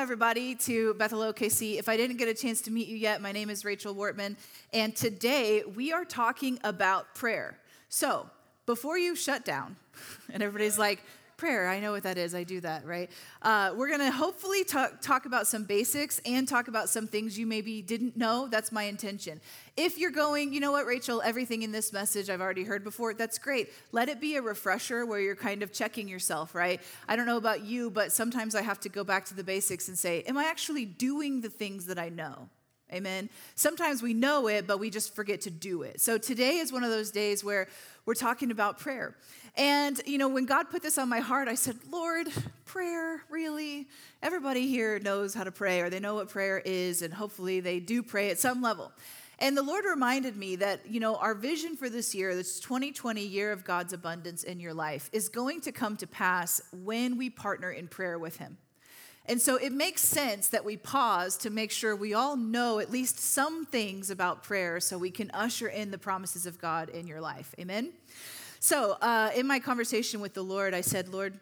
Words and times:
Everybody 0.00 0.54
to 0.54 0.94
Bethel 0.94 1.20
OKC. 1.20 1.78
If 1.78 1.86
I 1.86 1.98
didn't 1.98 2.16
get 2.16 2.26
a 2.26 2.32
chance 2.32 2.62
to 2.62 2.70
meet 2.70 2.88
you 2.88 2.96
yet, 2.96 3.20
my 3.20 3.32
name 3.32 3.50
is 3.50 3.66
Rachel 3.66 3.94
Wortman, 3.94 4.36
and 4.72 4.96
today 4.96 5.62
we 5.76 5.92
are 5.92 6.06
talking 6.06 6.58
about 6.64 7.14
prayer. 7.14 7.58
So, 7.90 8.30
before 8.64 8.96
you 8.96 9.14
shut 9.14 9.44
down, 9.44 9.76
and 10.32 10.42
everybody's 10.42 10.78
like, 10.78 11.02
prayer. 11.40 11.68
I 11.68 11.80
know 11.80 11.90
what 11.90 12.02
that 12.02 12.18
is. 12.18 12.34
I 12.34 12.44
do 12.44 12.60
that, 12.60 12.84
right? 12.84 13.10
Uh, 13.40 13.72
we're 13.74 13.88
going 13.88 14.00
to 14.00 14.10
hopefully 14.10 14.62
talk, 14.62 15.00
talk 15.00 15.24
about 15.24 15.46
some 15.46 15.64
basics 15.64 16.20
and 16.26 16.46
talk 16.46 16.68
about 16.68 16.90
some 16.90 17.06
things 17.06 17.38
you 17.38 17.46
maybe 17.46 17.80
didn't 17.80 18.14
know. 18.14 18.46
That's 18.46 18.70
my 18.70 18.82
intention. 18.82 19.40
If 19.74 19.96
you're 19.96 20.10
going, 20.10 20.52
you 20.52 20.60
know 20.60 20.70
what, 20.70 20.84
Rachel, 20.84 21.22
everything 21.24 21.62
in 21.62 21.72
this 21.72 21.94
message 21.94 22.28
I've 22.28 22.42
already 22.42 22.64
heard 22.64 22.84
before, 22.84 23.14
that's 23.14 23.38
great. 23.38 23.70
Let 23.90 24.10
it 24.10 24.20
be 24.20 24.36
a 24.36 24.42
refresher 24.42 25.06
where 25.06 25.18
you're 25.18 25.34
kind 25.34 25.62
of 25.62 25.72
checking 25.72 26.08
yourself, 26.08 26.54
right? 26.54 26.78
I 27.08 27.16
don't 27.16 27.26
know 27.26 27.38
about 27.38 27.64
you, 27.64 27.90
but 27.90 28.12
sometimes 28.12 28.54
I 28.54 28.60
have 28.60 28.78
to 28.80 28.90
go 28.90 29.02
back 29.02 29.24
to 29.26 29.34
the 29.34 29.42
basics 29.42 29.88
and 29.88 29.96
say, 29.96 30.22
Am 30.24 30.36
I 30.36 30.44
actually 30.44 30.84
doing 30.84 31.40
the 31.40 31.48
things 31.48 31.86
that 31.86 31.98
I 31.98 32.10
know? 32.10 32.50
Amen. 32.92 33.30
Sometimes 33.54 34.02
we 34.02 34.14
know 34.14 34.48
it, 34.48 34.66
but 34.66 34.78
we 34.78 34.90
just 34.90 35.14
forget 35.14 35.42
to 35.42 35.50
do 35.50 35.82
it. 35.82 36.00
So 36.00 36.18
today 36.18 36.56
is 36.56 36.72
one 36.72 36.82
of 36.82 36.90
those 36.90 37.12
days 37.12 37.44
where 37.44 37.68
we're 38.10 38.14
talking 38.14 38.50
about 38.50 38.76
prayer. 38.76 39.14
And, 39.56 40.00
you 40.04 40.18
know, 40.18 40.28
when 40.28 40.44
God 40.44 40.68
put 40.68 40.82
this 40.82 40.98
on 40.98 41.08
my 41.08 41.20
heart, 41.20 41.46
I 41.46 41.54
said, 41.54 41.76
Lord, 41.92 42.26
prayer, 42.64 43.22
really? 43.30 43.86
Everybody 44.20 44.66
here 44.66 44.98
knows 44.98 45.32
how 45.32 45.44
to 45.44 45.52
pray 45.52 45.80
or 45.80 45.90
they 45.90 46.00
know 46.00 46.16
what 46.16 46.28
prayer 46.28 46.58
is, 46.58 47.02
and 47.02 47.14
hopefully 47.14 47.60
they 47.60 47.78
do 47.78 48.02
pray 48.02 48.30
at 48.30 48.40
some 48.40 48.62
level. 48.62 48.90
And 49.38 49.56
the 49.56 49.62
Lord 49.62 49.84
reminded 49.84 50.36
me 50.36 50.56
that, 50.56 50.90
you 50.90 50.98
know, 50.98 51.14
our 51.14 51.36
vision 51.36 51.76
for 51.76 51.88
this 51.88 52.12
year, 52.12 52.34
this 52.34 52.58
2020 52.58 53.24
year 53.24 53.52
of 53.52 53.62
God's 53.62 53.92
abundance 53.92 54.42
in 54.42 54.58
your 54.58 54.74
life, 54.74 55.08
is 55.12 55.28
going 55.28 55.60
to 55.60 55.70
come 55.70 55.96
to 55.98 56.08
pass 56.08 56.60
when 56.72 57.16
we 57.16 57.30
partner 57.30 57.70
in 57.70 57.86
prayer 57.86 58.18
with 58.18 58.38
Him. 58.38 58.58
And 59.26 59.40
so 59.40 59.56
it 59.56 59.72
makes 59.72 60.02
sense 60.02 60.48
that 60.48 60.64
we 60.64 60.76
pause 60.76 61.36
to 61.38 61.50
make 61.50 61.70
sure 61.70 61.94
we 61.94 62.14
all 62.14 62.36
know 62.36 62.78
at 62.78 62.90
least 62.90 63.20
some 63.20 63.64
things 63.66 64.10
about 64.10 64.42
prayer 64.42 64.80
so 64.80 64.98
we 64.98 65.10
can 65.10 65.30
usher 65.32 65.68
in 65.68 65.90
the 65.90 65.98
promises 65.98 66.46
of 66.46 66.58
God 66.58 66.88
in 66.88 67.06
your 67.06 67.20
life. 67.20 67.54
Amen? 67.58 67.92
So, 68.58 68.92
uh, 69.00 69.30
in 69.34 69.46
my 69.46 69.58
conversation 69.58 70.20
with 70.20 70.34
the 70.34 70.42
Lord, 70.42 70.74
I 70.74 70.80
said, 70.80 71.08
Lord, 71.08 71.38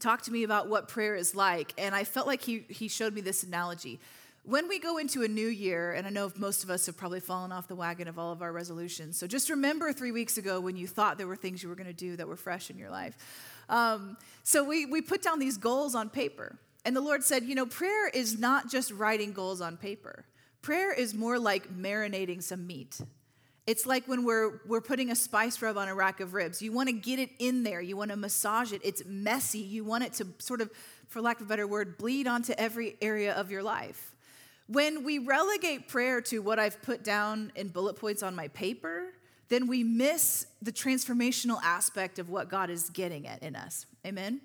talk 0.00 0.22
to 0.22 0.30
me 0.30 0.44
about 0.44 0.68
what 0.68 0.88
prayer 0.88 1.14
is 1.14 1.34
like. 1.34 1.74
And 1.76 1.94
I 1.94 2.04
felt 2.04 2.26
like 2.26 2.40
he, 2.42 2.64
he 2.68 2.88
showed 2.88 3.12
me 3.12 3.20
this 3.20 3.42
analogy. 3.42 4.00
When 4.44 4.66
we 4.66 4.78
go 4.78 4.98
into 4.98 5.22
a 5.22 5.28
new 5.28 5.46
year, 5.46 5.92
and 5.92 6.06
I 6.06 6.10
know 6.10 6.32
most 6.36 6.64
of 6.64 6.70
us 6.70 6.86
have 6.86 6.96
probably 6.96 7.20
fallen 7.20 7.52
off 7.52 7.68
the 7.68 7.76
wagon 7.76 8.08
of 8.08 8.18
all 8.18 8.32
of 8.32 8.42
our 8.42 8.50
resolutions, 8.50 9.16
so 9.16 9.26
just 9.26 9.50
remember 9.50 9.92
three 9.92 10.10
weeks 10.10 10.36
ago 10.38 10.58
when 10.60 10.76
you 10.76 10.88
thought 10.88 11.16
there 11.16 11.28
were 11.28 11.36
things 11.36 11.62
you 11.62 11.68
were 11.68 11.76
going 11.76 11.86
to 11.86 11.92
do 11.92 12.16
that 12.16 12.26
were 12.26 12.36
fresh 12.36 12.68
in 12.68 12.78
your 12.78 12.90
life. 12.90 13.16
Um, 13.68 14.16
so 14.42 14.64
we, 14.64 14.84
we 14.86 15.00
put 15.00 15.22
down 15.22 15.38
these 15.38 15.56
goals 15.58 15.94
on 15.94 16.10
paper. 16.10 16.58
And 16.84 16.96
the 16.96 17.00
Lord 17.00 17.22
said, 17.22 17.44
you 17.44 17.54
know, 17.54 17.66
prayer 17.66 18.08
is 18.08 18.38
not 18.38 18.70
just 18.70 18.90
writing 18.92 19.32
goals 19.32 19.60
on 19.60 19.76
paper, 19.76 20.24
prayer 20.62 20.92
is 20.92 21.14
more 21.14 21.38
like 21.38 21.72
marinating 21.74 22.42
some 22.42 22.66
meat. 22.66 23.00
It's 23.64 23.86
like 23.86 24.08
when 24.08 24.24
we're, 24.24 24.60
we're 24.66 24.80
putting 24.80 25.10
a 25.10 25.14
spice 25.14 25.62
rub 25.62 25.76
on 25.76 25.86
a 25.86 25.94
rack 25.94 26.18
of 26.18 26.34
ribs. 26.34 26.60
You 26.60 26.72
want 26.72 26.88
to 26.88 26.92
get 26.92 27.20
it 27.20 27.30
in 27.38 27.62
there, 27.62 27.80
you 27.80 27.96
want 27.96 28.10
to 28.10 28.16
massage 28.16 28.72
it. 28.72 28.80
It's 28.82 29.04
messy. 29.06 29.60
You 29.60 29.84
want 29.84 30.02
it 30.02 30.12
to 30.14 30.26
sort 30.38 30.60
of, 30.60 30.70
for 31.06 31.20
lack 31.20 31.40
of 31.40 31.46
a 31.46 31.48
better 31.48 31.66
word, 31.66 31.96
bleed 31.96 32.26
onto 32.26 32.54
every 32.58 32.96
area 33.00 33.32
of 33.34 33.52
your 33.52 33.62
life. 33.62 34.16
When 34.66 35.04
we 35.04 35.18
relegate 35.18 35.86
prayer 35.86 36.20
to 36.22 36.40
what 36.40 36.58
I've 36.58 36.80
put 36.82 37.04
down 37.04 37.52
in 37.54 37.68
bullet 37.68 37.94
points 37.94 38.22
on 38.22 38.34
my 38.34 38.48
paper, 38.48 39.12
then 39.48 39.66
we 39.68 39.84
miss 39.84 40.46
the 40.60 40.72
transformational 40.72 41.60
aspect 41.62 42.18
of 42.18 42.30
what 42.30 42.48
God 42.48 42.70
is 42.70 42.90
getting 42.90 43.28
at 43.28 43.42
in 43.42 43.54
us. 43.54 43.86
Amen? 44.04 44.40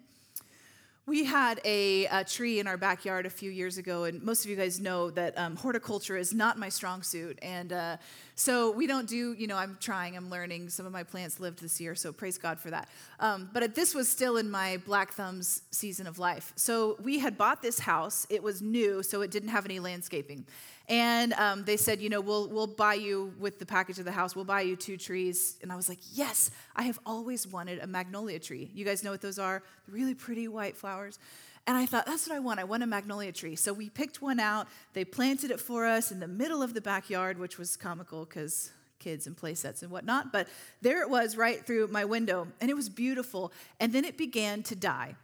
We 1.07 1.23
had 1.23 1.61
a, 1.63 2.05
a, 2.07 2.25
tree 2.25 2.59
in 2.59 2.67
our 2.67 2.75
backyard 2.75 3.25
a 3.25 3.29
few 3.29 3.49
years 3.49 3.77
ago, 3.77 4.03
and 4.03 4.21
most 4.21 4.43
of 4.43 4.51
you 4.51 4.57
guys 4.57 4.81
know 4.81 5.09
that 5.11 5.37
um, 5.37 5.55
horticulture 5.55 6.17
is 6.17 6.33
not 6.33 6.59
my 6.59 6.67
strong 6.67 7.01
suit. 7.01 7.39
And 7.41 7.71
uh, 7.71 7.95
so 8.35 8.71
we 8.71 8.87
don't 8.87 9.07
do, 9.07 9.31
you 9.31 9.47
know, 9.47 9.55
I'm 9.55 9.77
trying, 9.79 10.17
I'm 10.17 10.29
learning. 10.29 10.67
Some 10.67 10.85
of 10.85 10.91
my 10.91 11.03
plants 11.03 11.39
lived 11.39 11.61
this 11.61 11.79
year, 11.79 11.95
so 11.95 12.11
praise 12.11 12.37
God 12.37 12.59
for 12.59 12.71
that. 12.71 12.89
Um, 13.21 13.49
but 13.53 13.73
this 13.73 13.95
was 13.95 14.09
still 14.09 14.35
in 14.35 14.51
my 14.51 14.81
black 14.85 15.13
thumbs 15.13 15.61
season 15.71 16.07
of 16.07 16.19
life. 16.19 16.51
So 16.57 16.97
we 17.01 17.19
had 17.19 17.37
bought 17.37 17.61
this 17.61 17.79
house, 17.79 18.27
it 18.29 18.43
was 18.43 18.61
new, 18.61 19.01
so 19.01 19.21
it 19.21 19.31
didn't 19.31 19.49
have 19.49 19.63
any 19.63 19.79
landscaping. 19.79 20.45
And 20.89 21.33
um, 21.33 21.65
they 21.65 21.75
said, 21.75 21.99
you 21.99 22.09
know, 22.09 22.21
we'll, 22.21 22.47
we'll 22.47 22.67
buy 22.67 22.93
you 22.93 23.33
with 23.39 23.59
the 23.59 23.65
package 23.65 23.99
of 23.99 24.05
the 24.05 24.11
house, 24.11 24.35
we'll 24.35 24.45
buy 24.45 24.61
you 24.61 24.75
two 24.75 24.95
trees. 24.95 25.57
And 25.61 25.71
I 25.71 25.75
was 25.75 25.89
like, 25.89 25.99
yes, 26.13 26.49
I 26.75 26.83
have 26.83 26.99
always 27.05 27.45
wanted 27.45 27.79
a 27.79 27.87
magnolia 27.87 28.39
tree. 28.39 28.71
You 28.73 28.85
guys 28.85 29.03
know 29.03 29.11
what 29.11 29.21
those 29.21 29.37
are? 29.37 29.63
Really 29.89 30.15
pretty 30.15 30.47
white 30.47 30.77
flowers. 30.77 31.19
And 31.65 31.75
I 31.75 31.85
thought, 31.85 32.05
that's 32.05 32.25
what 32.25 32.35
I 32.35 32.39
want. 32.39 32.61
I 32.61 32.63
want 32.63 32.83
a 32.83 32.87
magnolia 32.87 33.33
tree. 33.33 33.57
So 33.57 33.73
we 33.73 33.89
picked 33.89 34.21
one 34.21 34.39
out. 34.39 34.67
They 34.93 35.03
planted 35.03 35.51
it 35.51 35.59
for 35.59 35.85
us 35.85 36.13
in 36.13 36.21
the 36.21 36.27
middle 36.27 36.63
of 36.63 36.73
the 36.73 36.79
backyard, 36.79 37.37
which 37.37 37.57
was 37.57 37.75
comical 37.75 38.23
because 38.23 38.71
kids 38.99 39.27
and 39.27 39.35
play 39.35 39.53
sets 39.53 39.83
and 39.83 39.91
whatnot. 39.91 40.31
But 40.31 40.47
there 40.81 41.01
it 41.01 41.09
was 41.09 41.35
right 41.35 41.65
through 41.65 41.87
my 41.87 42.05
window, 42.05 42.47
and 42.61 42.69
it 42.69 42.73
was 42.73 42.87
beautiful. 42.87 43.51
And 43.81 43.91
then 43.91 44.05
it 44.05 44.17
began 44.17 44.63
to 44.63 44.75
die. 44.75 45.15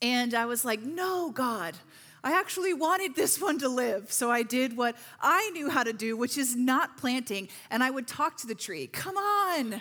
And 0.00 0.32
I 0.32 0.46
was 0.46 0.64
like, 0.64 0.80
no, 0.82 1.32
God. 1.32 1.74
I 2.24 2.38
actually 2.38 2.74
wanted 2.74 3.14
this 3.14 3.40
one 3.40 3.58
to 3.60 3.68
live, 3.68 4.10
so 4.12 4.30
I 4.30 4.42
did 4.42 4.76
what 4.76 4.96
I 5.20 5.50
knew 5.50 5.70
how 5.70 5.84
to 5.84 5.92
do, 5.92 6.16
which 6.16 6.36
is 6.36 6.56
not 6.56 6.96
planting, 6.96 7.48
and 7.70 7.82
I 7.82 7.90
would 7.90 8.06
talk 8.06 8.36
to 8.38 8.46
the 8.46 8.54
tree. 8.54 8.88
Come 8.88 9.16
on, 9.16 9.80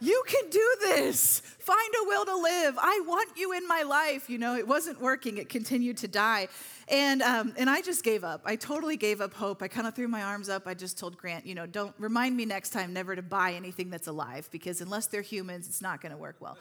you 0.00 0.22
can 0.26 0.48
do 0.48 0.76
this. 0.80 1.40
Find 1.40 1.94
a 2.02 2.08
will 2.08 2.24
to 2.24 2.36
live. 2.36 2.74
I 2.78 3.02
want 3.06 3.36
you 3.36 3.52
in 3.52 3.68
my 3.68 3.82
life. 3.82 4.30
You 4.30 4.38
know, 4.38 4.56
it 4.56 4.66
wasn't 4.66 5.00
working, 5.00 5.36
it 5.36 5.48
continued 5.48 5.98
to 5.98 6.08
die. 6.08 6.48
And, 6.88 7.22
um, 7.22 7.54
and 7.56 7.70
I 7.70 7.82
just 7.82 8.02
gave 8.02 8.24
up. 8.24 8.40
I 8.44 8.56
totally 8.56 8.96
gave 8.96 9.20
up 9.20 9.32
hope. 9.34 9.62
I 9.62 9.68
kind 9.68 9.86
of 9.86 9.94
threw 9.94 10.08
my 10.08 10.22
arms 10.22 10.48
up. 10.48 10.66
I 10.66 10.74
just 10.74 10.98
told 10.98 11.16
Grant, 11.16 11.46
you 11.46 11.54
know, 11.54 11.66
don't 11.66 11.94
remind 11.98 12.36
me 12.36 12.46
next 12.46 12.70
time 12.70 12.92
never 12.92 13.14
to 13.14 13.22
buy 13.22 13.52
anything 13.52 13.90
that's 13.90 14.08
alive 14.08 14.48
because 14.50 14.80
unless 14.80 15.06
they're 15.06 15.22
humans, 15.22 15.68
it's 15.68 15.82
not 15.82 16.00
going 16.00 16.10
to 16.10 16.18
work 16.18 16.36
well. 16.40 16.58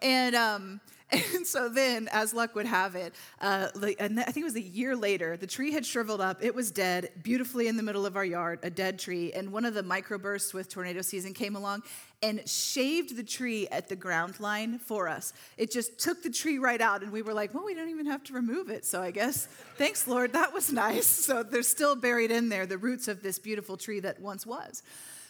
And, 0.00 0.34
um, 0.34 0.80
and 1.34 1.46
so 1.46 1.68
then, 1.68 2.08
as 2.10 2.34
luck 2.34 2.56
would 2.56 2.66
have 2.66 2.96
it, 2.96 3.14
uh, 3.40 3.68
I 3.80 3.88
think 3.88 4.36
it 4.38 4.44
was 4.44 4.56
a 4.56 4.60
year 4.60 4.96
later, 4.96 5.36
the 5.36 5.46
tree 5.46 5.70
had 5.70 5.86
shriveled 5.86 6.20
up. 6.20 6.42
It 6.42 6.52
was 6.52 6.72
dead, 6.72 7.10
beautifully 7.22 7.68
in 7.68 7.76
the 7.76 7.82
middle 7.82 8.04
of 8.04 8.16
our 8.16 8.24
yard, 8.24 8.58
a 8.64 8.70
dead 8.70 8.98
tree. 8.98 9.32
And 9.32 9.52
one 9.52 9.64
of 9.64 9.74
the 9.74 9.82
microbursts 9.82 10.52
with 10.52 10.68
tornado 10.68 11.02
season 11.02 11.32
came 11.32 11.54
along 11.54 11.84
and 12.22 12.48
shaved 12.48 13.16
the 13.16 13.22
tree 13.22 13.68
at 13.68 13.88
the 13.88 13.94
ground 13.94 14.40
line 14.40 14.80
for 14.80 15.08
us. 15.08 15.32
It 15.56 15.70
just 15.70 16.00
took 16.00 16.24
the 16.24 16.30
tree 16.30 16.58
right 16.58 16.80
out, 16.80 17.02
and 17.02 17.12
we 17.12 17.22
were 17.22 17.34
like, 17.34 17.54
well, 17.54 17.64
we 17.64 17.74
don't 17.74 17.90
even 17.90 18.06
have 18.06 18.24
to 18.24 18.32
remove 18.32 18.68
it. 18.68 18.84
So 18.84 19.00
I 19.00 19.12
guess, 19.12 19.46
thanks, 19.76 20.08
Lord, 20.08 20.32
that 20.32 20.52
was 20.52 20.72
nice. 20.72 21.06
So 21.06 21.44
they're 21.44 21.62
still 21.62 21.94
buried 21.94 22.32
in 22.32 22.48
there, 22.48 22.66
the 22.66 22.78
roots 22.78 23.06
of 23.06 23.22
this 23.22 23.38
beautiful 23.38 23.76
tree 23.76 24.00
that 24.00 24.20
once 24.20 24.44
was. 24.44 24.82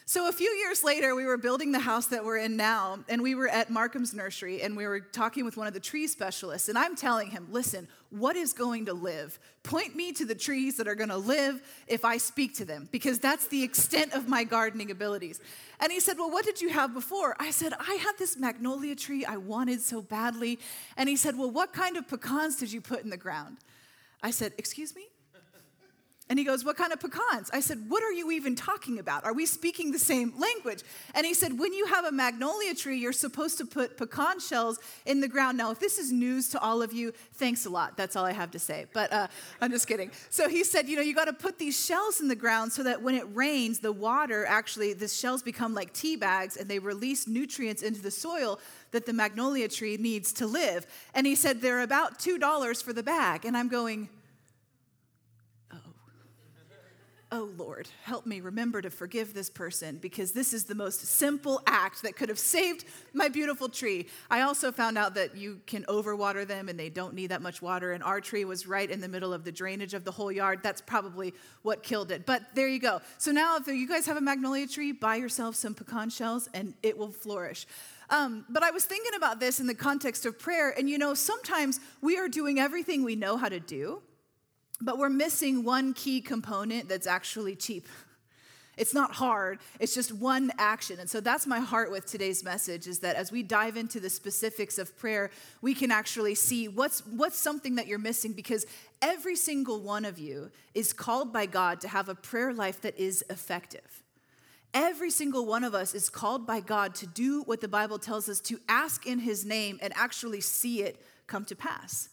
So, 0.09 0.29
a 0.29 0.33
few 0.33 0.49
years 0.49 0.85
later, 0.85 1.17
we 1.17 1.25
were 1.25 1.37
building 1.37 1.73
the 1.73 1.81
house 1.81 2.07
that 2.07 2.25
we're 2.25 2.37
in 2.37 2.57
now, 2.57 3.01
and 3.09 3.21
we 3.21 3.35
were 3.35 3.49
at 3.49 3.71
Marcum's 3.71 4.15
nursery, 4.15 4.63
and 4.63 4.77
we 4.77 4.87
were 4.87 5.01
talking 5.01 5.45
with 5.45 5.57
one 5.57 5.67
of 5.67 5.75
the 5.75 5.81
tree 5.81 6.07
specialists. 6.07 6.69
And 6.69 6.79
I'm 6.79 6.95
telling 6.95 7.29
him, 7.29 7.49
listen, 7.51 7.89
what 8.11 8.37
is 8.37 8.53
going 8.53 8.87
to 8.87 8.93
live? 8.93 9.37
Point 9.65 9.97
me 9.97 10.13
to 10.13 10.25
the 10.25 10.37
trees 10.37 10.77
that 10.77 10.87
are 10.87 10.95
going 10.95 11.09
to 11.09 11.17
live 11.17 11.61
if 11.89 12.05
I 12.05 12.19
speak 12.19 12.55
to 12.59 12.65
them, 12.65 12.89
because 12.93 13.19
that's 13.19 13.49
the 13.49 13.65
extent 13.65 14.13
of 14.13 14.29
my 14.29 14.45
gardening 14.45 14.93
abilities. 14.93 15.41
And 15.81 15.91
he 15.91 15.99
said, 15.99 16.19
Well, 16.19 16.31
what 16.31 16.45
did 16.45 16.61
you 16.61 16.69
have 16.69 16.95
before? 16.95 17.35
I 17.41 17.51
said, 17.51 17.73
I 17.73 17.99
had 18.01 18.13
this 18.17 18.37
magnolia 18.39 18.95
tree 18.95 19.25
I 19.25 19.39
wanted 19.39 19.81
so 19.81 20.03
badly. 20.03 20.61
And 20.97 21.09
he 21.09 21.17
said, 21.17 21.37
Well, 21.37 21.51
what 21.51 21.73
kind 21.73 21.97
of 21.97 22.07
pecans 22.07 22.59
did 22.59 22.73
you 22.73 22.81
put 22.81 23.03
in 23.03 23.11
the 23.11 23.17
ground? 23.17 23.57
I 24.23 24.31
said, 24.31 24.53
Excuse 24.57 24.95
me? 24.95 25.09
And 26.29 26.41
he 26.41 26.45
goes, 26.45 26.65
What 26.65 26.77
kind 26.77 26.93
of 26.93 26.99
pecans? 26.99 27.51
I 27.53 27.61
said, 27.61 27.89
What 27.89 28.03
are 28.03 28.13
you 28.13 28.33
even 28.33 28.57
talking 28.57 28.99
about? 28.99 29.25
Are 29.25 29.33
we 29.33 29.47
speaking 29.47 29.93
the 29.93 29.99
same 29.99 30.33
language? 30.37 30.83
And 31.15 31.25
he 31.25 31.35
said, 31.35 31.57
When 31.57 31.73
you 31.73 31.87
have 31.87 32.05
a 32.05 32.11
magnolia 32.11 32.75
tree, 32.75 32.99
you're 32.99 33.13
supposed 33.13 33.59
to 33.59 33.65
put 33.65 33.97
pecan 33.97 34.41
shells 34.41 34.81
in 35.05 35.21
the 35.21 35.29
ground. 35.29 35.57
Now, 35.57 35.71
if 35.71 35.79
this 35.79 35.99
is 35.99 36.11
news 36.11 36.49
to 36.49 36.61
all 36.61 36.83
of 36.83 36.93
you, 36.93 37.13
thanks 37.35 37.65
a 37.65 37.71
lot. 37.71 37.97
That's 37.97 38.17
all 38.17 38.25
I 38.25 38.33
have 38.33 38.51
to 38.53 38.59
say. 38.59 38.87
But 38.93 39.13
uh, 39.13 39.29
I'm 39.61 39.71
just 39.71 39.87
kidding. 39.87 40.11
So 40.31 40.49
he 40.49 40.65
said, 40.65 40.89
You 40.89 40.97
know, 40.97 41.03
you 41.03 41.15
got 41.15 41.27
to 41.27 41.33
put 41.33 41.59
these 41.59 41.79
shells 41.79 42.21
in 42.21 42.27
the 42.27 42.37
ground 42.37 42.73
so 42.73 42.83
that 42.83 43.01
when 43.03 43.15
it 43.15 43.27
rains, 43.33 43.79
the 43.79 43.93
water 43.93 44.45
actually, 44.47 44.95
the 44.95 45.09
shells 45.09 45.43
become 45.43 45.75
like 45.75 45.93
tea 45.93 46.17
bags 46.17 46.57
and 46.57 46.69
they 46.69 46.81
release 46.81 47.29
nutrients 47.29 47.83
into 47.83 48.03
the 48.03 48.11
soil 48.11 48.59
that 48.91 49.07
the 49.07 49.13
magnolia 49.13 49.69
tree 49.69 49.97
needs 49.97 50.33
to 50.33 50.47
live. 50.47 50.89
And 51.15 51.25
he 51.25 51.37
said, 51.37 51.61
They're 51.61 51.83
about 51.83 52.19
$2 52.19 52.83
for 52.83 52.93
the 52.93 53.05
bag. 53.05 53.45
And 53.45 53.57
I'm 53.57 53.69
going, 53.69 54.09
oh 57.37 57.51
Lord, 57.59 57.87
help 58.05 58.25
me 58.25 58.41
remember 58.41 58.81
to 58.81 58.89
forgive 58.89 59.35
this 59.35 59.51
person 59.51 59.99
because 59.99 60.33
this 60.33 60.55
is 60.55 60.65
the 60.65 60.75
most 60.75 61.03
simple 61.03 61.61
act 61.67 62.03
that 62.03 62.17
could 62.17 62.31
have 62.31 62.39
saved 62.39 62.87
my 63.13 63.29
beautiful 63.29 63.69
tree. 63.69 64.07
I 64.31 64.41
also 64.41 64.73
found 64.73 64.97
out 64.97 65.15
that 65.17 65.37
you 65.37 65.61
can 65.67 65.85
overwater 65.85 66.47
them 66.47 66.71
and 66.71 66.81
they 66.81 66.89
don't 66.89 67.13
need 67.13 67.27
that 67.27 67.43
much 67.43 67.61
water. 67.61 67.93
And 67.93 68.03
our 68.03 68.23
tree 68.23 68.47
was 68.47 68.67
right 68.67 68.91
in 68.91 69.03
the 69.03 69.09
middle 69.09 69.35
of 69.35 69.45
the 69.45 69.53
drainage 69.53 69.93
of 69.93 70.03
the 70.03 70.11
whole 70.11 70.33
yard. 70.33 70.61
That's 70.63 70.81
probably 70.81 71.35
what 71.61 71.83
killed 71.83 72.11
it. 72.11 72.25
But 72.25 72.43
there 72.55 72.69
you 72.69 72.79
go. 72.79 73.03
So 73.19 73.33
now, 73.33 73.59
if 73.59 73.67
you 73.67 73.87
guys 73.87 74.07
have 74.07 74.17
a 74.17 74.23
magnolia 74.23 74.67
tree, 74.67 74.93
buy 74.93 75.17
yourself 75.17 75.57
some 75.57 75.75
pecan 75.75 76.09
shells 76.09 76.49
and 76.55 76.73
it 76.83 76.97
will 76.97 77.13
flourish. 77.13 77.67
Um, 78.09 78.47
but 78.49 78.63
I 78.63 78.71
was 78.71 78.87
thinking 78.87 79.13
about 79.15 79.41
this 79.41 79.61
in 79.61 79.67
the 79.67 79.75
context 79.75 80.25
of 80.25 80.39
prayer, 80.39 80.71
and 80.71 80.89
you 80.89 80.97
know, 80.97 81.13
sometimes 81.13 81.81
we 82.01 82.17
are 82.17 82.29
doing 82.29 82.61
everything 82.61 83.03
we 83.03 83.17
know 83.17 83.37
how 83.37 83.49
to 83.49 83.59
do, 83.59 84.01
but 84.81 84.99
we're 84.99 85.09
missing 85.09 85.65
one 85.65 85.95
key 85.95 86.21
component 86.21 86.89
that's 86.89 87.07
actually 87.07 87.57
cheap. 87.57 87.87
It's 88.77 88.93
not 88.93 89.13
hard, 89.13 89.59
it's 89.81 89.95
just 89.95 90.13
one 90.13 90.53
action. 90.59 91.01
And 91.01 91.09
so 91.09 91.21
that's 91.21 91.47
my 91.47 91.61
heart 91.61 91.91
with 91.91 92.05
today's 92.05 92.45
message 92.45 92.87
is 92.87 92.99
that 92.99 93.17
as 93.17 93.33
we 93.33 93.43
dive 93.43 93.77
into 93.79 94.01
the 94.01 94.11
specifics 94.11 94.77
of 94.77 94.97
prayer, 94.99 95.31
we 95.63 95.73
can 95.73 95.91
actually 95.91 96.35
see 96.35 96.69
what's 96.69 97.01
what's 97.07 97.39
something 97.39 97.77
that 97.77 97.87
you're 97.87 97.99
missing 97.99 98.35
because 98.35 98.67
every 99.01 99.35
single 99.35 99.81
one 99.81 100.05
of 100.05 100.19
you 100.19 100.51
is 100.75 100.93
called 100.93 101.33
by 101.33 101.47
God 101.47 101.81
to 101.81 101.89
have 101.89 102.11
a 102.11 102.15
prayer 102.15 102.53
life 102.53 102.83
that 102.83 102.99
is 102.99 103.25
effective. 103.31 104.03
Every 104.75 105.11
single 105.11 105.47
one 105.47 105.65
of 105.65 105.75
us 105.75 105.95
is 105.95 106.11
called 106.11 106.47
by 106.47 106.61
God 106.61 106.95
to 106.97 107.07
do 107.07 107.43
what 107.45 107.63
the 107.63 107.69
Bible 107.69 107.99
tells 107.99 108.29
us 108.29 108.41
to 108.43 108.61
ask 108.69 109.07
in 109.07 109.21
his 109.21 109.47
name 109.47 109.79
and 109.81 109.91
actually 109.97 110.43
see 110.43 110.83
it 110.83 111.01
come 111.27 111.47
to 111.47 111.57
pass. 111.57 112.11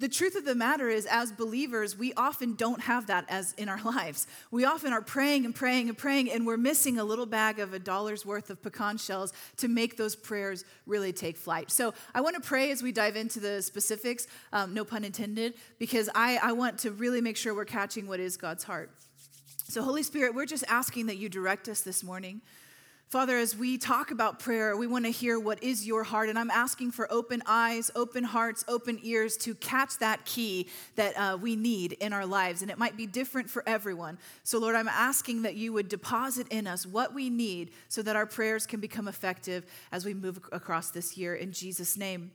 The 0.00 0.08
truth 0.08 0.34
of 0.34 0.44
the 0.44 0.56
matter 0.56 0.88
is, 0.88 1.06
as 1.06 1.30
believers, 1.30 1.96
we 1.96 2.12
often 2.14 2.56
don't 2.56 2.80
have 2.80 3.06
that 3.06 3.26
as 3.28 3.52
in 3.52 3.68
our 3.68 3.80
lives. 3.84 4.26
We 4.50 4.64
often 4.64 4.92
are 4.92 5.00
praying 5.00 5.44
and 5.44 5.54
praying 5.54 5.88
and 5.88 5.96
praying, 5.96 6.32
and 6.32 6.46
we're 6.46 6.56
missing 6.56 6.98
a 6.98 7.04
little 7.04 7.26
bag 7.26 7.60
of 7.60 7.72
a 7.72 7.78
dollar's 7.78 8.26
worth 8.26 8.50
of 8.50 8.60
pecan 8.60 8.98
shells 8.98 9.32
to 9.58 9.68
make 9.68 9.96
those 9.96 10.16
prayers 10.16 10.64
really 10.86 11.12
take 11.12 11.36
flight. 11.36 11.70
So 11.70 11.94
I 12.14 12.22
want 12.22 12.34
to 12.34 12.42
pray 12.42 12.72
as 12.72 12.82
we 12.82 12.90
dive 12.90 13.14
into 13.14 13.38
the 13.38 13.62
specifics, 13.62 14.26
um, 14.52 14.74
no 14.74 14.84
pun 14.84 15.04
intended, 15.04 15.54
because 15.78 16.10
I, 16.14 16.38
I 16.42 16.52
want 16.52 16.78
to 16.80 16.90
really 16.90 17.20
make 17.20 17.36
sure 17.36 17.54
we're 17.54 17.64
catching 17.64 18.08
what 18.08 18.18
is 18.18 18.36
God's 18.36 18.64
heart. 18.64 18.90
So, 19.68 19.82
Holy 19.82 20.02
Spirit, 20.02 20.34
we're 20.34 20.44
just 20.44 20.64
asking 20.68 21.06
that 21.06 21.16
you 21.16 21.28
direct 21.28 21.68
us 21.68 21.80
this 21.80 22.04
morning. 22.04 22.42
Father, 23.14 23.38
as 23.38 23.56
we 23.56 23.78
talk 23.78 24.10
about 24.10 24.40
prayer, 24.40 24.76
we 24.76 24.88
want 24.88 25.04
to 25.04 25.10
hear 25.12 25.38
what 25.38 25.62
is 25.62 25.86
your 25.86 26.02
heart. 26.02 26.28
And 26.28 26.36
I'm 26.36 26.50
asking 26.50 26.90
for 26.90 27.06
open 27.12 27.44
eyes, 27.46 27.88
open 27.94 28.24
hearts, 28.24 28.64
open 28.66 28.98
ears 29.04 29.36
to 29.36 29.54
catch 29.54 29.98
that 29.98 30.24
key 30.24 30.66
that 30.96 31.16
uh, 31.16 31.38
we 31.40 31.54
need 31.54 31.92
in 31.92 32.12
our 32.12 32.26
lives. 32.26 32.60
And 32.60 32.72
it 32.72 32.76
might 32.76 32.96
be 32.96 33.06
different 33.06 33.48
for 33.48 33.62
everyone. 33.68 34.18
So, 34.42 34.58
Lord, 34.58 34.74
I'm 34.74 34.88
asking 34.88 35.42
that 35.42 35.54
you 35.54 35.72
would 35.72 35.88
deposit 35.88 36.48
in 36.48 36.66
us 36.66 36.86
what 36.86 37.14
we 37.14 37.30
need 37.30 37.70
so 37.86 38.02
that 38.02 38.16
our 38.16 38.26
prayers 38.26 38.66
can 38.66 38.80
become 38.80 39.06
effective 39.06 39.64
as 39.92 40.04
we 40.04 40.12
move 40.12 40.40
across 40.50 40.90
this 40.90 41.16
year. 41.16 41.36
In 41.36 41.52
Jesus' 41.52 41.96
name, 41.96 42.32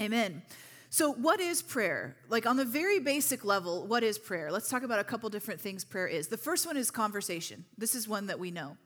amen. 0.00 0.42
So, 0.88 1.12
what 1.12 1.38
is 1.38 1.62
prayer? 1.62 2.16
Like, 2.28 2.46
on 2.46 2.56
the 2.56 2.64
very 2.64 2.98
basic 2.98 3.44
level, 3.44 3.86
what 3.86 4.02
is 4.02 4.18
prayer? 4.18 4.50
Let's 4.50 4.68
talk 4.68 4.82
about 4.82 4.98
a 4.98 5.04
couple 5.04 5.30
different 5.30 5.60
things 5.60 5.84
prayer 5.84 6.08
is. 6.08 6.26
The 6.26 6.36
first 6.36 6.66
one 6.66 6.76
is 6.76 6.90
conversation. 6.90 7.64
This 7.78 7.94
is 7.94 8.08
one 8.08 8.26
that 8.26 8.40
we 8.40 8.50
know. 8.50 8.76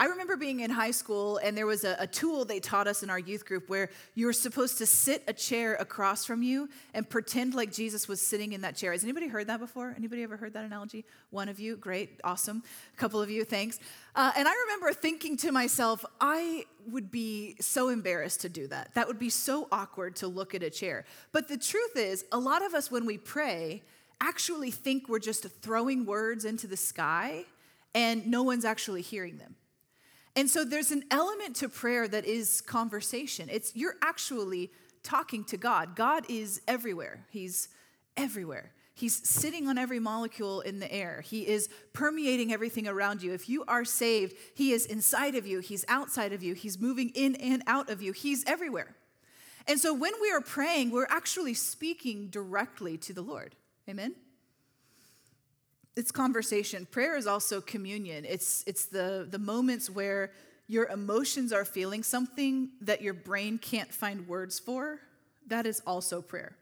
I 0.00 0.06
remember 0.06 0.36
being 0.36 0.60
in 0.60 0.70
high 0.70 0.92
school, 0.92 1.38
and 1.38 1.58
there 1.58 1.66
was 1.66 1.82
a, 1.82 1.96
a, 1.98 2.06
tool 2.06 2.44
they 2.44 2.60
taught 2.60 2.86
us 2.86 3.02
in 3.02 3.10
our 3.10 3.18
youth 3.18 3.44
group 3.44 3.68
where 3.68 3.90
you 4.14 4.26
were 4.26 4.32
supposed 4.32 4.78
to 4.78 4.86
sit 4.86 5.24
a 5.26 5.32
chair 5.32 5.74
across 5.74 6.24
from 6.24 6.40
you 6.40 6.68
and 6.94 7.08
pretend 7.08 7.54
like 7.54 7.72
Jesus 7.72 8.06
was 8.06 8.20
sitting 8.20 8.52
in 8.52 8.60
that 8.60 8.76
chair. 8.76 8.92
Has 8.92 9.02
anybody 9.02 9.26
heard 9.26 9.48
that 9.48 9.58
before? 9.58 9.92
Anybody 9.96 10.22
ever 10.22 10.36
heard 10.36 10.52
that 10.52 10.64
analogy? 10.64 11.04
One 11.30 11.48
of 11.48 11.58
you, 11.58 11.76
great, 11.76 12.20
awesome. 12.22 12.62
A 12.94 12.96
couple 12.96 13.20
of 13.20 13.28
you, 13.28 13.44
thanks. 13.44 13.80
Uh, 14.14 14.30
and 14.36 14.46
I 14.46 14.52
remember 14.66 14.92
thinking 14.92 15.36
to 15.38 15.50
myself, 15.50 16.04
I 16.20 16.66
would 16.88 17.10
be 17.10 17.56
so 17.60 17.88
embarrassed 17.88 18.42
to 18.42 18.48
do 18.48 18.68
that. 18.68 18.94
That 18.94 19.08
would 19.08 19.18
be 19.18 19.30
so 19.30 19.66
awkward 19.72 20.14
to 20.16 20.28
look 20.28 20.54
at 20.54 20.62
a 20.62 20.70
chair. 20.70 21.06
But 21.32 21.48
the 21.48 21.58
truth 21.58 21.96
is, 21.96 22.24
a 22.30 22.38
lot 22.38 22.64
of 22.64 22.72
us, 22.72 22.88
when 22.88 23.04
we 23.04 23.18
pray, 23.18 23.82
actually 24.20 24.70
think 24.70 25.08
we're 25.08 25.18
just 25.18 25.44
throwing 25.60 26.06
words 26.06 26.44
into 26.44 26.68
the 26.68 26.76
sky 26.76 27.44
and 27.94 28.28
no 28.28 28.44
one's 28.44 28.64
actually 28.64 29.02
hearing 29.02 29.38
them. 29.38 29.56
And 30.36 30.48
so 30.48 30.64
there's 30.64 30.90
an 30.90 31.04
element 31.10 31.56
to 31.56 31.68
prayer 31.68 32.06
that 32.08 32.24
is 32.24 32.60
conversation. 32.60 33.48
It's 33.50 33.74
you're 33.74 33.96
actually 34.02 34.70
talking 35.02 35.44
to 35.44 35.56
God. 35.56 35.96
God 35.96 36.24
is 36.28 36.60
everywhere. 36.68 37.26
He's 37.30 37.68
everywhere. 38.16 38.72
He's 38.94 39.28
sitting 39.28 39.68
on 39.68 39.78
every 39.78 40.00
molecule 40.00 40.60
in 40.60 40.80
the 40.80 40.92
air. 40.92 41.22
He 41.24 41.46
is 41.46 41.68
permeating 41.92 42.52
everything 42.52 42.88
around 42.88 43.22
you. 43.22 43.32
If 43.32 43.48
you 43.48 43.64
are 43.68 43.84
saved, 43.84 44.36
He 44.56 44.72
is 44.72 44.86
inside 44.86 45.36
of 45.36 45.46
you, 45.46 45.60
He's 45.60 45.84
outside 45.86 46.32
of 46.32 46.42
you, 46.42 46.54
He's 46.54 46.80
moving 46.80 47.10
in 47.10 47.36
and 47.36 47.62
out 47.68 47.90
of 47.90 48.02
you, 48.02 48.10
He's 48.10 48.44
everywhere. 48.46 48.96
And 49.68 49.78
so 49.78 49.94
when 49.94 50.14
we 50.20 50.32
are 50.32 50.40
praying, 50.40 50.90
we're 50.90 51.06
actually 51.10 51.54
speaking 51.54 52.26
directly 52.26 52.98
to 52.98 53.12
the 53.12 53.22
Lord. 53.22 53.54
Amen? 53.88 54.16
It's 55.96 56.12
conversation. 56.12 56.86
Prayer 56.86 57.16
is 57.16 57.26
also 57.26 57.60
communion. 57.60 58.24
It's, 58.24 58.64
it's 58.66 58.86
the, 58.86 59.26
the 59.28 59.38
moments 59.38 59.90
where 59.90 60.30
your 60.68 60.86
emotions 60.86 61.52
are 61.52 61.64
feeling 61.64 62.02
something 62.02 62.70
that 62.82 63.02
your 63.02 63.14
brain 63.14 63.58
can't 63.58 63.92
find 63.92 64.28
words 64.28 64.58
for. 64.58 65.00
That 65.46 65.66
is 65.66 65.82
also 65.86 66.20
prayer. 66.20 66.56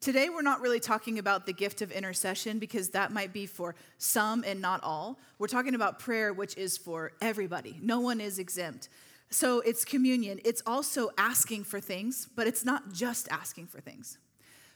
Today, 0.00 0.28
we're 0.28 0.42
not 0.42 0.60
really 0.60 0.78
talking 0.78 1.18
about 1.18 1.44
the 1.44 1.52
gift 1.52 1.82
of 1.82 1.90
intercession 1.90 2.60
because 2.60 2.90
that 2.90 3.12
might 3.12 3.32
be 3.32 3.46
for 3.46 3.74
some 3.98 4.44
and 4.46 4.60
not 4.60 4.82
all. 4.84 5.18
We're 5.38 5.48
talking 5.48 5.74
about 5.74 5.98
prayer, 5.98 6.32
which 6.32 6.56
is 6.56 6.78
for 6.78 7.12
everybody. 7.20 7.78
No 7.82 7.98
one 7.98 8.20
is 8.20 8.38
exempt. 8.38 8.88
So 9.30 9.60
it's 9.60 9.84
communion. 9.84 10.40
It's 10.44 10.62
also 10.66 11.10
asking 11.18 11.64
for 11.64 11.80
things, 11.80 12.28
but 12.34 12.46
it's 12.46 12.64
not 12.64 12.92
just 12.92 13.28
asking 13.30 13.66
for 13.66 13.80
things. 13.80 14.18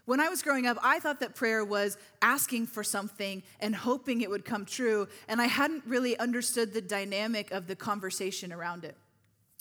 When 0.04 0.18
I 0.18 0.28
was 0.28 0.42
growing 0.42 0.66
up, 0.66 0.78
I 0.82 0.98
thought 0.98 1.20
that 1.20 1.36
prayer 1.36 1.64
was 1.64 1.96
asking 2.20 2.66
for 2.66 2.82
something 2.82 3.42
and 3.60 3.74
hoping 3.74 4.20
it 4.20 4.30
would 4.30 4.44
come 4.44 4.64
true, 4.64 5.06
and 5.28 5.40
I 5.40 5.46
hadn't 5.46 5.84
really 5.86 6.18
understood 6.18 6.74
the 6.74 6.80
dynamic 6.80 7.52
of 7.52 7.68
the 7.68 7.76
conversation 7.76 8.52
around 8.52 8.84
it. 8.84 8.96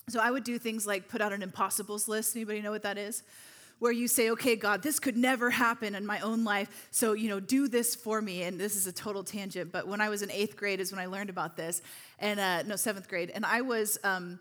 So 0.10 0.20
I 0.20 0.32
would 0.32 0.44
do 0.44 0.58
things 0.58 0.88
like 0.88 1.08
put 1.08 1.22
out 1.22 1.32
an 1.32 1.44
impossibles 1.44 2.08
list. 2.08 2.36
Anybody 2.36 2.62
know 2.62 2.72
what 2.72 2.82
that 2.84 2.98
is? 2.98 3.22
Where 3.78 3.92
you 3.92 4.08
say, 4.08 4.32
okay, 4.32 4.56
God, 4.56 4.82
this 4.82 5.00
could 5.00 5.16
never 5.16 5.52
happen 5.52 5.94
in 5.94 6.06
my 6.08 6.20
own 6.22 6.44
life, 6.44 6.88
so, 6.90 7.14
you 7.14 7.30
know, 7.30 7.40
do 7.40 7.68
this 7.68 7.94
for 7.94 8.20
me. 8.20 8.42
And 8.42 8.60
this 8.60 8.76
is 8.76 8.88
a 8.88 8.92
total 8.92 9.24
tangent, 9.24 9.72
but 9.72 9.88
when 9.88 10.02
I 10.02 10.10
was 10.10 10.24
in 10.24 10.32
eighth 10.32 10.56
grade 10.56 10.80
is 10.80 10.92
when 10.92 11.00
I 11.00 11.06
learned 11.06 11.30
about 11.30 11.56
this, 11.56 11.84
and 12.18 12.40
uh, 12.40 12.64
no, 12.64 12.76
seventh 12.76 13.08
grade, 13.08 13.32
and 13.34 13.46
I 13.46 13.62
was. 13.62 14.00
Um, 14.04 14.40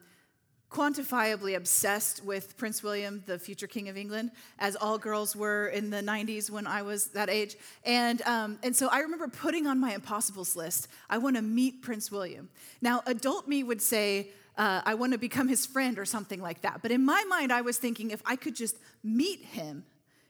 quantifiably 0.71 1.57
obsessed 1.57 2.25
with 2.25 2.57
Prince 2.57 2.83
William, 2.83 3.23
the 3.27 3.39
future 3.39 3.67
King 3.67 3.89
of 3.89 3.97
England, 3.97 4.31
as 4.59 4.77
all 4.77 4.99
girls 4.99 5.35
were 5.35 5.67
in 5.69 5.91
the 5.91 6.01
90s 6.01 6.49
when 6.49 6.67
I 6.67 6.83
was 6.83 7.09
that 7.09 7.29
age. 7.29 7.57
And, 7.85 8.23
um, 8.23 8.59
and 8.63 8.75
so 8.75 8.89
I 8.89 9.01
remember 9.01 9.27
putting 9.27 9.67
on 9.67 9.81
my 9.81 9.95
impossibles 9.95 10.55
list, 10.55 10.89
I 11.09 11.19
want 11.19 11.37
to 11.37 11.43
meet 11.43 11.83
Prince 11.83 12.13
William. 12.13 12.49
Now, 12.81 13.03
adult 13.07 13.49
me 13.49 13.65
would 13.65 13.83
say, 13.83 14.29
uh, 14.57 14.83
I 14.85 14.95
want 14.95 15.13
to 15.13 15.19
become 15.19 15.49
his 15.49 15.67
friend 15.67 15.99
or 15.99 16.05
something 16.05 16.41
like 16.41 16.61
that. 16.63 16.83
But 16.83 16.93
in 16.93 17.05
my 17.05 17.25
mind, 17.29 17.53
I 17.53 17.63
was 17.63 17.79
thinking 17.79 18.11
if 18.11 18.23
I 18.25 18.37
could 18.37 18.55
just 18.55 18.77
meet 19.03 19.45
him, 19.45 19.85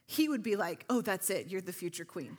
he 0.07 0.27
would 0.27 0.43
be 0.43 0.55
like, 0.55 0.85
oh, 0.89 1.01
that's 1.01 1.29
it, 1.29 1.47
you're 1.47 1.61
the 1.61 1.73
future 1.73 2.05
queen. 2.05 2.37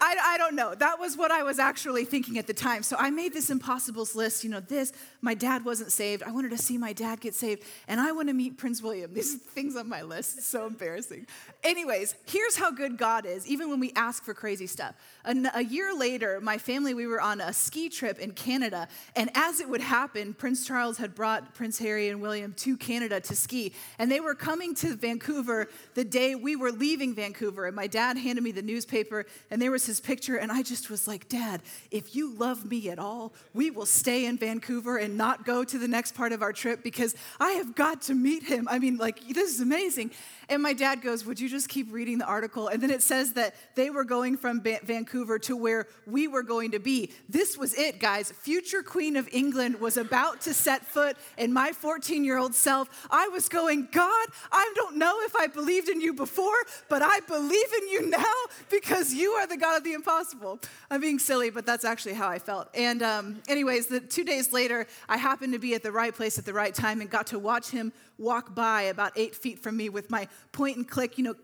I, 0.00 0.16
I, 0.20 0.38
don't 0.38 0.54
know. 0.54 0.74
That 0.74 0.98
was 0.98 1.16
what 1.16 1.30
I 1.30 1.42
was 1.42 1.58
actually 1.58 2.04
thinking 2.04 2.38
at 2.38 2.46
the 2.46 2.54
time. 2.54 2.82
So 2.82 2.96
I 2.98 3.10
made 3.10 3.32
this 3.32 3.50
impossibles 3.50 4.14
list. 4.14 4.44
You 4.44 4.50
know, 4.50 4.60
this, 4.60 4.92
my 5.20 5.34
dad 5.34 5.64
wasn't 5.64 5.92
saved. 5.92 6.22
I 6.22 6.30
wanted 6.30 6.50
to 6.50 6.58
see 6.58 6.76
my 6.76 6.92
dad 6.92 7.20
get 7.20 7.34
saved. 7.34 7.62
And 7.88 8.00
I 8.00 8.12
want 8.12 8.28
to 8.28 8.34
meet 8.34 8.58
Prince 8.58 8.82
William. 8.82 9.12
These 9.14 9.36
things 9.54 9.76
on 9.76 9.88
my 9.88 10.02
list. 10.02 10.38
It's 10.38 10.46
so 10.46 10.66
embarrassing. 10.66 11.26
Anyways, 11.64 12.14
here's 12.26 12.56
how 12.56 12.70
good 12.70 12.98
God 12.98 13.26
is, 13.26 13.46
even 13.46 13.70
when 13.70 13.80
we 13.80 13.92
ask 13.96 14.22
for 14.22 14.34
crazy 14.34 14.66
stuff. 14.66 14.94
A, 15.24 15.34
a 15.54 15.64
year 15.64 15.96
later, 15.96 16.40
my 16.40 16.58
family, 16.58 16.92
we 16.92 17.06
were 17.06 17.20
on 17.20 17.40
a 17.40 17.52
ski 17.52 17.88
trip 17.88 18.18
in 18.18 18.32
Canada. 18.32 18.88
And 19.14 19.30
as 19.34 19.60
it 19.60 19.68
would 19.68 19.80
happen, 19.80 20.34
Prince 20.34 20.66
Charles 20.66 20.98
had 20.98 21.14
brought 21.14 21.54
Prince 21.54 21.78
Harry 21.78 22.08
and 22.08 22.20
William 22.20 22.52
to 22.58 22.76
Canada 22.76 23.20
to 23.20 23.36
ski. 23.36 23.72
And 23.98 24.10
they 24.10 24.20
were 24.20 24.34
coming 24.34 24.74
to 24.76 24.94
Vancouver 24.94 25.68
the 25.94 26.04
day 26.04 26.34
we 26.34 26.56
were 26.56 26.72
leaving 26.72 27.14
Vancouver. 27.14 27.66
And 27.66 27.74
my 27.74 27.86
dad 27.86 28.18
handed 28.18 28.44
me 28.44 28.52
the 28.52 28.62
newspaper, 28.62 29.26
and 29.50 29.60
there 29.60 29.70
his 29.86 30.00
picture, 30.00 30.36
and 30.36 30.50
I 30.52 30.62
just 30.62 30.90
was 30.90 31.06
like, 31.06 31.28
Dad, 31.28 31.62
if 31.90 32.14
you 32.14 32.34
love 32.34 32.64
me 32.64 32.90
at 32.90 32.98
all, 32.98 33.32
we 33.54 33.70
will 33.70 33.86
stay 33.86 34.26
in 34.26 34.36
Vancouver 34.36 34.96
and 34.96 35.16
not 35.16 35.44
go 35.44 35.64
to 35.64 35.78
the 35.78 35.88
next 35.88 36.14
part 36.14 36.32
of 36.32 36.42
our 36.42 36.52
trip 36.52 36.82
because 36.82 37.14
I 37.40 37.52
have 37.52 37.74
got 37.74 38.02
to 38.02 38.14
meet 38.14 38.42
him. 38.42 38.68
I 38.70 38.78
mean, 38.78 38.96
like, 38.96 39.26
this 39.28 39.54
is 39.54 39.60
amazing. 39.60 40.10
And 40.48 40.62
my 40.62 40.72
dad 40.72 41.02
goes, 41.02 41.24
Would 41.24 41.40
you 41.40 41.48
just 41.48 41.68
keep 41.68 41.92
reading 41.92 42.18
the 42.18 42.24
article? 42.24 42.68
And 42.68 42.82
then 42.82 42.90
it 42.90 43.02
says 43.02 43.32
that 43.32 43.54
they 43.74 43.90
were 43.90 44.04
going 44.04 44.36
from 44.36 44.60
ba- 44.60 44.80
Vancouver 44.82 45.38
to 45.40 45.56
where 45.56 45.88
we 46.06 46.28
were 46.28 46.42
going 46.42 46.70
to 46.72 46.78
be. 46.78 47.10
This 47.28 47.58
was 47.58 47.74
it, 47.74 47.98
guys. 47.98 48.30
Future 48.30 48.82
Queen 48.82 49.16
of 49.16 49.28
England 49.32 49.80
was 49.80 49.96
about 49.96 50.40
to 50.42 50.54
set 50.54 50.86
foot 50.86 51.16
in 51.36 51.52
my 51.52 51.72
14 51.72 52.24
year 52.24 52.38
old 52.38 52.54
self. 52.54 52.88
I 53.10 53.28
was 53.28 53.48
going, 53.48 53.88
God, 53.90 54.26
I 54.52 54.72
don't 54.76 54.96
know 54.96 55.20
if 55.22 55.34
I 55.34 55.48
believed 55.48 55.88
in 55.88 56.00
you 56.00 56.14
before, 56.14 56.56
but 56.88 57.02
I 57.02 57.20
believe 57.20 57.72
in 57.82 57.88
you 57.88 58.10
now. 58.10 58.24
because 58.70 59.12
you 59.12 59.32
are 59.32 59.46
the 59.46 59.56
God 59.56 59.75
of 59.76 59.84
the 59.84 59.92
impossible. 59.92 60.58
I'm 60.90 61.00
being 61.00 61.18
silly, 61.18 61.50
but 61.50 61.66
that's 61.66 61.84
actually 61.84 62.14
how 62.14 62.28
I 62.28 62.38
felt. 62.38 62.68
And, 62.74 63.02
um, 63.02 63.42
anyways, 63.48 63.86
the 63.86 64.00
two 64.00 64.24
days 64.24 64.52
later, 64.52 64.86
I 65.08 65.16
happened 65.16 65.52
to 65.52 65.58
be 65.58 65.74
at 65.74 65.82
the 65.82 65.92
right 65.92 66.14
place 66.14 66.38
at 66.38 66.44
the 66.44 66.52
right 66.52 66.74
time 66.74 67.00
and 67.00 67.10
got 67.10 67.28
to 67.28 67.38
watch 67.38 67.70
him 67.70 67.92
walk 68.18 68.54
by 68.54 68.82
about 68.82 69.12
eight 69.16 69.34
feet 69.34 69.58
from 69.58 69.76
me 69.76 69.88
with 69.88 70.10
my 70.10 70.26
point 70.52 70.76
and 70.76 70.88
click, 70.88 71.18
you 71.18 71.24
know, 71.24 71.34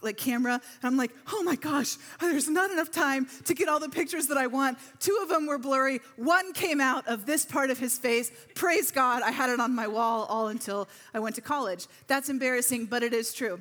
like 0.00 0.16
camera. 0.16 0.54
And 0.54 0.62
I'm 0.82 0.96
like, 0.96 1.12
oh 1.32 1.42
my 1.42 1.56
gosh, 1.56 1.96
there's 2.20 2.48
not 2.48 2.70
enough 2.70 2.90
time 2.90 3.28
to 3.44 3.54
get 3.54 3.68
all 3.68 3.80
the 3.80 3.88
pictures 3.88 4.26
that 4.28 4.38
I 4.38 4.46
want. 4.46 4.78
Two 4.98 5.18
of 5.22 5.28
them 5.28 5.46
were 5.46 5.58
blurry. 5.58 6.00
One 6.16 6.52
came 6.52 6.80
out 6.80 7.06
of 7.06 7.26
this 7.26 7.44
part 7.44 7.70
of 7.70 7.78
his 7.78 7.98
face. 7.98 8.30
Praise 8.54 8.90
God, 8.90 9.22
I 9.22 9.30
had 9.30 9.50
it 9.50 9.60
on 9.60 9.74
my 9.74 9.86
wall 9.86 10.24
all 10.30 10.48
until 10.48 10.88
I 11.12 11.18
went 11.18 11.34
to 11.36 11.42
college. 11.42 11.86
That's 12.06 12.28
embarrassing, 12.28 12.86
but 12.86 13.02
it 13.02 13.12
is 13.12 13.34
true. 13.34 13.60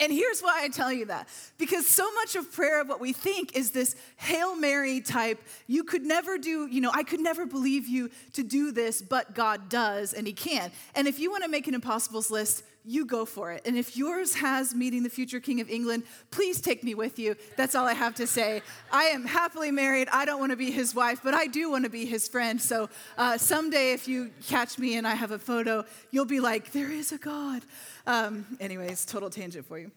And 0.00 0.12
here's 0.12 0.40
why 0.40 0.60
I 0.62 0.68
tell 0.68 0.92
you 0.92 1.06
that. 1.06 1.28
Because 1.58 1.86
so 1.86 2.12
much 2.14 2.36
of 2.36 2.52
prayer, 2.52 2.80
of 2.80 2.88
what 2.88 3.00
we 3.00 3.12
think, 3.12 3.56
is 3.56 3.70
this 3.70 3.96
Hail 4.16 4.56
Mary 4.56 5.00
type, 5.00 5.42
you 5.66 5.84
could 5.84 6.02
never 6.02 6.38
do, 6.38 6.66
you 6.66 6.80
know, 6.80 6.90
I 6.92 7.02
could 7.02 7.20
never 7.20 7.46
believe 7.46 7.86
you 7.86 8.10
to 8.34 8.42
do 8.42 8.72
this, 8.72 9.02
but 9.02 9.34
God 9.34 9.68
does, 9.68 10.12
and 10.12 10.26
He 10.26 10.32
can. 10.32 10.70
And 10.94 11.06
if 11.06 11.18
you 11.18 11.30
want 11.30 11.44
to 11.44 11.48
make 11.48 11.68
an 11.68 11.74
impossibles 11.74 12.30
list, 12.30 12.64
you 12.84 13.06
go 13.06 13.24
for 13.24 13.52
it. 13.52 13.62
And 13.64 13.76
if 13.76 13.96
yours 13.96 14.34
has 14.34 14.74
meeting 14.74 15.02
the 15.02 15.10
future 15.10 15.40
King 15.40 15.60
of 15.60 15.70
England, 15.70 16.04
please 16.30 16.60
take 16.60 16.84
me 16.84 16.94
with 16.94 17.18
you. 17.18 17.36
That's 17.56 17.74
all 17.74 17.86
I 17.86 17.94
have 17.94 18.14
to 18.16 18.26
say. 18.26 18.62
I 18.92 19.04
am 19.04 19.24
happily 19.24 19.70
married. 19.70 20.08
I 20.12 20.24
don't 20.24 20.38
want 20.38 20.50
to 20.50 20.56
be 20.56 20.70
his 20.70 20.94
wife, 20.94 21.20
but 21.24 21.34
I 21.34 21.46
do 21.46 21.70
want 21.70 21.84
to 21.84 21.90
be 21.90 22.04
his 22.04 22.28
friend. 22.28 22.60
So 22.60 22.90
uh, 23.16 23.38
someday, 23.38 23.92
if 23.92 24.06
you 24.06 24.30
catch 24.46 24.78
me 24.78 24.96
and 24.96 25.06
I 25.06 25.14
have 25.14 25.30
a 25.30 25.38
photo, 25.38 25.84
you'll 26.10 26.24
be 26.26 26.40
like, 26.40 26.72
there 26.72 26.90
is 26.90 27.12
a 27.12 27.18
God. 27.18 27.62
Um, 28.06 28.44
anyways, 28.60 29.04
total 29.06 29.30
tangent 29.30 29.66
for 29.66 29.78
you. 29.78 29.90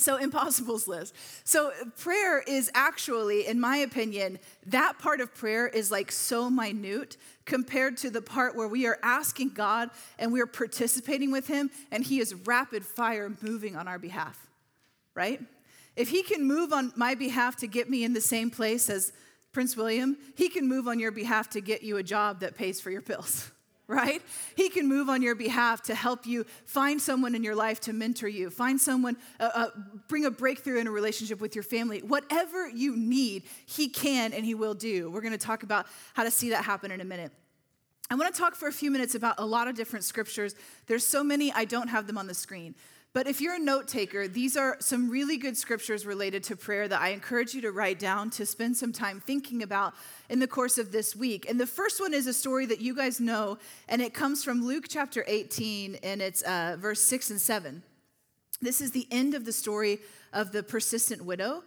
So, 0.00 0.16
impossibles 0.16 0.88
list. 0.88 1.14
So, 1.44 1.72
prayer 1.98 2.40
is 2.40 2.70
actually, 2.74 3.46
in 3.46 3.60
my 3.60 3.76
opinion, 3.78 4.38
that 4.66 4.98
part 4.98 5.20
of 5.20 5.34
prayer 5.34 5.68
is 5.68 5.90
like 5.90 6.10
so 6.10 6.48
minute 6.48 7.16
compared 7.44 7.96
to 7.98 8.10
the 8.10 8.22
part 8.22 8.56
where 8.56 8.68
we 8.68 8.86
are 8.86 8.98
asking 9.02 9.50
God 9.50 9.90
and 10.18 10.32
we 10.32 10.40
are 10.40 10.46
participating 10.46 11.30
with 11.30 11.46
Him 11.46 11.70
and 11.90 12.02
He 12.02 12.20
is 12.20 12.34
rapid 12.34 12.84
fire 12.84 13.30
moving 13.40 13.76
on 13.76 13.86
our 13.88 13.98
behalf, 13.98 14.48
right? 15.14 15.40
If 15.96 16.08
He 16.08 16.22
can 16.22 16.46
move 16.46 16.72
on 16.72 16.92
my 16.96 17.14
behalf 17.14 17.56
to 17.56 17.66
get 17.66 17.90
me 17.90 18.04
in 18.04 18.14
the 18.14 18.20
same 18.20 18.50
place 18.50 18.88
as 18.88 19.12
Prince 19.52 19.76
William, 19.76 20.16
He 20.34 20.48
can 20.48 20.68
move 20.68 20.88
on 20.88 20.98
your 20.98 21.12
behalf 21.12 21.50
to 21.50 21.60
get 21.60 21.82
you 21.82 21.98
a 21.98 22.02
job 22.02 22.40
that 22.40 22.54
pays 22.54 22.80
for 22.80 22.90
your 22.90 23.02
bills 23.02 23.50
right? 23.90 24.22
He 24.54 24.68
can 24.68 24.88
move 24.88 25.08
on 25.08 25.20
your 25.20 25.34
behalf 25.34 25.82
to 25.82 25.94
help 25.94 26.24
you 26.24 26.46
find 26.64 27.02
someone 27.02 27.34
in 27.34 27.42
your 27.42 27.56
life 27.56 27.80
to 27.80 27.92
mentor 27.92 28.28
you, 28.28 28.48
find 28.48 28.80
someone, 28.80 29.16
uh, 29.40 29.50
uh, 29.52 29.66
bring 30.08 30.24
a 30.24 30.30
breakthrough 30.30 30.78
in 30.78 30.86
a 30.86 30.90
relationship 30.90 31.40
with 31.40 31.54
your 31.56 31.64
family. 31.64 31.98
Whatever 31.98 32.68
you 32.68 32.96
need, 32.96 33.42
He 33.66 33.88
can 33.88 34.32
and 34.32 34.44
He 34.44 34.54
will 34.54 34.74
do. 34.74 35.10
We're 35.10 35.20
going 35.20 35.32
to 35.32 35.38
talk 35.38 35.64
about 35.64 35.86
how 36.14 36.22
to 36.22 36.30
see 36.30 36.50
that 36.50 36.64
happen 36.64 36.92
in 36.92 37.00
a 37.00 37.04
minute. 37.04 37.32
I 38.10 38.14
want 38.14 38.32
to 38.34 38.40
talk 38.40 38.54
for 38.54 38.68
a 38.68 38.72
few 38.72 38.90
minutes 38.90 39.14
about 39.14 39.36
a 39.38 39.44
lot 39.46 39.68
of 39.68 39.74
different 39.74 40.04
scriptures. 40.04 40.54
There's 40.86 41.06
so 41.06 41.22
many, 41.22 41.52
I 41.52 41.64
don't 41.64 41.88
have 41.88 42.06
them 42.06 42.16
on 42.16 42.26
the 42.26 42.34
screen. 42.34 42.74
But 43.12 43.26
if 43.26 43.40
you're 43.40 43.56
a 43.56 43.60
note 43.60 43.88
taker, 43.88 44.28
these 44.28 44.56
are 44.56 44.76
some 44.78 45.10
really 45.10 45.36
good 45.36 45.56
scriptures 45.56 46.06
related 46.06 46.44
to 46.44 46.56
prayer 46.56 46.86
that 46.86 47.00
I 47.00 47.08
encourage 47.08 47.54
you 47.54 47.60
to 47.62 47.72
write 47.72 47.98
down 47.98 48.30
to 48.30 48.46
spend 48.46 48.76
some 48.76 48.92
time 48.92 49.20
thinking 49.20 49.64
about 49.64 49.94
in 50.28 50.38
the 50.38 50.46
course 50.46 50.78
of 50.78 50.92
this 50.92 51.16
week. 51.16 51.50
And 51.50 51.58
the 51.58 51.66
first 51.66 52.00
one 52.00 52.14
is 52.14 52.28
a 52.28 52.32
story 52.32 52.66
that 52.66 52.80
you 52.80 52.94
guys 52.94 53.18
know, 53.18 53.58
and 53.88 54.00
it 54.00 54.14
comes 54.14 54.44
from 54.44 54.64
Luke 54.64 54.84
chapter 54.88 55.24
18, 55.26 55.96
and 56.04 56.22
it's 56.22 56.42
uh, 56.42 56.76
verse 56.78 57.02
6 57.02 57.30
and 57.30 57.40
7. 57.40 57.82
This 58.62 58.80
is 58.80 58.92
the 58.92 59.08
end 59.10 59.34
of 59.34 59.44
the 59.44 59.52
story 59.52 59.98
of 60.32 60.52
the 60.52 60.62
persistent 60.62 61.24
widow. 61.24 61.64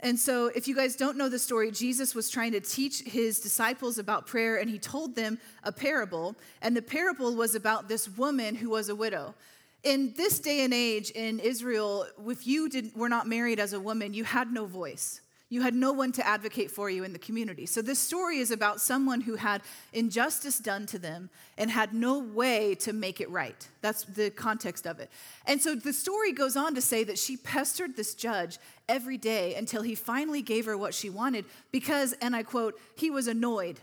And 0.00 0.18
so, 0.18 0.46
if 0.46 0.66
you 0.66 0.74
guys 0.74 0.96
don't 0.96 1.18
know 1.18 1.28
the 1.28 1.38
story, 1.38 1.70
Jesus 1.70 2.14
was 2.14 2.30
trying 2.30 2.52
to 2.52 2.60
teach 2.60 3.02
his 3.02 3.38
disciples 3.38 3.98
about 3.98 4.26
prayer, 4.26 4.56
and 4.56 4.68
he 4.68 4.78
told 4.78 5.14
them 5.14 5.38
a 5.62 5.70
parable. 5.70 6.34
And 6.62 6.74
the 6.74 6.82
parable 6.82 7.36
was 7.36 7.54
about 7.54 7.86
this 7.86 8.08
woman 8.08 8.54
who 8.54 8.70
was 8.70 8.88
a 8.88 8.94
widow. 8.96 9.34
In 9.82 10.12
this 10.14 10.38
day 10.38 10.62
and 10.62 10.74
age 10.74 11.10
in 11.10 11.38
Israel, 11.38 12.06
if 12.26 12.46
you 12.46 12.68
did, 12.68 12.94
were 12.94 13.08
not 13.08 13.26
married 13.26 13.58
as 13.58 13.72
a 13.72 13.80
woman, 13.80 14.12
you 14.12 14.24
had 14.24 14.52
no 14.52 14.66
voice. 14.66 15.22
You 15.48 15.62
had 15.62 15.74
no 15.74 15.92
one 15.92 16.12
to 16.12 16.24
advocate 16.24 16.70
for 16.70 16.88
you 16.90 17.02
in 17.02 17.12
the 17.12 17.18
community. 17.18 17.66
So, 17.66 17.82
this 17.82 17.98
story 17.98 18.38
is 18.38 18.52
about 18.52 18.80
someone 18.80 19.22
who 19.22 19.34
had 19.34 19.62
injustice 19.92 20.58
done 20.58 20.86
to 20.86 20.98
them 20.98 21.28
and 21.58 21.68
had 21.68 21.92
no 21.92 22.20
way 22.20 22.76
to 22.76 22.92
make 22.92 23.20
it 23.20 23.28
right. 23.30 23.68
That's 23.80 24.04
the 24.04 24.30
context 24.30 24.86
of 24.86 25.00
it. 25.00 25.10
And 25.46 25.60
so, 25.60 25.74
the 25.74 25.92
story 25.92 26.30
goes 26.32 26.56
on 26.56 26.76
to 26.76 26.80
say 26.80 27.02
that 27.02 27.18
she 27.18 27.36
pestered 27.36 27.96
this 27.96 28.14
judge 28.14 28.58
every 28.88 29.18
day 29.18 29.56
until 29.56 29.82
he 29.82 29.96
finally 29.96 30.40
gave 30.40 30.66
her 30.66 30.78
what 30.78 30.94
she 30.94 31.10
wanted 31.10 31.46
because, 31.72 32.12
and 32.20 32.36
I 32.36 32.44
quote, 32.44 32.78
he 32.94 33.10
was 33.10 33.26
annoyed 33.26 33.80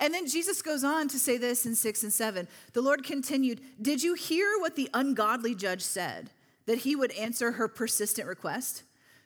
and 0.00 0.12
then 0.12 0.26
Jesus 0.26 0.62
goes 0.62 0.84
on 0.84 1.08
to 1.08 1.18
say 1.18 1.36
this 1.36 1.66
in 1.66 1.74
6 1.74 2.02
and 2.02 2.12
7. 2.12 2.48
The 2.72 2.82
Lord 2.82 3.04
continued, 3.04 3.60
Did 3.80 4.02
you 4.02 4.14
hear 4.14 4.58
what 4.58 4.76
the 4.76 4.90
ungodly 4.92 5.54
judge 5.54 5.82
said? 5.82 6.30
That 6.66 6.78
he 6.78 6.96
would 6.96 7.12
answer 7.12 7.52
her 7.52 7.68
persistent 7.68 8.26
request? 8.26 8.82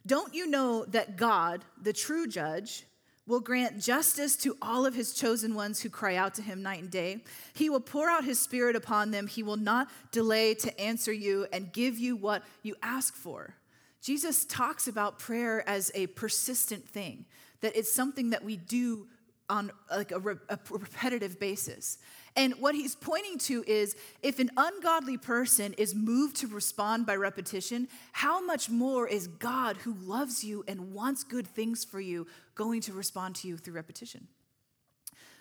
Don't 0.07 0.35
you 0.35 0.47
know 0.47 0.85
that 0.87 1.17
God, 1.17 1.65
the 1.81 1.93
true 1.93 2.27
judge, 2.27 2.85
will 3.27 3.41
grant 3.41 3.79
justice 3.79 4.37
to 4.37 4.57
all 4.63 4.87
of 4.87 4.95
his 4.95 5.13
chosen 5.13 5.55
ones 5.55 5.81
who 5.81 5.91
cry 5.91 6.17
out 6.17 6.35
to 6.35 6.43
him 6.43 6.63
night 6.63 6.81
and 6.81 6.91
day? 6.91 7.23
He 7.55 7.69
will 7.69 7.81
pour 7.81 8.09
out 8.09 8.25
his 8.25 8.41
spirit 8.41 8.75
upon 8.75 9.11
them. 9.11 9.27
He 9.27 9.43
will 9.43 9.57
not 9.57 9.91
delay 10.13 10.55
to 10.55 10.81
answer 10.81 11.13
you 11.13 11.47
and 11.53 11.73
give 11.73 11.99
you 11.99 12.17
what 12.17 12.43
you 12.63 12.75
ask 12.83 13.15
for. 13.15 13.55
Jesus 14.01 14.45
talks 14.45 14.89
about 14.89 15.19
prayer 15.19 15.69
as 15.69 15.91
a 15.95 16.07
persistent 16.09 16.89
thing, 16.89 17.27
that 17.61 17.77
it's 17.77 17.93
something 17.93 18.31
that 18.31 18.45
we 18.45 18.57
do 18.57 19.07
on 19.49 19.71
like 19.91 20.13
a, 20.13 20.19
re- 20.19 20.35
a, 20.49 20.59
repetitive 20.71 21.41
basis. 21.41 21.99
And 22.37 22.55
what 22.61 22.75
he's 22.75 22.95
pointing 22.95 23.39
to 23.39 23.65
is 23.67 23.97
if 24.23 24.39
an 24.39 24.51
ungodly 24.57 25.17
person 25.17 25.73
is 25.75 25.95
moved 25.95 26.37
to 26.37 26.47
respond 26.47 27.07
by 27.07 27.17
repetition, 27.17 27.89
how 28.13 28.45
much 28.45 28.69
more 28.69 29.09
is 29.09 29.27
God, 29.27 29.77
who 29.79 29.95
loves 29.95 30.45
you 30.45 30.65
and 30.69 30.93
wants 30.93 31.25
good 31.25 31.47
things 31.47 31.85
for 31.85 32.01
you, 32.01 32.27
going 32.55 32.81
to 32.83 32.93
respond 32.93 33.35
to 33.37 33.49
you 33.49 33.57
through 33.57 33.75
repetition? 33.75 34.29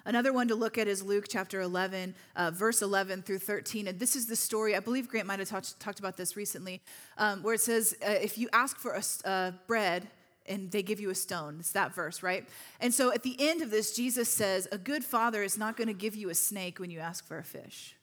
Another 0.07 0.31
one 0.31 0.47
to 0.47 0.55
look 0.55 0.77
at 0.77 0.87
is 0.87 1.03
Luke 1.03 1.25
chapter 1.29 1.59
11, 1.59 2.15
uh, 2.37 2.49
verse 2.51 2.81
11 2.81 3.23
through 3.23 3.39
13. 3.39 3.89
And 3.89 3.99
this 3.99 4.15
is 4.15 4.25
the 4.25 4.37
story, 4.37 4.73
I 4.73 4.79
believe 4.79 5.09
Grant 5.09 5.27
might 5.27 5.39
have 5.39 5.49
talked, 5.49 5.77
talked 5.81 5.99
about 5.99 6.15
this 6.15 6.37
recently, 6.37 6.81
um, 7.17 7.43
where 7.43 7.55
it 7.55 7.59
says, 7.59 7.93
uh, 8.07 8.11
If 8.11 8.37
you 8.37 8.47
ask 8.53 8.77
for 8.77 8.93
a, 8.93 9.27
uh, 9.27 9.51
bread, 9.67 10.07
and 10.47 10.71
they 10.71 10.83
give 10.83 10.99
you 10.99 11.09
a 11.09 11.15
stone. 11.15 11.57
It's 11.59 11.71
that 11.73 11.93
verse, 11.93 12.23
right? 12.23 12.47
And 12.79 12.93
so 12.93 13.11
at 13.13 13.23
the 13.23 13.35
end 13.39 13.61
of 13.61 13.71
this, 13.71 13.95
Jesus 13.95 14.29
says, 14.29 14.67
A 14.71 14.77
good 14.77 15.03
father 15.03 15.43
is 15.43 15.57
not 15.57 15.77
going 15.77 15.87
to 15.87 15.93
give 15.93 16.15
you 16.15 16.29
a 16.29 16.35
snake 16.35 16.79
when 16.79 16.89
you 16.89 16.99
ask 16.99 17.25
for 17.25 17.37
a 17.37 17.43
fish. 17.43 17.95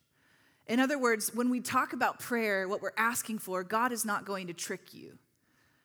In 0.67 0.81
other 0.81 0.99
words, 0.99 1.35
when 1.35 1.51
we 1.51 1.61
talk 1.61 1.93
about 1.93 2.21
prayer, 2.21 2.67
what 2.67 2.81
we're 2.81 2.93
asking 2.97 3.39
for, 3.39 3.63
God 3.63 3.93
is 3.93 4.05
not 4.05 4.25
going 4.25 4.47
to 4.47 4.55
trick 4.55 4.95
you. 4.95 5.19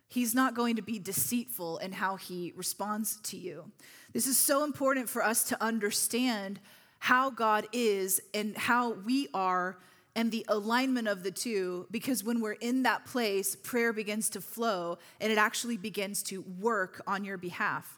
He's 0.08 0.34
not 0.34 0.56
going 0.56 0.78
to 0.78 0.82
be 0.82 0.98
deceitful 0.98 1.78
in 1.80 1.92
how 1.92 2.16
he 2.16 2.54
responds 2.56 3.18
to 3.24 3.38
you. 3.38 3.72
This 4.14 4.26
is 4.26 4.38
so 4.38 4.64
important 4.64 5.08
for 5.08 5.24
us 5.24 5.44
to 5.46 5.64
understand 5.64 6.60
how 6.98 7.30
God 7.30 7.68
is 7.72 8.20
and 8.34 8.58
how 8.58 8.94
we 8.94 9.28
are 9.34 9.78
and 10.20 10.34
the 10.34 10.44
alignment 10.50 11.08
of 11.08 11.24
the 11.24 11.32
two 11.32 11.88
because 11.92 12.26
when 12.26 12.42
we're 12.42 12.52
in 12.52 12.84
that 12.84 13.06
place, 13.06 13.56
prayer 13.56 13.94
begins 13.94 14.30
to 14.30 14.42
flow 14.42 14.98
and 15.22 15.32
it 15.32 15.38
actually 15.38 15.78
begins 15.78 16.22
to 16.22 16.42
work 16.60 17.02
on 17.08 17.24
your 17.24 17.38
behalf. 17.38 17.98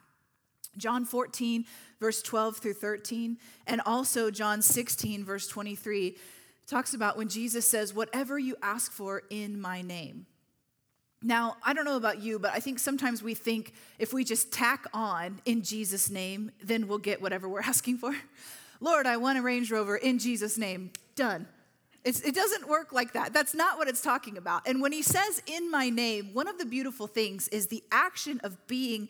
John 0.77 1.03
14, 1.03 1.65
verse 1.99 2.21
12 2.21 2.57
through 2.57 2.75
13, 2.75 3.39
and 3.65 3.81
also 3.87 4.29
John 4.29 4.61
16, 4.61 5.25
verse 5.25 5.47
23, 5.47 6.15
talks 6.67 6.93
about 6.93 7.17
when 7.17 7.27
Jesus 7.27 7.67
says, 7.67 7.91
Whatever 7.91 8.37
you 8.37 8.55
ask 8.61 8.91
for 8.91 9.23
in 9.31 9.59
my 9.59 9.81
name. 9.81 10.27
Now, 11.23 11.57
I 11.63 11.73
don't 11.73 11.85
know 11.85 11.97
about 11.97 12.21
you, 12.21 12.37
but 12.37 12.51
I 12.53 12.59
think 12.59 12.77
sometimes 12.77 13.23
we 13.23 13.33
think 13.33 13.73
if 13.97 14.13
we 14.13 14.23
just 14.23 14.53
tack 14.53 14.85
on 14.93 15.41
in 15.45 15.63
Jesus' 15.63 16.11
name, 16.11 16.51
then 16.63 16.87
we'll 16.87 16.99
get 16.99 17.19
whatever 17.19 17.49
we're 17.49 17.61
asking 17.73 17.97
for. 17.97 18.15
Lord, 18.79 19.07
I 19.07 19.17
want 19.17 19.39
a 19.39 19.41
Range 19.41 19.71
Rover 19.71 19.95
in 19.95 20.19
Jesus' 20.19 20.59
name. 20.59 20.91
Done. 21.15 21.47
It's, 22.03 22.21
it 22.21 22.33
doesn't 22.33 22.67
work 22.67 22.91
like 22.91 23.13
that. 23.13 23.31
That's 23.31 23.53
not 23.53 23.77
what 23.77 23.87
it's 23.87 24.01
talking 24.01 24.37
about. 24.37 24.67
And 24.67 24.81
when 24.81 24.91
he 24.91 25.03
says 25.03 25.41
in 25.45 25.69
my 25.69 25.89
name, 25.89 26.33
one 26.33 26.47
of 26.47 26.57
the 26.57 26.65
beautiful 26.65 27.07
things 27.07 27.47
is 27.49 27.67
the 27.67 27.83
action 27.91 28.39
of 28.43 28.67
being 28.67 29.07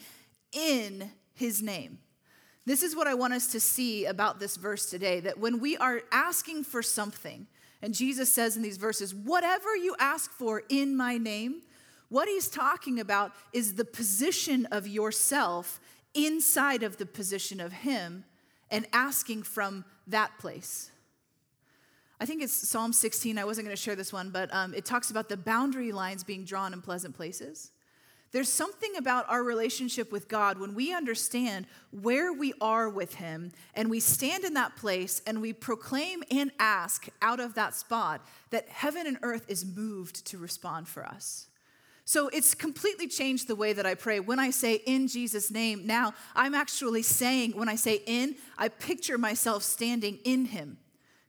in 0.51 1.11
his 1.33 1.61
name. 1.61 1.99
This 2.65 2.83
is 2.83 2.95
what 2.95 3.07
I 3.07 3.13
want 3.13 3.33
us 3.33 3.47
to 3.53 3.59
see 3.59 4.05
about 4.05 4.39
this 4.39 4.57
verse 4.57 4.89
today 4.89 5.19
that 5.21 5.39
when 5.39 5.59
we 5.59 5.77
are 5.77 6.01
asking 6.11 6.65
for 6.65 6.83
something, 6.83 7.47
and 7.81 7.93
Jesus 7.93 8.31
says 8.31 8.55
in 8.55 8.61
these 8.61 8.77
verses, 8.77 9.15
whatever 9.15 9.75
you 9.75 9.95
ask 9.97 10.31
for 10.31 10.63
in 10.69 10.95
my 10.95 11.17
name, 11.17 11.61
what 12.09 12.27
he's 12.27 12.49
talking 12.49 12.99
about 12.99 13.31
is 13.53 13.75
the 13.75 13.85
position 13.85 14.67
of 14.67 14.85
yourself 14.85 15.79
inside 16.13 16.83
of 16.83 16.97
the 16.97 17.05
position 17.05 17.59
of 17.59 17.71
him 17.71 18.25
and 18.69 18.85
asking 18.93 19.43
from 19.43 19.85
that 20.07 20.37
place. 20.37 20.90
I 22.21 22.25
think 22.25 22.43
it's 22.43 22.53
Psalm 22.53 22.93
16. 22.93 23.39
I 23.39 23.45
wasn't 23.45 23.65
going 23.65 23.75
to 23.75 23.81
share 23.81 23.95
this 23.95 24.13
one, 24.13 24.29
but 24.29 24.53
um, 24.53 24.75
it 24.75 24.85
talks 24.85 25.09
about 25.09 25.27
the 25.27 25.35
boundary 25.35 25.91
lines 25.91 26.23
being 26.23 26.45
drawn 26.45 26.71
in 26.71 26.79
pleasant 26.79 27.15
places. 27.15 27.71
There's 28.31 28.47
something 28.47 28.95
about 28.95 29.27
our 29.27 29.43
relationship 29.43 30.11
with 30.11 30.27
God 30.27 30.59
when 30.59 30.75
we 30.75 30.93
understand 30.93 31.65
where 31.89 32.31
we 32.31 32.53
are 32.61 32.89
with 32.89 33.15
Him 33.15 33.51
and 33.73 33.89
we 33.89 33.99
stand 33.99 34.43
in 34.43 34.53
that 34.53 34.75
place 34.75 35.23
and 35.25 35.41
we 35.41 35.51
proclaim 35.51 36.21
and 36.29 36.51
ask 36.59 37.07
out 37.23 37.39
of 37.39 37.55
that 37.55 37.73
spot 37.73 38.23
that 38.51 38.69
heaven 38.69 39.07
and 39.07 39.17
earth 39.23 39.45
is 39.47 39.65
moved 39.65 40.23
to 40.27 40.37
respond 40.37 40.87
for 40.87 41.03
us. 41.03 41.47
So 42.05 42.27
it's 42.27 42.53
completely 42.53 43.07
changed 43.07 43.47
the 43.47 43.55
way 43.55 43.73
that 43.73 43.87
I 43.87 43.95
pray. 43.95 44.19
When 44.19 44.37
I 44.37 44.51
say 44.51 44.75
in 44.75 45.07
Jesus' 45.07 45.49
name, 45.49 45.87
now 45.87 46.13
I'm 46.35 46.53
actually 46.53 47.01
saying, 47.01 47.53
when 47.57 47.67
I 47.67 47.75
say 47.75 48.03
in, 48.05 48.35
I 48.59 48.69
picture 48.69 49.17
myself 49.17 49.63
standing 49.63 50.19
in 50.23 50.45
Him 50.45 50.77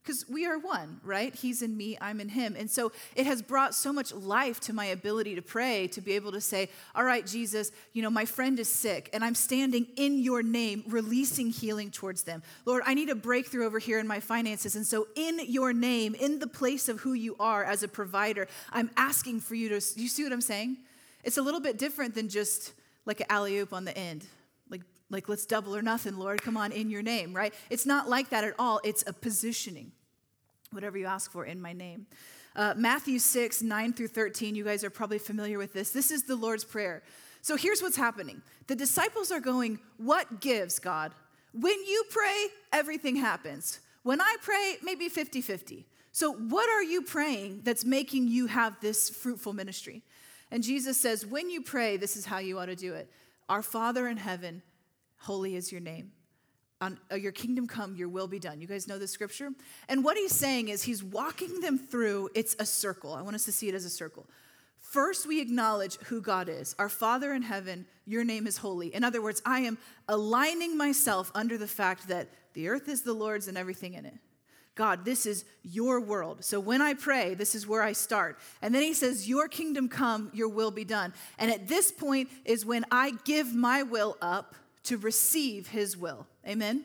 because 0.02 0.28
we 0.28 0.44
are 0.46 0.58
one, 0.58 1.00
right? 1.04 1.32
He's 1.32 1.62
in 1.62 1.76
me, 1.76 1.96
I'm 2.00 2.20
in 2.20 2.28
him. 2.28 2.56
And 2.58 2.68
so 2.68 2.90
it 3.14 3.24
has 3.26 3.40
brought 3.40 3.72
so 3.72 3.92
much 3.92 4.12
life 4.12 4.58
to 4.60 4.72
my 4.72 4.86
ability 4.86 5.36
to 5.36 5.42
pray, 5.42 5.86
to 5.88 6.00
be 6.00 6.12
able 6.12 6.32
to 6.32 6.40
say, 6.40 6.70
All 6.94 7.04
right, 7.04 7.24
Jesus, 7.24 7.70
you 7.92 8.02
know, 8.02 8.10
my 8.10 8.24
friend 8.24 8.58
is 8.58 8.68
sick, 8.68 9.10
and 9.12 9.24
I'm 9.24 9.36
standing 9.36 9.86
in 9.96 10.18
your 10.18 10.42
name, 10.42 10.82
releasing 10.88 11.50
healing 11.50 11.90
towards 11.92 12.24
them. 12.24 12.42
Lord, 12.64 12.82
I 12.84 12.94
need 12.94 13.10
a 13.10 13.14
breakthrough 13.14 13.64
over 13.64 13.78
here 13.78 14.00
in 14.00 14.08
my 14.08 14.18
finances. 14.18 14.74
And 14.74 14.84
so, 14.86 15.06
in 15.14 15.38
your 15.46 15.72
name, 15.72 16.16
in 16.16 16.40
the 16.40 16.48
place 16.48 16.88
of 16.88 17.00
who 17.00 17.12
you 17.12 17.36
are 17.38 17.62
as 17.62 17.84
a 17.84 17.88
provider, 17.88 18.48
I'm 18.72 18.90
asking 18.96 19.40
for 19.40 19.54
you 19.54 19.68
to, 19.68 19.74
you 19.74 20.08
see 20.08 20.24
what 20.24 20.32
I'm 20.32 20.40
saying? 20.40 20.78
It's 21.22 21.38
a 21.38 21.42
little 21.42 21.60
bit 21.60 21.78
different 21.78 22.16
than 22.16 22.28
just 22.28 22.72
like 23.06 23.20
an 23.20 23.26
alley 23.28 23.58
oop 23.58 23.72
on 23.72 23.84
the 23.84 23.96
end. 23.96 24.26
Like, 25.12 25.28
let's 25.28 25.46
double 25.46 25.76
or 25.76 25.82
nothing, 25.82 26.16
Lord. 26.16 26.42
Come 26.42 26.56
on, 26.56 26.72
in 26.72 26.90
your 26.90 27.02
name, 27.02 27.34
right? 27.34 27.54
It's 27.70 27.86
not 27.86 28.08
like 28.08 28.30
that 28.30 28.42
at 28.44 28.54
all. 28.58 28.80
It's 28.82 29.04
a 29.06 29.12
positioning. 29.12 29.92
Whatever 30.72 30.98
you 30.98 31.06
ask 31.06 31.30
for 31.30 31.44
in 31.44 31.60
my 31.60 31.72
name. 31.72 32.06
Uh, 32.56 32.74
Matthew 32.76 33.18
6, 33.18 33.62
9 33.62 33.92
through 33.92 34.08
13, 34.08 34.54
you 34.54 34.64
guys 34.64 34.82
are 34.82 34.90
probably 34.90 35.18
familiar 35.18 35.58
with 35.58 35.72
this. 35.72 35.90
This 35.90 36.10
is 36.10 36.24
the 36.24 36.36
Lord's 36.36 36.64
Prayer. 36.64 37.02
So 37.42 37.56
here's 37.56 37.82
what's 37.82 37.96
happening 37.96 38.42
the 38.66 38.76
disciples 38.76 39.30
are 39.30 39.40
going, 39.40 39.78
What 39.98 40.40
gives, 40.40 40.78
God? 40.78 41.12
When 41.52 41.78
you 41.84 42.04
pray, 42.10 42.46
everything 42.72 43.16
happens. 43.16 43.80
When 44.02 44.20
I 44.20 44.36
pray, 44.40 44.76
maybe 44.82 45.08
50 45.08 45.42
50. 45.42 45.86
So, 46.12 46.32
what 46.32 46.68
are 46.68 46.82
you 46.82 47.02
praying 47.02 47.62
that's 47.64 47.84
making 47.84 48.28
you 48.28 48.46
have 48.46 48.78
this 48.80 49.08
fruitful 49.08 49.54
ministry? 49.54 50.02
And 50.50 50.62
Jesus 50.62 51.00
says, 51.00 51.26
When 51.26 51.50
you 51.50 51.62
pray, 51.62 51.96
this 51.96 52.16
is 52.16 52.26
how 52.26 52.38
you 52.38 52.58
ought 52.58 52.66
to 52.66 52.76
do 52.76 52.94
it 52.94 53.10
Our 53.48 53.62
Father 53.62 54.06
in 54.08 54.18
heaven, 54.18 54.62
Holy 55.22 55.54
is 55.54 55.70
your 55.70 55.80
name. 55.80 56.10
On, 56.80 56.98
uh, 57.12 57.14
your 57.14 57.30
kingdom 57.30 57.68
come, 57.68 57.94
your 57.94 58.08
will 58.08 58.26
be 58.26 58.40
done. 58.40 58.60
You 58.60 58.66
guys 58.66 58.88
know 58.88 58.98
the 58.98 59.06
scripture? 59.06 59.50
And 59.88 60.02
what 60.02 60.16
he's 60.16 60.32
saying 60.32 60.68
is 60.68 60.82
he's 60.82 61.02
walking 61.02 61.60
them 61.60 61.78
through, 61.78 62.30
it's 62.34 62.56
a 62.58 62.66
circle. 62.66 63.14
I 63.14 63.22
want 63.22 63.36
us 63.36 63.44
to 63.44 63.52
see 63.52 63.68
it 63.68 63.74
as 63.74 63.84
a 63.84 63.90
circle. 63.90 64.26
First, 64.80 65.24
we 65.24 65.40
acknowledge 65.40 65.96
who 66.06 66.20
God 66.20 66.48
is. 66.48 66.74
Our 66.76 66.88
Father 66.88 67.32
in 67.34 67.42
heaven, 67.42 67.86
your 68.04 68.24
name 68.24 68.48
is 68.48 68.56
holy. 68.56 68.92
In 68.92 69.04
other 69.04 69.22
words, 69.22 69.40
I 69.46 69.60
am 69.60 69.78
aligning 70.08 70.76
myself 70.76 71.30
under 71.36 71.56
the 71.56 71.68
fact 71.68 72.08
that 72.08 72.28
the 72.54 72.68
earth 72.68 72.88
is 72.88 73.02
the 73.02 73.14
Lord's 73.14 73.46
and 73.46 73.56
everything 73.56 73.94
in 73.94 74.04
it. 74.04 74.14
God, 74.74 75.04
this 75.04 75.24
is 75.24 75.44
your 75.62 76.00
world. 76.00 76.44
So 76.44 76.58
when 76.58 76.82
I 76.82 76.94
pray, 76.94 77.34
this 77.34 77.54
is 77.54 77.64
where 77.64 77.82
I 77.82 77.92
start. 77.92 78.38
And 78.60 78.74
then 78.74 78.82
he 78.82 78.92
says, 78.92 79.28
Your 79.28 79.46
kingdom 79.46 79.88
come, 79.88 80.30
your 80.34 80.48
will 80.48 80.72
be 80.72 80.84
done. 80.84 81.12
And 81.38 81.48
at 81.48 81.68
this 81.68 81.92
point 81.92 82.28
is 82.44 82.66
when 82.66 82.84
I 82.90 83.12
give 83.24 83.54
my 83.54 83.84
will 83.84 84.16
up 84.20 84.56
to 84.84 84.98
receive 84.98 85.68
his 85.68 85.96
will. 85.96 86.26
Amen? 86.46 86.84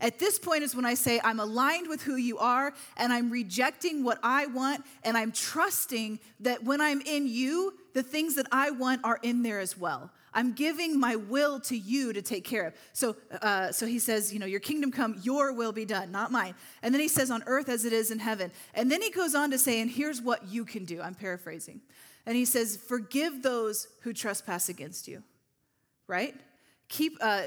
At 0.00 0.18
this 0.18 0.38
point 0.38 0.62
is 0.62 0.76
when 0.76 0.84
I 0.84 0.94
say, 0.94 1.20
I'm 1.24 1.40
aligned 1.40 1.88
with 1.88 2.02
who 2.02 2.16
you 2.16 2.38
are, 2.38 2.72
and 2.96 3.12
I'm 3.12 3.30
rejecting 3.30 4.04
what 4.04 4.18
I 4.22 4.46
want, 4.46 4.84
and 5.02 5.16
I'm 5.16 5.32
trusting 5.32 6.20
that 6.40 6.62
when 6.62 6.80
I'm 6.80 7.00
in 7.00 7.26
you, 7.26 7.74
the 7.94 8.02
things 8.02 8.36
that 8.36 8.46
I 8.52 8.70
want 8.70 9.04
are 9.04 9.18
in 9.22 9.42
there 9.42 9.58
as 9.58 9.76
well. 9.76 10.10
I'm 10.32 10.52
giving 10.52 11.00
my 11.00 11.16
will 11.16 11.58
to 11.62 11.76
you 11.76 12.12
to 12.12 12.22
take 12.22 12.44
care 12.44 12.66
of. 12.66 12.74
So, 12.92 13.16
uh, 13.42 13.72
so 13.72 13.86
he 13.86 13.98
says, 13.98 14.32
you 14.32 14.38
know, 14.38 14.46
your 14.46 14.60
kingdom 14.60 14.92
come, 14.92 15.18
your 15.22 15.52
will 15.52 15.72
be 15.72 15.84
done, 15.84 16.12
not 16.12 16.30
mine. 16.30 16.54
And 16.82 16.94
then 16.94 17.00
he 17.00 17.08
says, 17.08 17.30
on 17.30 17.42
earth 17.46 17.68
as 17.68 17.84
it 17.84 17.92
is 17.92 18.12
in 18.12 18.20
heaven. 18.20 18.52
And 18.74 18.92
then 18.92 19.02
he 19.02 19.10
goes 19.10 19.34
on 19.34 19.50
to 19.50 19.58
say, 19.58 19.80
and 19.80 19.90
here's 19.90 20.22
what 20.22 20.46
you 20.46 20.64
can 20.64 20.84
do. 20.84 21.00
I'm 21.00 21.14
paraphrasing. 21.14 21.80
And 22.24 22.36
he 22.36 22.44
says, 22.44 22.76
forgive 22.76 23.42
those 23.42 23.88
who 24.02 24.12
trespass 24.12 24.68
against 24.68 25.08
you, 25.08 25.24
right? 26.06 26.36
Keep, 26.88 27.18
uh, 27.20 27.42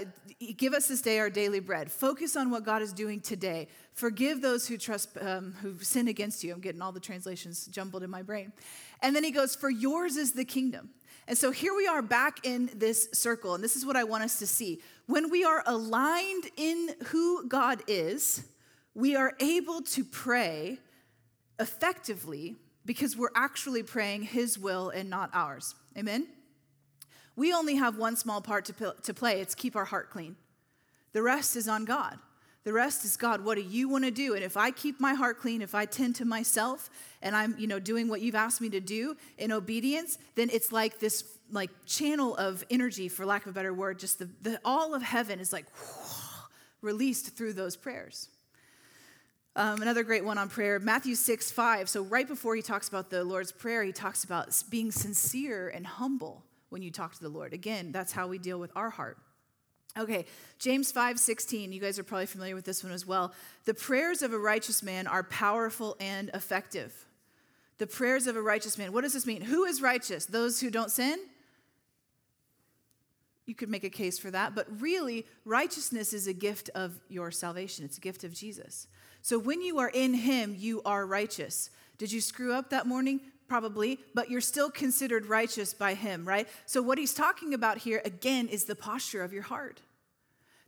give 0.55 0.73
us 0.73 0.87
this 0.87 1.01
day 1.01 1.17
our 1.19 1.29
daily 1.29 1.59
bread. 1.59 1.91
Focus 1.91 2.35
on 2.35 2.51
what 2.51 2.63
God 2.63 2.83
is 2.83 2.93
doing 2.93 3.19
today. 3.19 3.67
Forgive 3.93 4.41
those 4.41 4.67
who 4.67 4.77
trust, 4.77 5.09
um, 5.19 5.53
who 5.61 5.79
sin 5.79 6.07
against 6.07 6.43
you. 6.43 6.53
I'm 6.53 6.61
getting 6.61 6.81
all 6.81 6.91
the 6.91 6.99
translations 6.99 7.65
jumbled 7.65 8.03
in 8.03 8.09
my 8.09 8.21
brain. 8.21 8.53
And 9.01 9.15
then 9.15 9.23
he 9.23 9.31
goes, 9.31 9.55
For 9.55 9.69
yours 9.69 10.15
is 10.15 10.33
the 10.33 10.45
kingdom. 10.45 10.91
And 11.27 11.37
so 11.37 11.49
here 11.49 11.75
we 11.75 11.87
are 11.87 12.01
back 12.01 12.45
in 12.45 12.69
this 12.75 13.09
circle, 13.13 13.55
and 13.55 13.63
this 13.63 13.75
is 13.75 13.85
what 13.85 13.95
I 13.95 14.03
want 14.03 14.23
us 14.23 14.39
to 14.39 14.47
see. 14.47 14.81
When 15.07 15.29
we 15.29 15.43
are 15.43 15.63
aligned 15.65 16.45
in 16.57 16.89
who 17.05 17.47
God 17.47 17.81
is, 17.87 18.43
we 18.93 19.15
are 19.15 19.33
able 19.39 19.81
to 19.81 20.03
pray 20.03 20.79
effectively 21.59 22.55
because 22.85 23.15
we're 23.15 23.29
actually 23.35 23.83
praying 23.83 24.23
his 24.23 24.57
will 24.57 24.89
and 24.89 25.09
not 25.09 25.29
ours. 25.33 25.75
Amen? 25.97 26.27
We 27.35 27.53
only 27.53 27.75
have 27.75 27.97
one 27.97 28.15
small 28.15 28.41
part 28.41 28.65
to, 28.65 28.95
to 29.03 29.13
play 29.13 29.41
it's 29.41 29.55
keep 29.55 29.75
our 29.75 29.85
heart 29.85 30.09
clean. 30.09 30.35
The 31.13 31.21
rest 31.21 31.55
is 31.55 31.67
on 31.67 31.85
God. 31.85 32.17
The 32.63 32.73
rest 32.73 33.03
is 33.05 33.17
God, 33.17 33.43
what 33.43 33.55
do 33.55 33.61
you 33.61 33.89
want 33.89 34.03
to 34.05 34.11
do? 34.11 34.35
And 34.35 34.43
if 34.43 34.55
I 34.55 34.69
keep 34.69 34.99
my 34.99 35.15
heart 35.15 35.39
clean, 35.39 35.63
if 35.63 35.73
I 35.73 35.85
tend 35.85 36.15
to 36.17 36.25
myself 36.25 36.91
and 37.23 37.35
I'm, 37.35 37.55
you 37.57 37.65
know, 37.65 37.79
doing 37.79 38.07
what 38.07 38.21
you've 38.21 38.35
asked 38.35 38.61
me 38.61 38.69
to 38.69 38.79
do 38.79 39.17
in 39.39 39.51
obedience, 39.51 40.19
then 40.35 40.49
it's 40.51 40.71
like 40.71 40.99
this 40.99 41.23
like 41.51 41.71
channel 41.87 42.35
of 42.35 42.63
energy, 42.69 43.09
for 43.09 43.25
lack 43.25 43.45
of 43.45 43.49
a 43.49 43.53
better 43.53 43.73
word, 43.73 43.97
just 43.97 44.19
the, 44.19 44.29
the 44.43 44.59
all 44.63 44.93
of 44.93 45.01
heaven 45.01 45.39
is 45.39 45.51
like 45.51 45.65
released 46.81 47.35
through 47.35 47.53
those 47.53 47.75
prayers. 47.75 48.29
Um, 49.55 49.81
another 49.81 50.03
great 50.03 50.23
one 50.23 50.37
on 50.37 50.47
prayer, 50.47 50.79
Matthew 50.79 51.15
6, 51.15 51.51
5. 51.51 51.89
So, 51.89 52.03
right 52.03 52.27
before 52.27 52.55
he 52.55 52.61
talks 52.61 52.87
about 52.87 53.09
the 53.09 53.23
Lord's 53.25 53.51
Prayer, 53.51 53.83
he 53.83 53.91
talks 53.91 54.23
about 54.23 54.63
being 54.69 54.91
sincere 54.91 55.67
and 55.67 55.85
humble 55.85 56.43
when 56.71 56.81
you 56.81 56.89
talk 56.89 57.13
to 57.13 57.21
the 57.21 57.29
Lord. 57.29 57.53
Again, 57.53 57.91
that's 57.91 58.11
how 58.11 58.27
we 58.27 58.39
deal 58.39 58.59
with 58.59 58.71
our 58.75 58.89
heart. 58.89 59.17
Okay, 59.97 60.25
James 60.57 60.89
5 60.91 61.19
16, 61.19 61.73
you 61.73 61.81
guys 61.81 61.99
are 61.99 62.03
probably 62.03 62.25
familiar 62.25 62.55
with 62.55 62.63
this 62.63 62.81
one 62.81 62.93
as 62.93 63.05
well. 63.05 63.33
The 63.65 63.73
prayers 63.73 64.21
of 64.21 64.31
a 64.31 64.39
righteous 64.39 64.81
man 64.81 65.05
are 65.05 65.23
powerful 65.23 65.97
and 65.99 66.29
effective. 66.33 66.93
The 67.77 67.87
prayers 67.87 68.25
of 68.25 68.37
a 68.37 68.41
righteous 68.41 68.77
man. 68.77 68.93
What 68.93 69.01
does 69.01 69.13
this 69.13 69.25
mean? 69.25 69.41
Who 69.41 69.65
is 69.65 69.81
righteous? 69.81 70.25
Those 70.25 70.61
who 70.61 70.69
don't 70.69 70.89
sin? 70.89 71.19
You 73.45 73.53
could 73.53 73.69
make 73.69 73.83
a 73.83 73.89
case 73.89 74.17
for 74.17 74.31
that, 74.31 74.55
but 74.55 74.67
really, 74.79 75.25
righteousness 75.43 76.13
is 76.13 76.25
a 76.25 76.33
gift 76.33 76.69
of 76.73 76.97
your 77.09 77.31
salvation. 77.31 77.83
It's 77.83 77.97
a 77.97 78.01
gift 78.01 78.23
of 78.23 78.33
Jesus. 78.33 78.87
So 79.21 79.37
when 79.37 79.61
you 79.61 79.79
are 79.79 79.89
in 79.89 80.13
Him, 80.13 80.55
you 80.57 80.81
are 80.85 81.05
righteous. 81.05 81.69
Did 81.97 82.13
you 82.13 82.21
screw 82.21 82.53
up 82.53 82.69
that 82.69 82.87
morning? 82.87 83.19
Probably, 83.51 83.99
but 84.13 84.29
you're 84.29 84.39
still 84.39 84.71
considered 84.71 85.25
righteous 85.25 85.73
by 85.73 85.93
him, 85.93 86.23
right? 86.23 86.47
So, 86.65 86.81
what 86.81 86.97
he's 86.97 87.13
talking 87.13 87.53
about 87.53 87.79
here, 87.79 88.01
again, 88.05 88.47
is 88.47 88.63
the 88.63 88.77
posture 88.77 89.23
of 89.23 89.33
your 89.33 89.43
heart. 89.43 89.81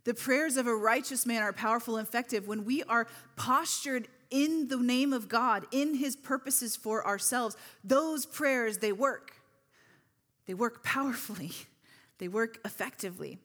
The 0.04 0.12
prayers 0.12 0.58
of 0.58 0.66
a 0.66 0.76
righteous 0.76 1.24
man 1.24 1.42
are 1.42 1.54
powerful 1.54 1.96
and 1.96 2.06
effective 2.06 2.46
when 2.46 2.66
we 2.66 2.82
are 2.82 3.06
postured 3.36 4.06
in 4.28 4.68
the 4.68 4.76
name 4.76 5.14
of 5.14 5.30
God, 5.30 5.64
in 5.72 5.94
his 5.94 6.14
purposes 6.14 6.76
for 6.76 7.06
ourselves. 7.06 7.56
Those 7.82 8.26
prayers, 8.26 8.76
they 8.76 8.92
work. 8.92 9.32
They 10.46 10.52
work 10.52 10.84
powerfully, 10.84 11.52
they 12.18 12.28
work 12.28 12.58
effectively. 12.66 13.38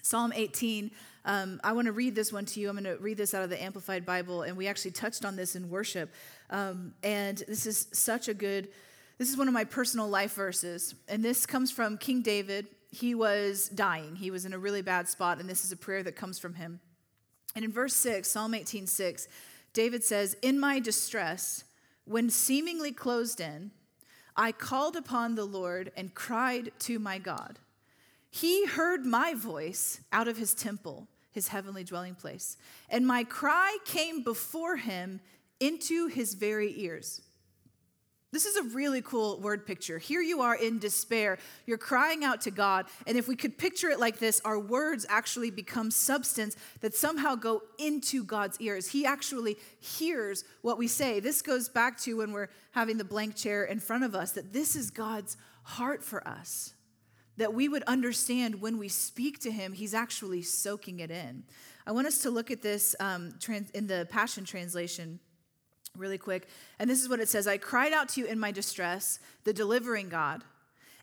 Psalm 0.00 0.32
18, 0.34 0.90
um, 1.26 1.60
I 1.62 1.72
want 1.72 1.84
to 1.84 1.92
read 1.92 2.14
this 2.14 2.32
one 2.32 2.46
to 2.46 2.60
you. 2.60 2.70
I'm 2.70 2.82
going 2.82 2.96
to 2.96 3.02
read 3.02 3.18
this 3.18 3.34
out 3.34 3.42
of 3.42 3.50
the 3.50 3.62
Amplified 3.62 4.06
Bible, 4.06 4.40
and 4.40 4.56
we 4.56 4.66
actually 4.66 4.92
touched 4.92 5.26
on 5.26 5.36
this 5.36 5.54
in 5.54 5.68
worship. 5.68 6.10
Um, 6.50 6.94
and 7.02 7.38
this 7.48 7.66
is 7.66 7.88
such 7.92 8.28
a 8.28 8.34
good, 8.34 8.68
this 9.18 9.30
is 9.30 9.36
one 9.36 9.48
of 9.48 9.54
my 9.54 9.64
personal 9.64 10.08
life 10.08 10.34
verses. 10.34 10.94
And 11.08 11.24
this 11.24 11.46
comes 11.46 11.70
from 11.70 11.98
King 11.98 12.22
David. 12.22 12.66
He 12.90 13.14
was 13.14 13.68
dying, 13.68 14.16
he 14.16 14.30
was 14.30 14.44
in 14.46 14.52
a 14.52 14.58
really 14.58 14.82
bad 14.82 15.08
spot, 15.08 15.40
and 15.40 15.48
this 15.48 15.64
is 15.64 15.72
a 15.72 15.76
prayer 15.76 16.02
that 16.02 16.16
comes 16.16 16.38
from 16.38 16.54
him. 16.54 16.80
And 17.54 17.64
in 17.64 17.72
verse 17.72 17.94
6, 17.94 18.28
Psalm 18.28 18.54
18, 18.54 18.86
6, 18.86 19.28
David 19.72 20.04
says, 20.04 20.36
In 20.42 20.58
my 20.58 20.80
distress, 20.80 21.64
when 22.04 22.30
seemingly 22.30 22.92
closed 22.92 23.40
in, 23.40 23.72
I 24.36 24.52
called 24.52 24.96
upon 24.96 25.34
the 25.34 25.44
Lord 25.44 25.90
and 25.96 26.14
cried 26.14 26.70
to 26.80 26.98
my 26.98 27.18
God. 27.18 27.58
He 28.30 28.66
heard 28.66 29.04
my 29.04 29.34
voice 29.34 30.00
out 30.12 30.28
of 30.28 30.36
his 30.36 30.54
temple, 30.54 31.08
his 31.32 31.48
heavenly 31.48 31.84
dwelling 31.84 32.14
place, 32.14 32.56
and 32.88 33.06
my 33.06 33.24
cry 33.24 33.78
came 33.84 34.22
before 34.22 34.76
him 34.76 35.20
into 35.60 36.06
his 36.08 36.34
very 36.34 36.72
ears. 36.80 37.22
This 38.30 38.44
is 38.44 38.56
a 38.56 38.74
really 38.74 39.00
cool 39.00 39.40
word 39.40 39.66
picture. 39.66 39.98
Here 39.98 40.20
you 40.20 40.42
are 40.42 40.54
in 40.54 40.78
despair. 40.78 41.38
You're 41.64 41.78
crying 41.78 42.24
out 42.24 42.42
to 42.42 42.50
God. 42.50 42.84
And 43.06 43.16
if 43.16 43.26
we 43.26 43.34
could 43.34 43.56
picture 43.56 43.88
it 43.88 43.98
like 43.98 44.18
this, 44.18 44.38
our 44.44 44.58
words 44.58 45.06
actually 45.08 45.50
become 45.50 45.90
substance 45.90 46.54
that 46.80 46.94
somehow 46.94 47.36
go 47.36 47.62
into 47.78 48.22
God's 48.22 48.60
ears. 48.60 48.86
He 48.88 49.06
actually 49.06 49.56
hears 49.80 50.44
what 50.60 50.76
we 50.76 50.88
say. 50.88 51.20
This 51.20 51.40
goes 51.40 51.70
back 51.70 51.98
to 52.00 52.18
when 52.18 52.32
we're 52.32 52.50
having 52.72 52.98
the 52.98 53.04
blank 53.04 53.34
chair 53.34 53.64
in 53.64 53.80
front 53.80 54.04
of 54.04 54.14
us, 54.14 54.32
that 54.32 54.52
this 54.52 54.76
is 54.76 54.90
God's 54.90 55.38
heart 55.62 56.04
for 56.04 56.26
us. 56.28 56.74
that 57.38 57.54
we 57.54 57.68
would 57.68 57.84
understand 57.84 58.60
when 58.60 58.78
we 58.78 58.88
speak 58.88 59.38
to 59.40 59.50
him, 59.50 59.72
he's 59.72 59.94
actually 59.94 60.42
soaking 60.42 61.00
it 61.00 61.10
in. 61.10 61.44
I 61.86 61.92
want 61.92 62.06
us 62.06 62.22
to 62.22 62.30
look 62.30 62.50
at 62.50 62.62
this 62.62 62.94
um, 63.00 63.32
trans- 63.40 63.70
in 63.70 63.86
the 63.86 64.06
Passion 64.10 64.44
Translation 64.44 65.20
really 65.98 66.18
quick. 66.18 66.48
And 66.78 66.88
this 66.88 67.02
is 67.02 67.08
what 67.08 67.20
it 67.20 67.28
says 67.28 67.46
I 67.46 67.58
cried 67.58 67.92
out 67.92 68.08
to 68.10 68.20
you 68.20 68.26
in 68.26 68.38
my 68.38 68.50
distress, 68.50 69.18
the 69.44 69.52
delivering 69.52 70.08
God. 70.08 70.44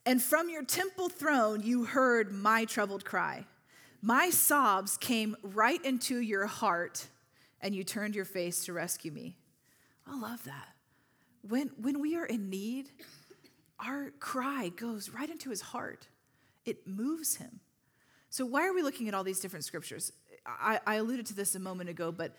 And 0.06 0.22
from 0.22 0.50
your 0.50 0.64
temple 0.64 1.10
throne, 1.10 1.62
you 1.64 1.86
heard 1.86 2.32
my 2.32 2.66
troubled 2.66 3.06
cry. 3.06 3.46
My 4.02 4.30
sobs 4.30 4.98
came 4.98 5.36
right 5.42 5.84
into 5.84 6.20
your 6.20 6.46
heart, 6.46 7.08
and 7.60 7.74
you 7.74 7.84
turned 7.84 8.16
your 8.16 8.26
face 8.26 8.66
to 8.66 8.74
rescue 8.74 9.12
me. 9.12 9.38
I 10.08 10.20
love 10.20 10.44
that. 10.44 10.70
When, 11.42 11.72
when 11.82 12.00
we 12.00 12.16
are 12.16 12.26
in 12.26 12.50
need, 12.50 12.92
our 13.80 14.12
cry 14.20 14.70
goes 14.70 15.10
right 15.10 15.30
into 15.30 15.50
his 15.50 15.62
heart 15.62 16.08
it 16.66 16.88
moves 16.88 17.36
him. 17.36 17.60
So, 18.30 18.46
why 18.46 18.68
are 18.68 18.74
we 18.74 18.82
looking 18.82 19.08
at 19.08 19.14
all 19.14 19.24
these 19.24 19.40
different 19.40 19.66
scriptures? 19.66 20.12
I, 20.46 20.80
I 20.86 20.96
alluded 20.96 21.26
to 21.28 21.36
this 21.36 21.56
a 21.56 21.60
moment 21.60 21.90
ago, 21.90 22.12
but 22.12 22.36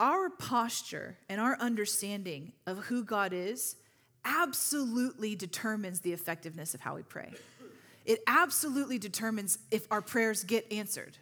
our 0.00 0.30
posture 0.30 1.16
and 1.28 1.40
our 1.40 1.56
understanding 1.60 2.52
of 2.66 2.78
who 2.78 3.04
God 3.04 3.32
is 3.32 3.76
absolutely 4.24 5.36
determines 5.36 6.00
the 6.00 6.12
effectiveness 6.12 6.74
of 6.74 6.80
how 6.80 6.96
we 6.96 7.02
pray. 7.02 7.30
It 8.04 8.20
absolutely 8.26 8.98
determines 8.98 9.58
if 9.70 9.86
our 9.92 10.02
prayers 10.02 10.42
get 10.42 10.70
answered. 10.72 11.16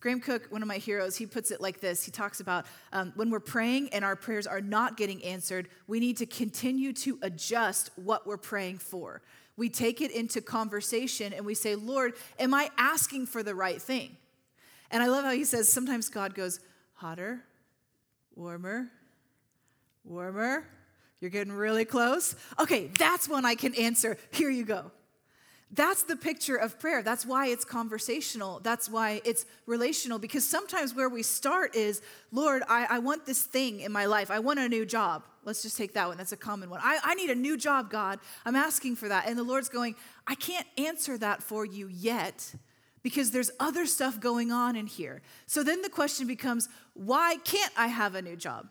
Graham 0.00 0.20
Cooke, 0.20 0.46
one 0.50 0.62
of 0.62 0.68
my 0.68 0.76
heroes, 0.76 1.16
he 1.16 1.26
puts 1.26 1.50
it 1.50 1.60
like 1.60 1.80
this. 1.80 2.04
He 2.04 2.10
talks 2.10 2.40
about 2.40 2.66
um, 2.92 3.12
when 3.16 3.30
we're 3.30 3.40
praying 3.40 3.88
and 3.94 4.04
our 4.04 4.14
prayers 4.14 4.46
are 4.46 4.60
not 4.60 4.96
getting 4.96 5.24
answered, 5.24 5.68
we 5.86 5.98
need 5.98 6.18
to 6.18 6.26
continue 6.26 6.92
to 6.92 7.18
adjust 7.22 7.90
what 7.96 8.26
we're 8.26 8.36
praying 8.36 8.78
for 8.78 9.22
we 9.58 9.68
take 9.68 10.00
it 10.00 10.12
into 10.12 10.40
conversation 10.40 11.32
and 11.32 11.44
we 11.44 11.52
say, 11.52 11.74
Lord, 11.74 12.14
am 12.38 12.54
I 12.54 12.70
asking 12.78 13.26
for 13.26 13.42
the 13.42 13.56
right 13.56 13.82
thing? 13.82 14.16
And 14.90 15.02
I 15.02 15.08
love 15.08 15.24
how 15.24 15.32
he 15.32 15.44
says 15.44 15.68
sometimes 15.68 16.08
God 16.08 16.34
goes, 16.34 16.60
hotter, 16.94 17.42
warmer, 18.38 18.88
warmer. 20.04 20.64
You're 21.20 21.30
getting 21.30 21.52
really 21.52 21.84
close. 21.84 22.36
Okay, 22.60 22.88
that's 22.96 23.28
when 23.28 23.44
I 23.44 23.56
can 23.56 23.74
answer. 23.74 24.16
Here 24.30 24.48
you 24.48 24.64
go. 24.64 24.92
That's 25.72 26.04
the 26.04 26.16
picture 26.16 26.54
of 26.54 26.78
prayer. 26.78 27.02
That's 27.02 27.26
why 27.26 27.48
it's 27.48 27.64
conversational. 27.64 28.60
That's 28.60 28.88
why 28.88 29.20
it's 29.24 29.44
relational. 29.66 30.18
Because 30.20 30.46
sometimes 30.46 30.94
where 30.94 31.08
we 31.08 31.22
start 31.22 31.74
is, 31.74 32.00
Lord, 32.30 32.62
I, 32.68 32.86
I, 32.88 32.98
want 33.00 33.26
this 33.26 33.42
thing 33.42 33.80
in 33.80 33.92
my 33.92 34.06
life. 34.06 34.30
I 34.30 34.38
want 34.38 34.60
a 34.60 34.68
new 34.68 34.86
job. 34.86 35.24
Let's 35.44 35.60
just 35.60 35.76
take 35.76 35.92
that 35.94 36.08
one. 36.08 36.16
That's 36.16 36.32
a 36.32 36.38
common 36.38 36.70
one. 36.70 36.80
I, 36.82 37.00
I 37.02 37.14
need 37.16 37.28
a 37.28 37.34
new 37.34 37.58
job, 37.58 37.90
God. 37.90 38.18
I'm 38.46 38.56
asking 38.56 38.96
for 38.96 39.08
that. 39.08 39.28
And 39.28 39.36
the 39.36 39.42
Lord's 39.42 39.68
going, 39.68 39.94
I 40.26 40.36
can't 40.36 40.66
answer 40.78 41.18
that 41.18 41.42
for 41.42 41.66
you 41.66 41.88
yet 41.88 42.54
because 43.02 43.30
there's 43.30 43.50
other 43.60 43.86
stuff 43.86 44.20
going 44.20 44.52
on 44.52 44.76
in 44.76 44.86
here. 44.86 45.22
So 45.46 45.62
then 45.62 45.82
the 45.82 45.88
question 45.88 46.26
becomes, 46.26 46.68
why 46.94 47.36
can't 47.44 47.72
I 47.76 47.88
have 47.88 48.14
a 48.14 48.22
new 48.22 48.36
job? 48.36 48.68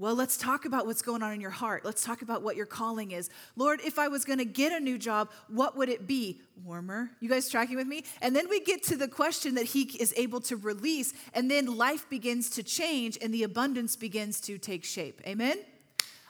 Well, 0.00 0.14
let's 0.14 0.38
talk 0.38 0.64
about 0.64 0.86
what's 0.86 1.02
going 1.02 1.22
on 1.22 1.34
in 1.34 1.42
your 1.42 1.50
heart. 1.50 1.84
Let's 1.84 2.02
talk 2.02 2.22
about 2.22 2.42
what 2.42 2.56
your 2.56 2.64
calling 2.64 3.10
is. 3.10 3.28
Lord, 3.54 3.82
if 3.84 3.98
I 3.98 4.08
was 4.08 4.24
going 4.24 4.38
to 4.38 4.46
get 4.46 4.72
a 4.72 4.80
new 4.80 4.96
job, 4.96 5.28
what 5.48 5.76
would 5.76 5.90
it 5.90 6.06
be? 6.06 6.40
Warmer. 6.64 7.10
You 7.20 7.28
guys 7.28 7.50
tracking 7.50 7.76
with 7.76 7.86
me? 7.86 8.04
And 8.22 8.34
then 8.34 8.48
we 8.48 8.60
get 8.60 8.82
to 8.84 8.96
the 8.96 9.08
question 9.08 9.56
that 9.56 9.66
he 9.66 9.82
is 10.00 10.14
able 10.16 10.40
to 10.40 10.56
release, 10.56 11.12
and 11.34 11.50
then 11.50 11.76
life 11.76 12.08
begins 12.08 12.48
to 12.50 12.62
change 12.62 13.18
and 13.20 13.34
the 13.34 13.42
abundance 13.42 13.94
begins 13.94 14.40
to 14.40 14.56
take 14.56 14.86
shape. 14.86 15.20
Amen? 15.26 15.58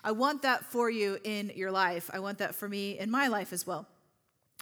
I 0.03 0.11
want 0.11 0.43
that 0.43 0.65
for 0.65 0.91
you 0.91 1.19
in 1.23 1.53
your 1.55 1.71
life. 1.71 2.11
I 2.13 2.19
want 2.19 2.39
that 2.39 2.57
for 2.57 2.69
me 2.69 2.99
in 2.99 3.09
my 3.09 3.29
life 3.29 3.53
as 3.53 3.69
well. 3.69 3.87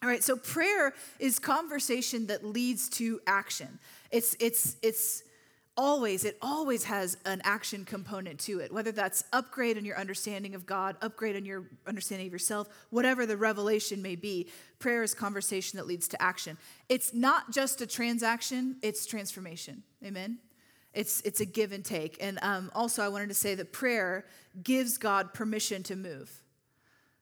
All 0.02 0.08
right, 0.08 0.22
so 0.22 0.37
prayer 0.37 0.94
is 1.18 1.38
conversation 1.38 2.26
that 2.28 2.44
leads 2.44 2.88
to 2.90 3.20
action. 3.26 3.78
It's 4.11 4.37
it's 4.38 4.76
it's 4.82 5.22
always, 5.78 6.24
it 6.24 6.37
always 6.42 6.84
has 6.84 7.16
an 7.24 7.40
action 7.44 7.84
component 7.84 8.40
to 8.40 8.58
it, 8.58 8.72
whether 8.72 8.90
that's 8.90 9.22
upgrade 9.32 9.78
in 9.78 9.84
your 9.84 9.96
understanding 9.96 10.54
of 10.54 10.66
God, 10.66 10.96
upgrade 11.00 11.37
in 11.37 11.46
your 11.46 11.64
understanding 11.87 12.26
of 12.26 12.32
yourself, 12.32 12.68
whatever 12.90 13.24
the 13.24 13.37
revelation 13.37 14.02
may 14.02 14.16
be. 14.16 14.48
Prayer 14.80 15.04
is 15.04 15.14
conversation 15.14 15.76
that 15.78 15.87
leads 15.87 16.08
to 16.08 16.20
action. 16.20 16.58
It's 16.88 17.14
not 17.14 17.52
just 17.52 17.80
a 17.80 17.87
transaction, 17.87 18.76
it's 18.82 19.06
transformation. 19.06 19.84
Amen? 20.04 20.38
It's, 20.92 21.20
it's 21.20 21.40
a 21.40 21.46
give 21.46 21.70
and 21.70 21.84
take. 21.84 22.18
And 22.20 22.40
um, 22.42 22.72
also, 22.74 23.04
I 23.04 23.08
wanted 23.08 23.28
to 23.28 23.34
say 23.34 23.54
that 23.54 23.72
prayer 23.72 24.26
gives 24.64 24.98
God 24.98 25.32
permission 25.32 25.84
to 25.84 25.96
move. 25.96 26.42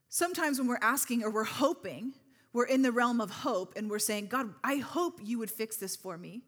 Sometimes 0.09 0.59
when 0.59 0.67
we're 0.67 0.79
asking 0.81 1.23
or 1.23 1.31
we're 1.31 1.45
hoping, 1.45 2.15
we're 2.57 2.65
in 2.65 2.81
the 2.81 2.91
realm 2.91 3.21
of 3.21 3.31
hope 3.31 3.75
and 3.77 3.91
we're 3.91 3.99
saying, 3.99 4.29
God, 4.29 4.49
I 4.65 4.77
hope 4.77 5.21
you 5.23 5.39
would 5.39 5.51
fix 5.51 5.77
this 5.77 5.95
for 5.95 6.17
me. 6.17 6.41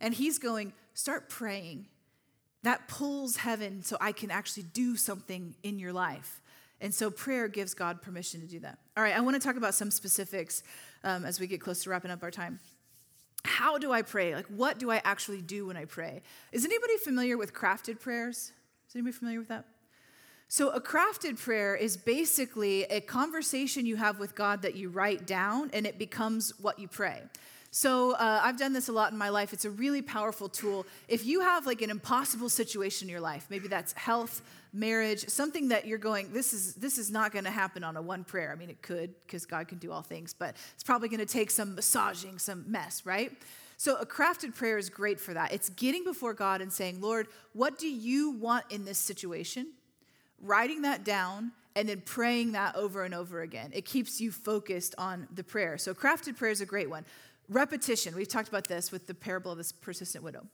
And 0.00 0.12
He's 0.12 0.40
going, 0.40 0.72
start 0.94 1.28
praying. 1.28 1.86
That 2.64 2.88
pulls 2.88 3.36
heaven 3.36 3.84
so 3.84 3.96
I 4.00 4.10
can 4.10 4.32
actually 4.32 4.64
do 4.64 4.96
something 4.96 5.54
in 5.62 5.78
your 5.78 5.92
life. 5.92 6.40
And 6.80 6.92
so 6.92 7.08
prayer 7.08 7.46
gives 7.46 7.72
God 7.72 8.02
permission 8.02 8.40
to 8.40 8.48
do 8.48 8.58
that. 8.60 8.78
All 8.96 9.04
right, 9.04 9.16
I 9.16 9.20
want 9.20 9.40
to 9.40 9.40
talk 9.40 9.56
about 9.56 9.74
some 9.74 9.92
specifics 9.92 10.64
um, 11.04 11.24
as 11.24 11.38
we 11.38 11.46
get 11.46 11.60
close 11.60 11.84
to 11.84 11.90
wrapping 11.90 12.10
up 12.10 12.24
our 12.24 12.32
time. 12.32 12.58
How 13.44 13.78
do 13.78 13.92
I 13.92 14.02
pray? 14.02 14.34
Like, 14.34 14.46
what 14.46 14.80
do 14.80 14.90
I 14.90 15.00
actually 15.04 15.40
do 15.40 15.68
when 15.68 15.76
I 15.76 15.84
pray? 15.84 16.22
Is 16.50 16.64
anybody 16.64 16.96
familiar 16.96 17.38
with 17.38 17.54
crafted 17.54 18.00
prayers? 18.00 18.50
Is 18.88 18.96
anybody 18.96 19.12
familiar 19.12 19.38
with 19.38 19.48
that? 19.50 19.66
So, 20.56 20.68
a 20.68 20.80
crafted 20.80 21.36
prayer 21.36 21.74
is 21.74 21.96
basically 21.96 22.84
a 22.84 23.00
conversation 23.00 23.86
you 23.86 23.96
have 23.96 24.20
with 24.20 24.36
God 24.36 24.62
that 24.62 24.76
you 24.76 24.88
write 24.88 25.26
down 25.26 25.68
and 25.72 25.84
it 25.84 25.98
becomes 25.98 26.52
what 26.60 26.78
you 26.78 26.86
pray. 26.86 27.22
So 27.72 28.12
uh, 28.12 28.40
I've 28.40 28.56
done 28.56 28.72
this 28.72 28.86
a 28.86 28.92
lot 28.92 29.10
in 29.10 29.18
my 29.18 29.30
life. 29.30 29.52
It's 29.52 29.64
a 29.64 29.70
really 29.70 30.00
powerful 30.00 30.48
tool. 30.48 30.86
If 31.08 31.26
you 31.26 31.40
have 31.40 31.66
like 31.66 31.82
an 31.82 31.90
impossible 31.90 32.48
situation 32.48 33.08
in 33.08 33.10
your 33.10 33.20
life, 33.20 33.48
maybe 33.50 33.66
that's 33.66 33.94
health, 33.94 34.42
marriage, 34.72 35.28
something 35.28 35.70
that 35.70 35.88
you're 35.88 35.98
going, 35.98 36.32
this 36.32 36.52
is 36.52 36.74
this 36.74 36.98
is 36.98 37.10
not 37.10 37.32
going 37.32 37.46
to 37.46 37.50
happen 37.50 37.82
on 37.82 37.96
a 37.96 38.02
one 38.02 38.22
prayer. 38.22 38.52
I 38.52 38.54
mean, 38.54 38.70
it 38.70 38.80
could 38.80 39.12
because 39.26 39.46
God 39.46 39.66
can 39.66 39.78
do 39.78 39.90
all 39.90 40.02
things, 40.02 40.36
but 40.38 40.54
it's 40.74 40.84
probably 40.84 41.08
going 41.08 41.18
to 41.18 41.26
take 41.26 41.50
some 41.50 41.74
massaging, 41.74 42.38
some 42.38 42.64
mess, 42.70 43.04
right? 43.04 43.32
So 43.76 43.96
a 43.96 44.06
crafted 44.06 44.54
prayer 44.54 44.78
is 44.78 44.88
great 44.88 45.18
for 45.18 45.34
that. 45.34 45.52
It's 45.52 45.70
getting 45.70 46.04
before 46.04 46.32
God 46.32 46.60
and 46.60 46.72
saying, 46.72 47.00
Lord, 47.00 47.26
what 47.54 47.76
do 47.76 47.88
you 47.88 48.30
want 48.30 48.66
in 48.70 48.84
this 48.84 48.98
situation? 48.98 49.72
Writing 50.44 50.82
that 50.82 51.04
down 51.04 51.52
and 51.74 51.88
then 51.88 52.02
praying 52.02 52.52
that 52.52 52.76
over 52.76 53.02
and 53.02 53.14
over 53.14 53.40
again. 53.40 53.70
It 53.74 53.84
keeps 53.84 54.20
you 54.20 54.30
focused 54.30 54.94
on 54.98 55.26
the 55.34 55.42
prayer. 55.42 55.78
So 55.78 55.94
crafted 55.94 56.36
prayer 56.36 56.52
is 56.52 56.60
a 56.60 56.66
great 56.66 56.88
one. 56.88 57.04
Repetition. 57.48 58.14
We've 58.14 58.28
talked 58.28 58.48
about 58.48 58.68
this 58.68 58.92
with 58.92 59.06
the 59.06 59.14
parable 59.14 59.52
of 59.52 59.58
this 59.58 59.72
persistent 59.72 60.22
widow. 60.22 60.46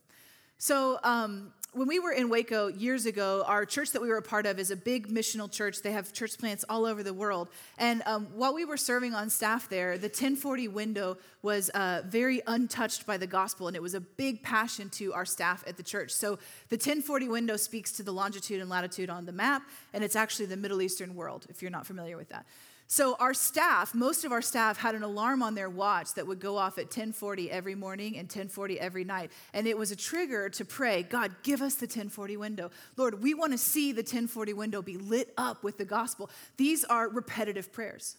So, 0.61 0.99
um, 1.01 1.53
when 1.73 1.87
we 1.87 1.97
were 1.97 2.11
in 2.11 2.29
Waco 2.29 2.67
years 2.67 3.07
ago, 3.07 3.43
our 3.47 3.65
church 3.65 3.93
that 3.93 4.01
we 4.01 4.09
were 4.09 4.17
a 4.17 4.21
part 4.21 4.45
of 4.45 4.59
is 4.59 4.69
a 4.69 4.75
big 4.75 5.07
missional 5.07 5.51
church. 5.51 5.81
They 5.81 5.91
have 5.91 6.13
church 6.13 6.37
plants 6.37 6.63
all 6.69 6.85
over 6.85 7.01
the 7.01 7.15
world. 7.15 7.47
And 7.79 8.03
um, 8.05 8.27
while 8.35 8.53
we 8.53 8.63
were 8.63 8.77
serving 8.77 9.15
on 9.15 9.31
staff 9.31 9.69
there, 9.69 9.97
the 9.97 10.05
1040 10.05 10.67
window 10.67 11.17
was 11.41 11.69
uh, 11.69 12.03
very 12.05 12.43
untouched 12.45 13.07
by 13.07 13.17
the 13.17 13.25
gospel, 13.25 13.69
and 13.69 13.75
it 13.75 13.81
was 13.81 13.95
a 13.95 14.01
big 14.01 14.43
passion 14.43 14.91
to 14.91 15.13
our 15.13 15.25
staff 15.25 15.63
at 15.65 15.77
the 15.77 15.83
church. 15.83 16.11
So 16.11 16.37
the 16.69 16.75
1040 16.75 17.27
window 17.29 17.57
speaks 17.57 17.91
to 17.93 18.03
the 18.03 18.11
longitude 18.11 18.61
and 18.61 18.69
latitude 18.69 19.09
on 19.09 19.25
the 19.25 19.31
map, 19.31 19.63
and 19.95 20.03
it's 20.03 20.15
actually 20.15 20.45
the 20.45 20.57
Middle 20.57 20.83
Eastern 20.83 21.15
world, 21.15 21.47
if 21.49 21.63
you're 21.63 21.71
not 21.71 21.87
familiar 21.87 22.17
with 22.17 22.29
that. 22.29 22.45
So 22.91 23.15
our 23.21 23.33
staff, 23.33 23.95
most 23.95 24.25
of 24.25 24.33
our 24.33 24.41
staff 24.41 24.75
had 24.75 24.95
an 24.95 25.03
alarm 25.03 25.41
on 25.41 25.55
their 25.55 25.69
watch 25.69 26.13
that 26.15 26.27
would 26.27 26.41
go 26.41 26.57
off 26.57 26.77
at 26.77 26.87
1040 26.87 27.49
every 27.49 27.73
morning 27.73 28.17
and 28.17 28.23
1040 28.23 28.77
every 28.81 29.05
night. 29.05 29.31
And 29.53 29.65
it 29.65 29.77
was 29.77 29.91
a 29.91 29.95
trigger 29.95 30.49
to 30.49 30.65
pray, 30.65 31.03
God, 31.03 31.33
give 31.41 31.61
us 31.61 31.75
the 31.75 31.85
1040 31.85 32.35
window. 32.35 32.69
Lord, 32.97 33.23
we 33.23 33.33
want 33.33 33.53
to 33.53 33.57
see 33.57 33.93
the 33.93 34.01
1040 34.01 34.51
window 34.51 34.81
be 34.81 34.97
lit 34.97 35.33
up 35.37 35.63
with 35.63 35.77
the 35.77 35.85
gospel. 35.85 36.29
These 36.57 36.83
are 36.83 37.07
repetitive 37.07 37.71
prayers. 37.71 38.17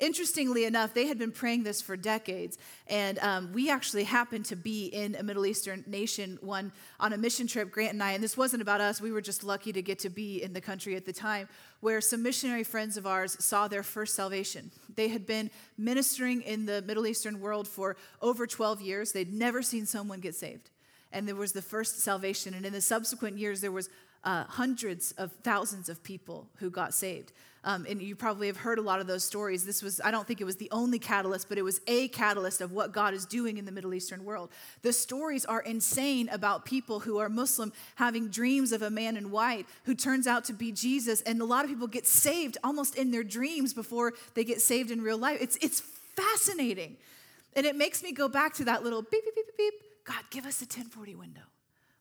Interestingly 0.00 0.64
enough, 0.64 0.94
they 0.94 1.06
had 1.06 1.18
been 1.18 1.30
praying 1.30 1.62
this 1.62 1.82
for 1.82 1.94
decades, 1.94 2.56
and 2.86 3.18
um, 3.18 3.52
we 3.52 3.70
actually 3.70 4.04
happened 4.04 4.46
to 4.46 4.56
be 4.56 4.86
in 4.86 5.14
a 5.14 5.22
Middle 5.22 5.44
Eastern 5.44 5.84
nation 5.86 6.38
one 6.40 6.72
on 6.98 7.12
a 7.12 7.18
mission 7.18 7.46
trip, 7.46 7.70
Grant 7.70 7.92
and 7.92 8.02
I, 8.02 8.12
and 8.12 8.24
this 8.24 8.34
wasn't 8.34 8.62
about 8.62 8.80
us. 8.80 9.02
We 9.02 9.12
were 9.12 9.20
just 9.20 9.44
lucky 9.44 9.74
to 9.74 9.82
get 9.82 9.98
to 9.98 10.08
be 10.08 10.42
in 10.42 10.54
the 10.54 10.60
country 10.60 10.96
at 10.96 11.04
the 11.04 11.12
time, 11.12 11.50
where 11.80 12.00
some 12.00 12.22
missionary 12.22 12.64
friends 12.64 12.96
of 12.96 13.06
ours 13.06 13.36
saw 13.44 13.68
their 13.68 13.82
first 13.82 14.14
salvation. 14.14 14.70
They 14.96 15.08
had 15.08 15.26
been 15.26 15.50
ministering 15.76 16.40
in 16.42 16.64
the 16.64 16.80
Middle 16.80 17.06
Eastern 17.06 17.38
world 17.38 17.68
for 17.68 17.98
over 18.22 18.46
12 18.46 18.80
years. 18.80 19.12
They'd 19.12 19.34
never 19.34 19.60
seen 19.60 19.84
someone 19.84 20.20
get 20.20 20.34
saved, 20.34 20.70
and 21.12 21.28
there 21.28 21.36
was 21.36 21.52
the 21.52 21.60
first 21.60 22.00
salvation. 22.00 22.54
And 22.54 22.64
in 22.64 22.72
the 22.72 22.80
subsequent 22.80 23.36
years, 23.36 23.60
there 23.60 23.70
was 23.70 23.90
uh, 24.24 24.44
hundreds 24.44 25.12
of 25.12 25.32
thousands 25.42 25.90
of 25.90 26.02
people 26.02 26.48
who 26.56 26.70
got 26.70 26.94
saved. 26.94 27.32
Um, 27.62 27.86
and 27.88 28.00
you 28.00 28.16
probably 28.16 28.46
have 28.46 28.56
heard 28.56 28.78
a 28.78 28.82
lot 28.82 29.00
of 29.00 29.06
those 29.06 29.22
stories. 29.22 29.66
This 29.66 29.82
was, 29.82 30.00
I 30.02 30.10
don't 30.10 30.26
think 30.26 30.40
it 30.40 30.44
was 30.44 30.56
the 30.56 30.70
only 30.70 30.98
catalyst, 30.98 31.48
but 31.48 31.58
it 31.58 31.62
was 31.62 31.80
a 31.86 32.08
catalyst 32.08 32.62
of 32.62 32.72
what 32.72 32.92
God 32.92 33.12
is 33.12 33.26
doing 33.26 33.58
in 33.58 33.66
the 33.66 33.72
Middle 33.72 33.92
Eastern 33.92 34.24
world. 34.24 34.48
The 34.80 34.94
stories 34.94 35.44
are 35.44 35.60
insane 35.60 36.30
about 36.30 36.64
people 36.64 37.00
who 37.00 37.18
are 37.18 37.28
Muslim 37.28 37.72
having 37.96 38.28
dreams 38.28 38.72
of 38.72 38.80
a 38.80 38.88
man 38.88 39.16
in 39.16 39.30
white 39.30 39.66
who 39.84 39.94
turns 39.94 40.26
out 40.26 40.44
to 40.46 40.54
be 40.54 40.72
Jesus. 40.72 41.20
And 41.22 41.42
a 41.42 41.44
lot 41.44 41.64
of 41.64 41.70
people 41.70 41.86
get 41.86 42.06
saved 42.06 42.56
almost 42.64 42.96
in 42.96 43.10
their 43.10 43.24
dreams 43.24 43.74
before 43.74 44.14
they 44.34 44.44
get 44.44 44.62
saved 44.62 44.90
in 44.90 45.02
real 45.02 45.18
life. 45.18 45.36
It's, 45.42 45.58
it's 45.60 45.80
fascinating. 45.80 46.96
And 47.54 47.66
it 47.66 47.76
makes 47.76 48.02
me 48.02 48.12
go 48.12 48.28
back 48.28 48.54
to 48.54 48.64
that 48.64 48.84
little 48.84 49.02
beep, 49.02 49.22
beep, 49.22 49.34
beep, 49.34 49.46
beep, 49.46 49.56
beep. 49.58 49.74
God, 50.04 50.24
give 50.30 50.46
us 50.46 50.62
a 50.62 50.64
1040 50.64 51.14
window. 51.14 51.42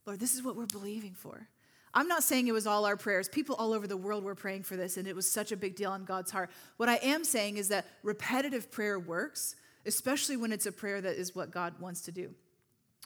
Lord, 0.06 0.22
this 0.22 0.34
is 0.34 0.42
what 0.42 0.56
we're 0.56 0.68
believing 0.68 1.14
for. 1.14 1.48
I'm 1.94 2.08
not 2.08 2.24
saying 2.24 2.48
it 2.48 2.52
was 2.52 2.68
all 2.68 2.86
our 2.86 2.98
prayers. 2.98 3.28
People 3.28 3.56
all 3.56 3.74
over 3.74 3.88
the 3.88 3.98
world 3.98 4.24
were 4.24 4.36
praying 4.36 4.64
for 4.64 4.76
this, 4.76 4.98
and 4.98 5.08
it 5.08 5.16
was 5.16 5.30
such 5.32 5.52
a 5.52 5.58
big 5.58 5.76
deal 5.76 5.92
on 5.92 6.06
God's 6.06 6.32
heart. 6.32 6.50
What 6.78 6.90
I 6.90 6.96
am 6.98 7.24
saying 7.24 7.58
is 7.58 7.70
that 7.70 7.86
repetitive 8.04 8.72
prayer 8.72 9.00
works, 9.00 9.56
especially 9.86 10.38
when 10.38 10.52
it's 10.52 10.66
a 10.66 10.72
prayer 10.72 11.02
that 11.02 11.16
is 11.16 11.36
what 11.36 11.52
God 11.52 11.80
wants 11.80 12.02
to 12.02 12.12
do. 12.12 12.34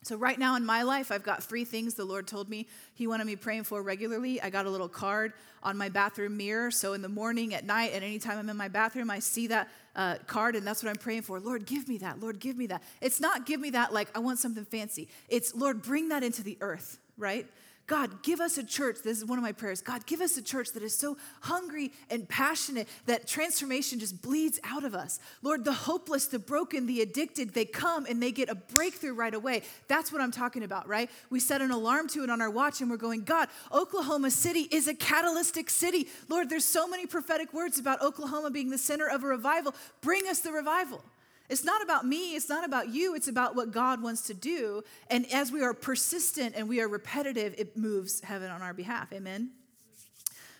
So, 0.03 0.17
right 0.17 0.37
now 0.37 0.57
in 0.57 0.65
my 0.65 0.83
life, 0.83 1.11
I've 1.11 1.23
got 1.23 1.41
three 1.41 1.63
things 1.63 1.93
the 1.93 2.03
Lord 2.03 2.27
told 2.27 2.49
me 2.49 2.67
He 2.93 3.07
wanted 3.07 3.25
me 3.25 3.37
praying 3.37 3.63
for 3.63 3.81
regularly. 3.81 4.41
I 4.41 4.49
got 4.49 4.65
a 4.65 4.69
little 4.69 4.89
card 4.89 5.31
on 5.61 5.77
my 5.77 5.87
bathroom 5.87 6.35
mirror. 6.35 6.71
So, 6.71 6.91
in 6.91 7.01
the 7.01 7.09
morning, 7.09 7.53
at 7.53 7.65
night, 7.65 7.93
at 7.93 8.03
any 8.03 8.19
time 8.19 8.37
I'm 8.37 8.49
in 8.49 8.57
my 8.57 8.67
bathroom, 8.67 9.09
I 9.09 9.19
see 9.19 9.47
that 9.47 9.69
uh, 9.95 10.15
card, 10.27 10.57
and 10.57 10.67
that's 10.67 10.83
what 10.83 10.89
I'm 10.89 10.97
praying 10.97 11.21
for. 11.21 11.39
Lord, 11.39 11.65
give 11.65 11.87
me 11.87 11.99
that. 11.99 12.19
Lord, 12.19 12.39
give 12.39 12.57
me 12.57 12.67
that. 12.67 12.83
It's 12.99 13.21
not 13.21 13.45
give 13.45 13.61
me 13.61 13.69
that 13.69 13.93
like 13.93 14.09
I 14.13 14.19
want 14.19 14.39
something 14.39 14.65
fancy. 14.65 15.07
It's, 15.29 15.55
Lord, 15.55 15.81
bring 15.81 16.09
that 16.09 16.21
into 16.21 16.43
the 16.43 16.57
earth, 16.59 16.99
right? 17.17 17.47
God, 17.85 18.23
give 18.23 18.39
us 18.39 18.57
a 18.57 18.63
church. 18.63 18.99
This 19.03 19.17
is 19.17 19.25
one 19.25 19.37
of 19.37 19.43
my 19.43 19.51
prayers. 19.51 19.81
God, 19.81 20.05
give 20.05 20.21
us 20.21 20.37
a 20.37 20.41
church 20.41 20.71
that 20.71 20.83
is 20.83 20.95
so 20.95 21.17
hungry 21.41 21.91
and 22.09 22.27
passionate 22.29 22.87
that 23.07 23.27
transformation 23.27 23.99
just 23.99 24.21
bleeds 24.21 24.57
out 24.63 24.85
of 24.85 24.95
us. 24.95 25.19
Lord, 25.41 25.65
the 25.65 25.73
hopeless, 25.73 26.27
the 26.27 26.39
broken, 26.39 26.85
the 26.85 27.01
addicted, 27.01 27.53
they 27.53 27.65
come 27.65 28.05
and 28.05 28.23
they 28.23 28.31
get 28.31 28.47
a 28.47 28.55
breakthrough 28.55 29.13
right 29.13 29.33
away. 29.33 29.63
That's 29.89 30.13
what 30.13 30.21
I'm 30.21 30.31
talking 30.31 30.63
about, 30.63 30.87
right? 30.87 31.09
We 31.29 31.41
set 31.41 31.61
an 31.61 31.71
alarm 31.71 32.07
to 32.09 32.23
it 32.23 32.29
on 32.29 32.41
our 32.41 32.49
watch 32.49 32.79
and 32.79 32.89
we're 32.89 32.95
going, 32.95 33.25
God, 33.25 33.49
Oklahoma 33.73 34.31
City 34.31 34.69
is 34.71 34.87
a 34.87 34.93
catalytic 34.93 35.69
city. 35.69 36.07
Lord, 36.29 36.49
there's 36.49 36.65
so 36.65 36.87
many 36.87 37.05
prophetic 37.05 37.53
words 37.53 37.79
about 37.79 38.01
Oklahoma 38.01 38.49
being 38.49 38.69
the 38.69 38.77
center 38.77 39.09
of 39.09 39.25
a 39.25 39.27
revival. 39.27 39.75
Bring 39.99 40.25
us 40.29 40.39
the 40.39 40.53
revival. 40.53 41.03
It's 41.49 41.63
not 41.63 41.83
about 41.83 42.05
me, 42.05 42.35
it's 42.35 42.49
not 42.49 42.63
about 42.63 42.89
you, 42.89 43.15
it's 43.15 43.27
about 43.27 43.55
what 43.55 43.71
God 43.71 44.01
wants 44.01 44.21
to 44.23 44.33
do. 44.33 44.83
And 45.09 45.31
as 45.31 45.51
we 45.51 45.61
are 45.61 45.73
persistent 45.73 46.55
and 46.55 46.69
we 46.69 46.81
are 46.81 46.87
repetitive, 46.87 47.53
it 47.57 47.75
moves 47.75 48.21
heaven 48.21 48.49
on 48.49 48.61
our 48.61 48.73
behalf. 48.73 49.11
Amen. 49.11 49.51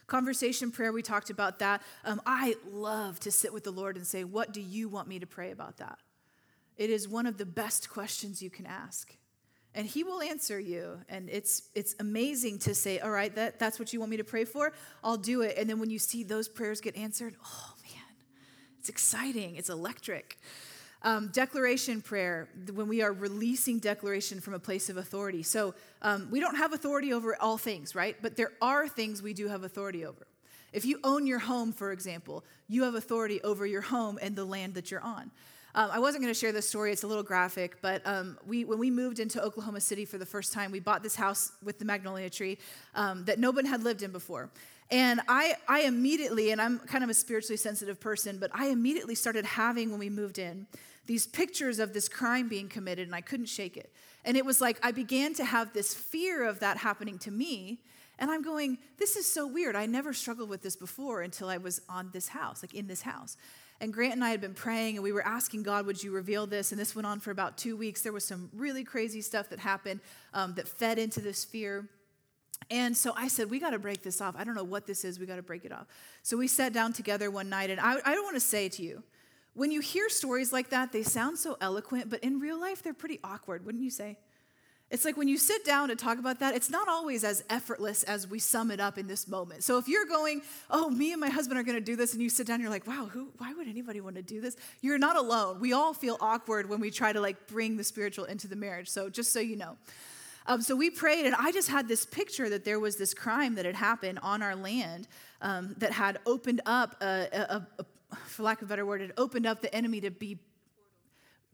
Conversation 0.08 0.72
prayer, 0.72 0.91
we 0.91 1.02
talked 1.02 1.30
about 1.30 1.60
that. 1.60 1.82
Um, 2.04 2.22
I 2.26 2.56
love 2.69 3.19
to 3.22 3.32
sit 3.32 3.54
with 3.54 3.63
the 3.63 3.72
Lord 3.72 3.96
and 3.96 4.06
say, 4.06 4.24
What 4.24 4.52
do 4.52 4.60
you 4.62 4.89
want 4.89 5.08
me 5.08 5.19
to 5.19 5.26
pray 5.26 5.52
about 5.52 5.78
that? 5.78 5.98
It 6.78 6.89
is 6.89 7.08
one 7.08 7.26
of 7.26 7.38
the 7.38 7.46
best 7.46 7.89
questions 7.89 8.41
you 8.41 8.50
can 8.50 8.65
ask. 8.65 9.15
And 9.76 9.88
he 9.88 10.04
will 10.04 10.22
answer 10.22 10.60
you. 10.60 11.00
And 11.10 11.30
it's, 11.30 11.69
it's 11.74 11.96
amazing 12.00 12.60
to 12.60 12.76
say, 12.76 13.00
All 13.00 13.10
right, 13.10 13.34
that, 13.36 13.58
that's 13.58 13.80
what 13.80 13.93
you 13.93 14.00
want 14.00 14.12
me 14.12 14.17
to 14.17 14.24
pray 14.24 14.43
for? 14.43 14.74
I'll 15.04 15.17
do 15.17 15.41
it. 15.41 15.58
And 15.58 15.69
then 15.69 15.80
when 15.80 15.89
you 15.89 16.00
see 16.00 16.24
those 16.24 16.50
prayers 16.50 16.82
get 16.82 16.98
answered, 16.98 17.36
oh 17.43 17.74
man, 17.84 18.15
it's 18.80 18.89
exciting, 18.89 19.56
it's 19.56 19.69
electric. 19.69 20.38
Um, 21.06 21.30
declaration 21.34 22.02
prayer, 22.02 22.48
when 22.74 22.88
we 22.88 23.02
are 23.02 23.12
releasing 23.12 23.80
declaration 23.80 24.39
from 24.39 24.54
a 24.54 24.60
place 24.60 24.89
of 24.89 24.96
authority. 24.96 25.44
So 25.44 25.74
um, 26.02 26.30
we 26.32 26.39
don't 26.39 26.56
have 26.56 26.72
authority 26.72 27.12
over 27.12 27.36
all 27.42 27.58
things, 27.58 27.94
right? 27.94 28.16
But 28.22 28.38
there 28.38 28.54
are 28.62 28.88
things 28.88 29.22
we 29.22 29.34
do 29.34 29.50
have 29.50 29.63
authority 29.63 30.06
over. 30.06 30.26
If 30.72 30.86
you 30.86 31.00
own 31.04 31.28
your 31.28 31.39
home, 31.39 31.74
for 31.74 31.92
example, 31.92 32.46
you 32.70 32.84
have 32.84 32.96
authority 32.96 33.42
over 33.44 33.66
your 33.66 33.82
home 33.82 34.18
and 34.22 34.34
the 34.34 34.46
land 34.46 34.76
that 34.76 34.92
you're 34.92 35.04
on. 35.04 35.30
Um, 35.76 35.89
I 35.92 36.00
wasn't 36.00 36.24
going 36.24 36.34
to 36.34 36.39
share 36.39 36.52
this 36.52 36.70
story, 36.70 36.92
it's 36.92 37.04
a 37.04 37.08
little 37.08 37.24
graphic, 37.24 37.82
but 37.82 38.06
um, 38.06 38.38
we, 38.46 38.63
when 38.63 38.78
we 38.78 38.92
moved 38.92 39.20
into 39.20 39.42
Oklahoma 39.42 39.82
City 39.82 40.06
for 40.06 40.20
the 40.20 40.26
first 40.26 40.54
time, 40.54 40.72
we 40.72 40.80
bought 40.80 41.02
this 41.02 41.16
house 41.16 41.52
with 41.63 41.80
the 41.80 41.86
magnolia 41.86 42.30
tree 42.30 42.60
um, 42.94 43.26
that 43.26 43.39
no 43.39 43.50
one 43.50 43.66
had 43.66 43.84
lived 43.84 44.04
in 44.04 44.12
before. 44.12 44.52
And 44.92 45.22
I, 45.28 45.56
I 45.68 45.82
immediately, 45.82 46.52
and 46.52 46.62
I'm 46.62 46.78
kind 46.78 47.04
of 47.04 47.10
a 47.10 47.13
spiritually 47.16 47.58
sensitive 47.58 48.00
person, 48.00 48.38
but 48.38 48.52
I 48.54 48.68
immediately 48.68 49.16
started 49.16 49.46
having, 49.46 49.89
when 49.89 50.00
we 50.00 50.10
moved 50.10 50.38
in, 50.38 50.68
these 51.06 51.28
pictures 51.28 51.80
of 51.80 51.94
this 51.94 52.08
crime 52.08 52.48
being 52.48 52.70
committed, 52.70 53.08
and 53.08 53.16
I 53.16 53.22
couldn't 53.22 53.48
shake 53.48 53.78
it. 53.78 53.92
And 54.26 54.38
it 54.38 54.46
was 54.46 54.62
like 54.62 54.80
I 54.82 54.92
began 54.92 55.34
to 55.36 55.46
have 55.46 55.74
this 55.74 55.94
fear 55.94 56.46
of 56.46 56.60
that 56.60 56.78
happening 56.78 57.18
to 57.20 57.32
me. 57.32 57.82
And 58.20 58.30
I'm 58.32 58.42
going, 58.42 58.78
this 58.98 59.16
is 59.16 59.32
so 59.32 59.48
weird. 59.48 59.76
I 59.76 59.86
never 59.86 60.13
struggled 60.13 60.48
with 60.48 60.62
this 60.62 60.76
before 60.76 61.22
until 61.22 61.50
I 61.50 61.58
was 61.58 61.82
on 61.89 62.10
this 62.13 62.30
house, 62.30 62.63
like 62.63 62.74
in 62.74 62.88
this 62.88 63.02
house. 63.02 63.38
And 63.82 63.92
Grant 63.92 64.13
and 64.13 64.24
I 64.24 64.30
had 64.30 64.39
been 64.39 64.54
praying 64.54 64.96
and 64.96 65.04
we 65.04 65.12
were 65.12 65.26
asking 65.26 65.63
God, 65.63 65.86
would 65.88 66.02
you 66.02 66.12
reveal 66.12 66.46
this? 66.46 66.72
And 66.72 66.80
this 66.80 66.96
went 66.96 67.06
on 67.06 67.20
for 67.20 67.32
about 67.32 67.58
two 67.58 67.76
weeks. 67.76 68.02
There 68.02 68.13
was 68.13 68.24
some 68.24 68.50
really 68.54 68.84
crazy 68.84 69.20
stuff 69.20 69.50
that 69.50 69.60
happened 69.60 70.00
um, 70.34 70.54
that 70.54 70.68
fed 70.68 71.00
into 71.00 71.20
this 71.20 71.44
fear. 71.44 71.89
And 72.70 72.96
so 72.96 73.13
I 73.18 73.28
said, 73.28 73.50
we 73.50 73.60
got 73.60 73.72
to 73.72 73.80
break 73.80 74.04
this 74.04 74.22
off. 74.22 74.36
I 74.38 74.44
don't 74.44 74.56
know 74.56 74.63
what 74.63 74.86
this 74.86 75.04
is. 75.04 75.20
We 75.20 75.26
got 75.26 75.36
to 75.36 75.42
break 75.42 75.66
it 75.66 75.72
off. 75.72 75.88
So 76.22 76.38
we 76.38 76.48
sat 76.48 76.72
down 76.72 76.94
together 76.94 77.30
one 77.30 77.50
night, 77.50 77.70
and 77.70 77.80
I, 77.80 77.96
I 78.06 78.16
don't 78.16 78.24
want 78.24 78.36
to 78.36 78.39
say 78.39 78.70
to 78.70 78.84
you, 78.84 79.04
when 79.54 79.72
you 79.72 79.82
hear 79.82 80.10
stories 80.10 80.52
like 80.52 80.70
that, 80.70 80.92
they 80.92 81.04
sound 81.04 81.38
so 81.38 81.58
eloquent, 81.62 82.10
but 82.10 82.24
in 82.24 82.39
real 82.39 82.60
life, 82.60 82.82
they're 82.82 82.94
pretty 82.94 83.20
awkward, 83.24 83.66
wouldn't 83.66 83.84
you 83.84 83.92
say? 83.92 84.18
It's 84.89 85.06
like 85.06 85.18
when 85.18 85.28
you 85.28 85.38
sit 85.38 85.66
down 85.66 85.89
to 85.89 85.96
talk 85.96 86.20
about 86.20 86.39
that, 86.39 86.56
it's 86.56 86.70
not 86.70 86.88
always 86.88 87.24
as 87.24 87.44
effortless 87.50 88.04
as 88.04 88.28
we 88.28 88.38
sum 88.38 88.70
it 88.70 88.80
up 88.80 89.00
in 89.00 89.08
this 89.08 89.28
moment. 89.28 89.63
So 89.63 89.80
if 89.80 89.88
you're 89.88 90.06
going, 90.06 90.44
oh, 90.70 90.89
me 90.89 91.12
and 91.12 91.20
my 91.20 91.30
husband 91.30 91.60
are 91.60 91.63
going 91.63 91.78
to 91.78 91.84
do 91.84 91.96
this, 91.96 92.13
and 92.13 92.22
you 92.22 92.30
sit 92.30 92.46
down, 92.46 92.62
you're 92.62 92.70
like, 92.70 92.86
wow, 92.86 93.10
who, 93.12 93.32
why 93.39 93.54
would 93.54 93.68
anybody 93.68 94.02
want 94.02 94.18
to 94.18 94.22
do 94.22 94.39
this? 94.39 94.56
You're 94.82 95.00
not 95.00 95.16
alone. 95.16 95.60
We 95.60 95.74
all 95.74 95.96
feel 95.96 96.18
awkward 96.22 96.70
when 96.70 96.80
we 96.80 96.92
try 96.92 97.12
to 97.12 97.20
like 97.20 97.48
bring 97.48 97.76
the 97.76 97.84
spiritual 97.84 98.26
into 98.26 98.48
the 98.48 98.56
marriage. 98.56 98.88
So 98.88 99.10
just 99.10 99.34
so 99.34 99.39
you 99.39 99.56
know. 99.56 99.78
Um, 100.46 100.62
so 100.62 100.76
we 100.76 100.89
prayed, 100.89 101.26
and 101.26 101.34
I 101.39 101.52
just 101.52 101.70
had 101.70 101.88
this 101.88 102.06
picture 102.06 102.50
that 102.50 102.66
there 102.66 102.80
was 102.80 102.98
this 102.98 103.13
crime 103.13 103.56
that 103.56 103.66
had 103.66 103.76
happened 103.76 104.20
on 104.22 104.44
our 104.44 104.56
land 104.56 105.08
um, 105.42 105.74
that 105.80 105.92
had 105.92 106.20
opened 106.26 106.62
up 106.66 107.02
a, 107.02 107.28
a, 107.32 107.68
a 107.80 107.86
for 108.28 108.43
lack 108.43 108.62
of 108.62 108.67
a 108.67 108.69
better 108.69 108.86
word, 108.86 109.02
it 109.02 109.12
opened 109.17 109.45
up 109.45 109.62
the 109.62 109.73
enemy 109.73 110.02
to 110.02 110.12
be 110.12 110.38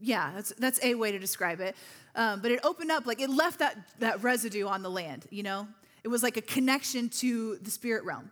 yeah 0.01 0.31
that's, 0.33 0.53
that's 0.57 0.79
a 0.83 0.95
way 0.95 1.11
to 1.11 1.19
describe 1.19 1.59
it. 1.59 1.75
Um, 2.15 2.41
but 2.41 2.51
it 2.51 2.59
opened 2.63 2.91
up 2.91 3.05
like 3.05 3.21
it 3.21 3.29
left 3.29 3.59
that, 3.59 3.77
that 3.99 4.23
residue 4.23 4.67
on 4.67 4.81
the 4.81 4.89
land 4.89 5.27
you 5.29 5.43
know? 5.43 5.67
It 6.03 6.07
was 6.07 6.23
like 6.23 6.37
a 6.37 6.41
connection 6.41 7.09
to 7.09 7.57
the 7.57 7.69
spirit 7.69 8.05
realm. 8.05 8.31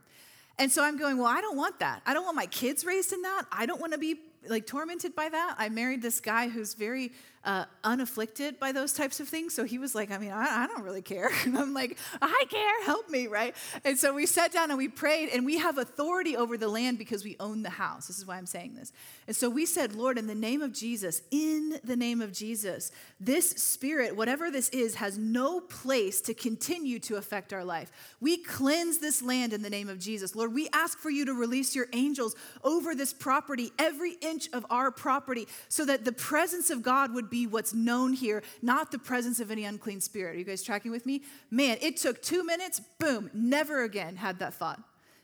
And 0.58 0.72
so 0.72 0.84
i'm 0.84 0.98
going 0.98 1.18
well 1.18 1.28
i 1.28 1.42
don't 1.42 1.58
want 1.58 1.80
that. 1.80 2.02
I 2.06 2.14
don't 2.14 2.24
want 2.24 2.36
my 2.36 2.48
kids 2.48 2.86
raised 2.86 3.14
in 3.14 3.22
that. 3.24 3.44
I 3.52 3.66
don't 3.66 3.82
want 3.82 3.94
to 3.94 4.00
be 4.00 4.18
like 4.48 4.66
tormented 4.66 5.16
by 5.16 5.30
that. 5.30 5.56
I 5.58 5.70
married 5.70 6.02
this 6.02 6.20
guy 6.20 6.48
who's 6.48 6.74
very 6.74 7.12
uh, 7.48 7.64
unafflicted 7.86 8.60
by 8.60 8.74
those 8.74 8.92
types 8.92 9.22
of 9.22 9.30
things. 9.30 9.54
So 9.54 9.64
he 9.64 9.80
was 9.80 9.96
like, 9.96 10.12
I 10.12 10.18
mean, 10.18 10.32
I, 10.32 10.64
I 10.64 10.68
don't 10.68 10.84
really 10.84 11.02
care. 11.02 11.30
And 11.46 11.58
I'm 11.58 11.74
like, 11.74 11.98
I 12.22 12.46
care, 12.50 12.84
help 12.84 13.10
me, 13.10 13.28
right? 13.28 13.56
And 13.86 13.98
so 13.98 14.14
we 14.14 14.26
sat 14.26 14.52
down 14.52 14.70
and 14.70 14.78
we 14.78 14.90
prayed, 14.90 15.30
and 15.30 15.46
we 15.46 15.58
have 15.58 15.78
authority 15.78 16.36
over 16.36 16.58
the 16.58 16.68
land 16.68 16.98
because 16.98 17.24
we 17.24 17.38
own 17.40 17.64
the 17.64 17.70
house. 17.70 18.08
This 18.08 18.18
is 18.18 18.26
why 18.26 18.36
I'm 18.36 18.46
saying 18.46 18.76
this. 18.76 18.92
And 19.28 19.36
so 19.36 19.50
we 19.50 19.66
said, 19.66 19.96
Lord, 19.96 20.18
in 20.18 20.28
the 20.28 20.36
name 20.36 20.62
of 20.62 20.74
Jesus, 20.74 21.22
in 21.32 21.80
the 21.86 21.96
name 21.96 22.22
of 22.22 22.34
Jesus, 22.34 22.92
this 23.18 23.50
spirit, 23.52 24.18
whatever 24.18 24.52
this 24.52 24.68
is, 24.70 24.96
has 24.96 25.18
no 25.18 25.62
place 25.62 26.20
to 26.22 26.34
continue 26.34 27.00
to 27.00 27.16
affect 27.16 27.54
our 27.54 27.64
life. 27.64 27.92
We 28.20 28.38
cleanse 28.44 28.98
this 28.98 29.22
land 29.22 29.54
in 29.54 29.62
the 29.62 29.70
name 29.70 29.88
of 29.88 30.00
Jesus. 30.00 30.36
Lord, 30.36 30.54
we 30.54 30.68
ask 30.74 30.98
for 31.00 31.10
you 31.10 31.24
to 31.24 31.34
release 31.34 31.76
your 31.76 31.88
angels 31.94 32.36
over 32.62 32.94
this 32.94 33.14
property, 33.14 33.72
every 33.80 34.18
inch 34.22 34.50
of 34.52 34.66
our 34.70 34.92
property, 34.92 35.48
so 35.70 35.86
that 35.86 36.04
the 36.04 36.12
presence 36.12 36.70
of 36.70 36.84
God 36.84 37.14
would 37.14 37.30
be 37.30 37.37
what's 37.46 37.74
known 37.74 38.14
here, 38.14 38.42
not 38.62 38.92
the 38.92 38.98
presence 38.98 39.40
of 39.40 39.52
any 39.52 39.66
unclean 39.66 40.02
spirit. 40.02 40.36
Are 40.36 40.40
you 40.40 40.46
guys 40.46 40.64
tracking 40.64 40.92
with 40.92 41.06
me? 41.06 41.22
Man, 41.52 41.78
it 41.82 41.98
took 41.98 42.22
two 42.22 42.44
minutes, 42.44 42.82
boom, 43.00 43.30
never 43.34 43.84
again 43.84 44.16
had 44.16 44.40
that 44.40 44.56
thought. 44.56 44.82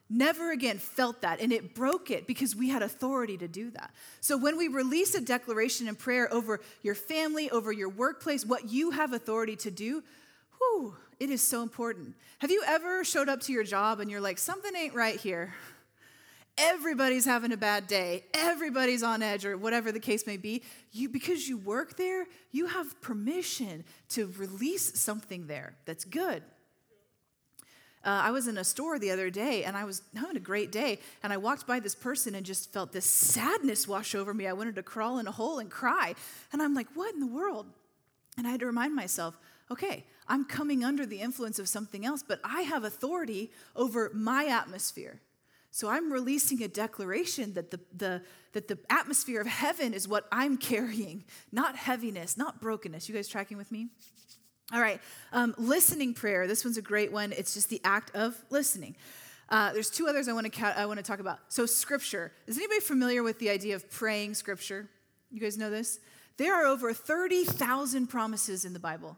Never 0.10 0.52
again 0.52 0.78
felt 0.78 1.22
that, 1.22 1.40
and 1.40 1.52
it 1.52 1.74
broke 1.74 2.12
it 2.12 2.28
because 2.28 2.56
we 2.56 2.70
had 2.70 2.84
authority 2.84 3.38
to 3.38 3.48
do 3.48 3.72
that. 3.72 3.92
So, 4.20 4.38
when 4.38 4.58
we 4.58 4.68
release 4.68 5.16
a 5.16 5.22
declaration 5.22 5.88
in 5.88 5.96
prayer 5.96 6.32
over 6.32 6.60
your 6.84 6.94
family, 6.94 7.50
over 7.50 7.72
your 7.72 7.90
workplace, 7.90 8.46
what 8.46 8.70
you 8.70 8.92
have 8.92 9.14
authority 9.14 9.56
to 9.56 9.72
do, 9.72 10.04
whew, 10.58 10.96
it 11.20 11.30
is 11.30 11.42
so 11.42 11.64
important. 11.64 12.16
Have 12.40 12.52
you 12.52 12.64
ever 12.68 13.04
showed 13.04 13.30
up 13.30 13.40
to 13.42 13.54
your 13.54 13.64
job 13.64 14.02
and 14.02 14.12
you're 14.12 14.22
like, 14.22 14.38
something 14.38 14.76
ain't 14.76 14.94
right 14.94 15.20
here? 15.20 15.54
Everybody's 16.58 17.26
having 17.26 17.52
a 17.52 17.58
bad 17.58 17.88
day, 17.88 18.24
everybody's 18.34 19.04
on 19.04 19.22
edge, 19.22 19.46
or 19.46 19.58
whatever 19.58 19.92
the 19.92 20.00
case 20.00 20.28
may 20.28 20.38
be, 20.38 20.64
you 20.92 21.10
because 21.10 21.48
you 21.48 21.58
work 21.58 21.98
there, 21.98 22.26
you 22.52 22.68
have 22.68 23.00
permission 23.02 23.84
to 24.10 24.32
release 24.38 25.00
something 25.00 25.48
there 25.48 25.76
that's 25.86 26.06
good. 26.06 26.44
Uh, 28.06 28.22
I 28.26 28.32
was 28.32 28.48
in 28.50 28.58
a 28.58 28.66
store 28.66 29.00
the 29.00 29.12
other 29.12 29.30
day 29.30 29.64
and 29.64 29.78
I 29.78 29.86
was 29.86 30.02
having 30.14 30.36
a 30.36 30.42
great 30.42 30.72
day, 30.72 31.00
and 31.24 31.32
I 31.32 31.38
walked 31.38 31.66
by 31.66 31.80
this 31.80 31.96
person 31.96 32.36
and 32.36 32.46
just 32.46 32.74
felt 32.74 32.92
this 32.92 33.06
sadness 33.06 33.88
wash 33.88 34.14
over 34.14 34.34
me. 34.34 34.46
I 34.46 34.54
wanted 34.54 34.76
to 34.76 34.84
crawl 34.84 35.20
in 35.20 35.28
a 35.28 35.32
hole 35.32 35.60
and 35.60 35.72
cry. 35.72 36.14
And 36.52 36.62
I'm 36.62 36.74
like, 36.74 36.88
what 36.96 37.14
in 37.14 37.22
the 37.22 37.28
world? 37.28 37.68
And 38.38 38.46
I 38.46 38.52
had 38.52 38.60
to 38.60 38.66
remind 38.66 38.94
myself, 38.94 39.38
okay, 39.72 40.06
I'm 40.28 40.44
coming 40.44 40.84
under 40.84 41.06
the 41.06 41.22
influence 41.22 41.60
of 41.60 41.70
something 41.70 42.06
else, 42.06 42.24
but 42.28 42.40
I 42.44 42.62
have 42.64 42.84
authority 42.84 43.52
over 43.76 44.12
my 44.14 44.46
atmosphere. 44.46 45.22
So 45.74 45.90
I'm 45.90 46.14
releasing 46.14 46.62
a 46.62 46.68
declaration 46.68 47.56
that 47.56 47.72
the, 47.72 47.80
the, 47.98 48.22
that 48.52 48.68
the 48.68 48.78
atmosphere 48.92 49.42
of 49.42 49.48
heaven 49.48 49.96
is 49.96 50.08
what 50.08 50.28
I'm 50.32 50.56
carrying, 50.56 51.24
not 51.52 51.76
heaviness, 51.76 52.38
not 52.38 52.62
brokenness. 52.62 53.10
You 53.10 53.16
guys 53.16 53.28
tracking 53.28 53.58
with 53.58 53.72
me? 53.72 53.88
All 54.72 54.80
right, 54.80 55.02
um, 55.32 55.56
listening 55.58 56.14
prayer. 56.14 56.46
This 56.46 56.64
one's 56.64 56.78
a 56.78 56.82
great 56.84 57.12
one. 57.12 57.32
It's 57.32 57.56
just 57.56 57.70
the 57.70 57.82
act 57.84 58.16
of 58.16 58.40
listening. 58.52 58.96
Uh, 59.50 59.74
there's 59.74 59.90
two 59.90 60.06
others 60.08 60.28
I 60.28 60.34
want 60.34 60.46
to 60.46 60.52
ca- 60.52 60.76
I 60.78 60.86
want 60.86 61.00
to 61.00 61.04
talk 61.04 61.20
about. 61.20 61.40
So 61.48 61.66
scripture. 61.66 62.32
Is 62.46 62.56
anybody 62.58 62.80
familiar 62.80 63.24
with 63.24 63.40
the 63.40 63.50
idea 63.50 63.76
of 63.76 63.90
praying 63.90 64.36
scripture? 64.36 64.88
You 65.32 65.42
guys 65.42 65.58
know 65.58 65.72
this? 65.72 66.00
There 66.38 66.54
are 66.54 66.68
over 66.68 66.94
30,000 66.94 68.08
promises 68.08 68.64
in 68.64 68.74
the 68.74 68.80
Bible. 68.80 69.18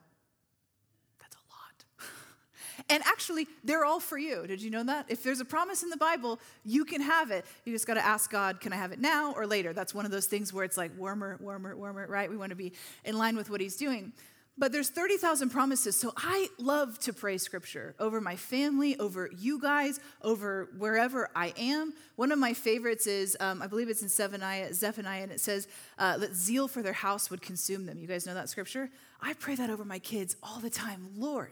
And 2.89 3.01
actually, 3.05 3.47
they're 3.63 3.83
all 3.83 3.99
for 3.99 4.17
you. 4.17 4.45
Did 4.45 4.61
you 4.61 4.69
know 4.69 4.83
that? 4.83 5.07
If 5.09 5.23
there's 5.23 5.39
a 5.39 5.45
promise 5.45 5.81
in 5.81 5.89
the 5.89 5.97
Bible, 5.97 6.39
you 6.63 6.85
can 6.85 7.01
have 7.01 7.31
it. 7.31 7.45
You 7.65 7.73
just 7.73 7.87
got 7.87 7.95
to 7.95 8.05
ask 8.05 8.29
God, 8.29 8.61
can 8.61 8.73
I 8.73 8.75
have 8.75 8.91
it 8.91 8.99
now 8.99 9.33
or 9.33 9.47
later? 9.47 9.73
That's 9.73 9.93
one 9.93 10.05
of 10.05 10.11
those 10.11 10.27
things 10.27 10.53
where 10.53 10.63
it's 10.63 10.77
like 10.77 10.91
warmer, 10.97 11.39
warmer, 11.41 11.75
warmer, 11.75 12.05
right? 12.07 12.29
We 12.29 12.37
want 12.37 12.51
to 12.51 12.55
be 12.55 12.73
in 13.03 13.17
line 13.17 13.35
with 13.35 13.49
what 13.49 13.59
He's 13.59 13.75
doing. 13.75 14.13
But 14.57 14.71
there's 14.71 14.89
30,000 14.89 15.49
promises. 15.49 15.99
So 15.99 16.13
I 16.15 16.47
love 16.57 16.97
to 16.99 17.11
pray 17.11 17.37
scripture 17.37 17.93
over 17.99 18.21
my 18.21 18.37
family, 18.37 18.97
over 18.99 19.29
you 19.37 19.59
guys, 19.59 19.99
over 20.21 20.69
wherever 20.77 21.29
I 21.35 21.53
am. 21.57 21.93
One 22.15 22.31
of 22.31 22.39
my 22.39 22.53
favorites 22.53 23.05
is, 23.05 23.35
um, 23.41 23.61
I 23.61 23.67
believe 23.67 23.89
it's 23.89 24.01
in 24.01 24.07
Zephaniah, 24.07 24.73
Zephaniah, 24.73 25.23
and 25.23 25.31
it 25.31 25.41
says 25.41 25.67
uh, 25.99 26.17
that 26.19 26.33
zeal 26.33 26.69
for 26.69 26.81
their 26.81 26.93
house 26.93 27.29
would 27.29 27.41
consume 27.41 27.85
them. 27.85 27.99
You 27.99 28.07
guys 28.07 28.25
know 28.25 28.33
that 28.33 28.47
scripture? 28.47 28.89
I 29.21 29.33
pray 29.33 29.55
that 29.55 29.69
over 29.69 29.83
my 29.83 29.99
kids 29.99 30.37
all 30.41 30.59
the 30.59 30.69
time. 30.69 31.09
Lord, 31.17 31.51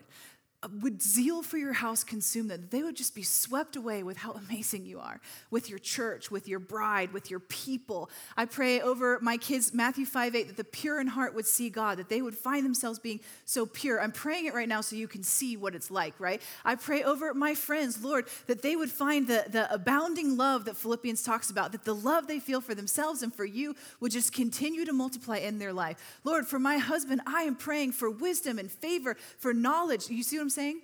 would 0.81 1.01
zeal 1.01 1.41
for 1.43 1.57
your 1.57 1.73
house 1.73 2.03
consume 2.03 2.47
them? 2.47 2.67
They 2.69 2.83
would 2.83 2.95
just 2.95 3.15
be 3.15 3.23
swept 3.23 3.75
away 3.75 4.03
with 4.03 4.17
how 4.17 4.31
amazing 4.49 4.85
you 4.85 4.99
are, 4.99 5.19
with 5.51 5.69
your 5.69 5.79
church, 5.79 6.31
with 6.31 6.47
your 6.47 6.59
bride, 6.59 7.13
with 7.13 7.29
your 7.29 7.39
people. 7.39 8.09
I 8.37 8.45
pray 8.45 8.81
over 8.81 9.19
my 9.21 9.37
kids, 9.37 9.73
Matthew 9.73 10.05
5 10.05 10.35
8, 10.35 10.47
that 10.47 10.57
the 10.57 10.63
pure 10.63 10.99
in 10.99 11.07
heart 11.07 11.35
would 11.35 11.45
see 11.45 11.69
God, 11.69 11.97
that 11.99 12.09
they 12.09 12.21
would 12.21 12.35
find 12.35 12.65
themselves 12.65 12.99
being 12.99 13.19
so 13.45 13.65
pure. 13.65 14.01
I'm 14.01 14.11
praying 14.11 14.45
it 14.45 14.53
right 14.53 14.67
now 14.67 14.81
so 14.81 14.95
you 14.95 15.07
can 15.07 15.23
see 15.23 15.57
what 15.57 15.75
it's 15.75 15.91
like, 15.91 16.13
right? 16.19 16.41
I 16.63 16.75
pray 16.75 17.03
over 17.03 17.33
my 17.33 17.55
friends, 17.55 18.03
Lord, 18.03 18.25
that 18.47 18.61
they 18.61 18.75
would 18.75 18.91
find 18.91 19.27
the, 19.27 19.45
the 19.49 19.71
abounding 19.73 20.37
love 20.37 20.65
that 20.65 20.77
Philippians 20.77 21.23
talks 21.23 21.49
about, 21.49 21.71
that 21.71 21.83
the 21.83 21.95
love 21.95 22.27
they 22.27 22.39
feel 22.39 22.61
for 22.61 22.75
themselves 22.75 23.21
and 23.21 23.33
for 23.33 23.45
you 23.45 23.75
would 23.99 24.11
just 24.11 24.33
continue 24.33 24.85
to 24.85 24.93
multiply 24.93 25.37
in 25.37 25.59
their 25.59 25.73
life. 25.73 26.19
Lord, 26.23 26.47
for 26.47 26.59
my 26.59 26.77
husband, 26.77 27.21
I 27.25 27.43
am 27.43 27.55
praying 27.55 27.93
for 27.93 28.09
wisdom 28.09 28.59
and 28.59 28.71
favor, 28.71 29.15
for 29.37 29.53
knowledge. 29.53 30.09
You 30.09 30.23
see 30.23 30.37
what 30.37 30.43
I'm 30.43 30.49
saying? 30.53 30.81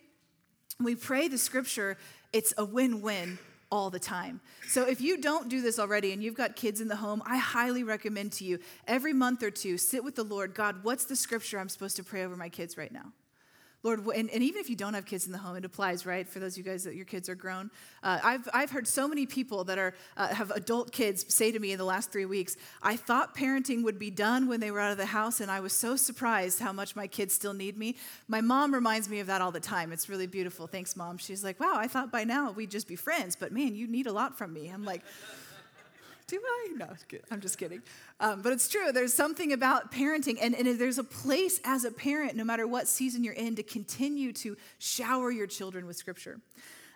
we 0.79 0.95
pray 0.95 1.27
the 1.27 1.37
scripture, 1.37 1.97
it's 2.31 2.53
a 2.57 2.65
win 2.65 3.01
win 3.01 3.37
all 3.71 3.89
the 3.89 3.99
time. 3.99 4.39
So 4.67 4.87
if 4.87 5.01
you 5.01 5.21
don't 5.21 5.49
do 5.49 5.61
this 5.61 5.77
already 5.77 6.11
and 6.11 6.23
you've 6.23 6.35
got 6.35 6.55
kids 6.55 6.81
in 6.81 6.87
the 6.87 6.95
home, 6.95 7.21
I 7.25 7.37
highly 7.37 7.83
recommend 7.83 8.31
to 8.33 8.45
you 8.45 8.59
every 8.87 9.13
month 9.13 9.43
or 9.43 9.51
two, 9.51 9.77
sit 9.77 10.03
with 10.03 10.15
the 10.15 10.23
Lord. 10.23 10.55
God, 10.55 10.83
what's 10.83 11.05
the 11.05 11.15
scripture 11.15 11.59
I'm 11.59 11.69
supposed 11.69 11.95
to 11.97 12.03
pray 12.03 12.23
over 12.23 12.35
my 12.35 12.49
kids 12.49 12.77
right 12.77 12.91
now? 12.91 13.11
Lord, 13.81 14.05
and, 14.07 14.29
and, 14.29 14.43
even 14.43 14.59
if 14.59 14.69
you 14.69 14.75
don't 14.75 14.93
have 14.93 15.05
kids 15.05 15.25
in 15.25 15.31
the 15.31 15.37
home, 15.37 15.55
it 15.55 15.63
applies, 15.63 16.05
right? 16.05 16.27
For 16.27 16.39
those 16.39 16.53
of 16.53 16.57
you 16.57 16.69
guys 16.69 16.83
that 16.83 16.95
your 16.95 17.05
kids 17.05 17.29
are 17.29 17.35
grown. 17.35 17.71
Uh, 18.03 18.19
I've, 18.21 18.49
I've 18.53 18.71
heard 18.71 18.85
so 18.85 19.07
many 19.07 19.25
people 19.25 19.63
that 19.63 19.77
are, 19.77 19.93
uh, 20.17 20.27
have 20.27 20.51
adult 20.51 20.91
kids 20.91 21.33
say 21.33 21.51
to 21.53 21.59
me 21.59 21.71
in 21.71 21.77
the 21.77 21.85
last 21.85 22.11
three 22.11 22.25
weeks, 22.25 22.57
I 22.81 22.97
thought 22.97 23.35
parenting 23.35 23.83
would 23.83 23.97
be 23.97 24.11
done 24.11 24.49
when 24.49 24.59
they 24.59 24.69
were 24.69 24.81
out 24.81 24.91
of 24.91 24.97
the 24.97 25.05
house, 25.05 25.39
and 25.39 25.49
I 25.49 25.61
was 25.61 25.71
so 25.71 25.95
surprised 25.95 26.59
how 26.59 26.73
much 26.73 26.95
my 26.97 27.07
kids 27.07 27.33
still 27.33 27.53
need 27.53 27.77
me. 27.77 27.95
My 28.27 28.41
mom 28.41 28.73
reminds 28.73 29.07
me 29.07 29.19
of 29.19 29.27
that 29.27 29.41
all 29.41 29.51
the 29.51 29.61
time. 29.61 29.93
It's 29.93 30.09
really 30.09 30.27
beautiful. 30.27 30.67
Thanks, 30.67 30.97
mom. 30.97 31.17
She's 31.17 31.43
like, 31.43 31.57
wow, 31.59 31.75
I 31.75 31.87
thought 31.87 32.11
by 32.11 32.25
now 32.25 32.51
we'd 32.51 32.71
just 32.71 32.87
be 32.87 32.97
friends, 32.97 33.37
but 33.37 33.53
man, 33.53 33.75
you 33.75 33.87
need 33.87 34.07
a 34.07 34.11
lot 34.11 34.37
from 34.37 34.51
me. 34.51 34.67
I'm 34.67 34.83
like, 34.83 35.03
do 36.29 36.39
I? 36.43 36.73
No, 36.77 36.87
I'm 37.31 37.41
just 37.41 37.57
kidding. 37.57 37.81
Um, 38.19 38.41
but 38.41 38.53
it's 38.53 38.67
true. 38.67 38.91
There's 38.91 39.13
something 39.13 39.53
about 39.53 39.91
parenting, 39.91 40.37
and, 40.41 40.55
and 40.55 40.79
there's 40.79 40.97
a 40.97 41.03
place 41.03 41.59
as 41.63 41.83
a 41.85 41.91
parent, 41.91 42.35
no 42.35 42.43
matter 42.43 42.67
what 42.67 42.87
season 42.87 43.23
you're 43.23 43.33
in, 43.33 43.55
to 43.55 43.63
continue 43.63 44.31
to 44.33 44.55
shower 44.77 45.31
your 45.31 45.47
children 45.47 45.85
with 45.85 45.97
Scripture. 45.97 46.39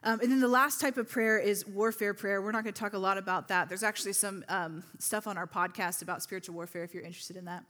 Um, 0.04 0.19
and 0.19 0.32
then 0.32 0.41
the 0.41 0.48
last 0.48 0.82
type 0.82 0.98
of 0.98 1.10
prayer 1.10 1.39
is 1.39 1.65
warfare 1.65 2.13
prayer. 2.13 2.41
We're 2.41 2.52
not 2.52 2.63
going 2.63 2.74
to 2.74 2.80
talk 2.80 2.93
a 2.93 2.98
lot 2.98 3.17
about 3.17 3.48
that. 3.48 3.69
There's 3.69 3.84
actually 3.84 4.13
some 4.13 4.43
um, 4.50 4.84
stuff 5.00 5.28
on 5.28 5.38
our 5.38 5.48
podcast 5.48 6.02
about 6.02 6.22
spiritual 6.22 6.56
warfare 6.56 6.84
if 6.84 6.93
you're 6.93 7.04
interested 7.04 7.38
in 7.38 7.46
that. 7.46 7.63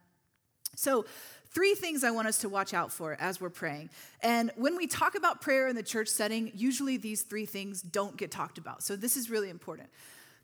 So, 0.76 1.06
three 1.52 1.76
things 1.76 2.04
I 2.04 2.10
want 2.10 2.28
us 2.28 2.39
to 2.39 2.49
watch 2.49 2.73
out 2.73 2.91
for 2.91 3.15
as 3.19 3.39
we're 3.39 3.52
praying. 3.52 3.91
And 4.21 4.52
when 4.56 4.76
we 4.76 4.88
talk 4.88 5.13
about 5.13 5.39
prayer 5.39 5.67
in 5.67 5.76
the 5.76 5.84
church 5.84 6.08
setting, 6.08 6.52
usually 6.56 6.97
these 6.97 7.21
three 7.21 7.45
things 7.45 7.84
don't 7.84 8.17
get 8.17 8.32
talked 8.32 8.58
about. 8.58 8.82
So, 8.82 8.95
this 8.95 9.15
is 9.15 9.30
really 9.30 9.49
important. 9.49 9.89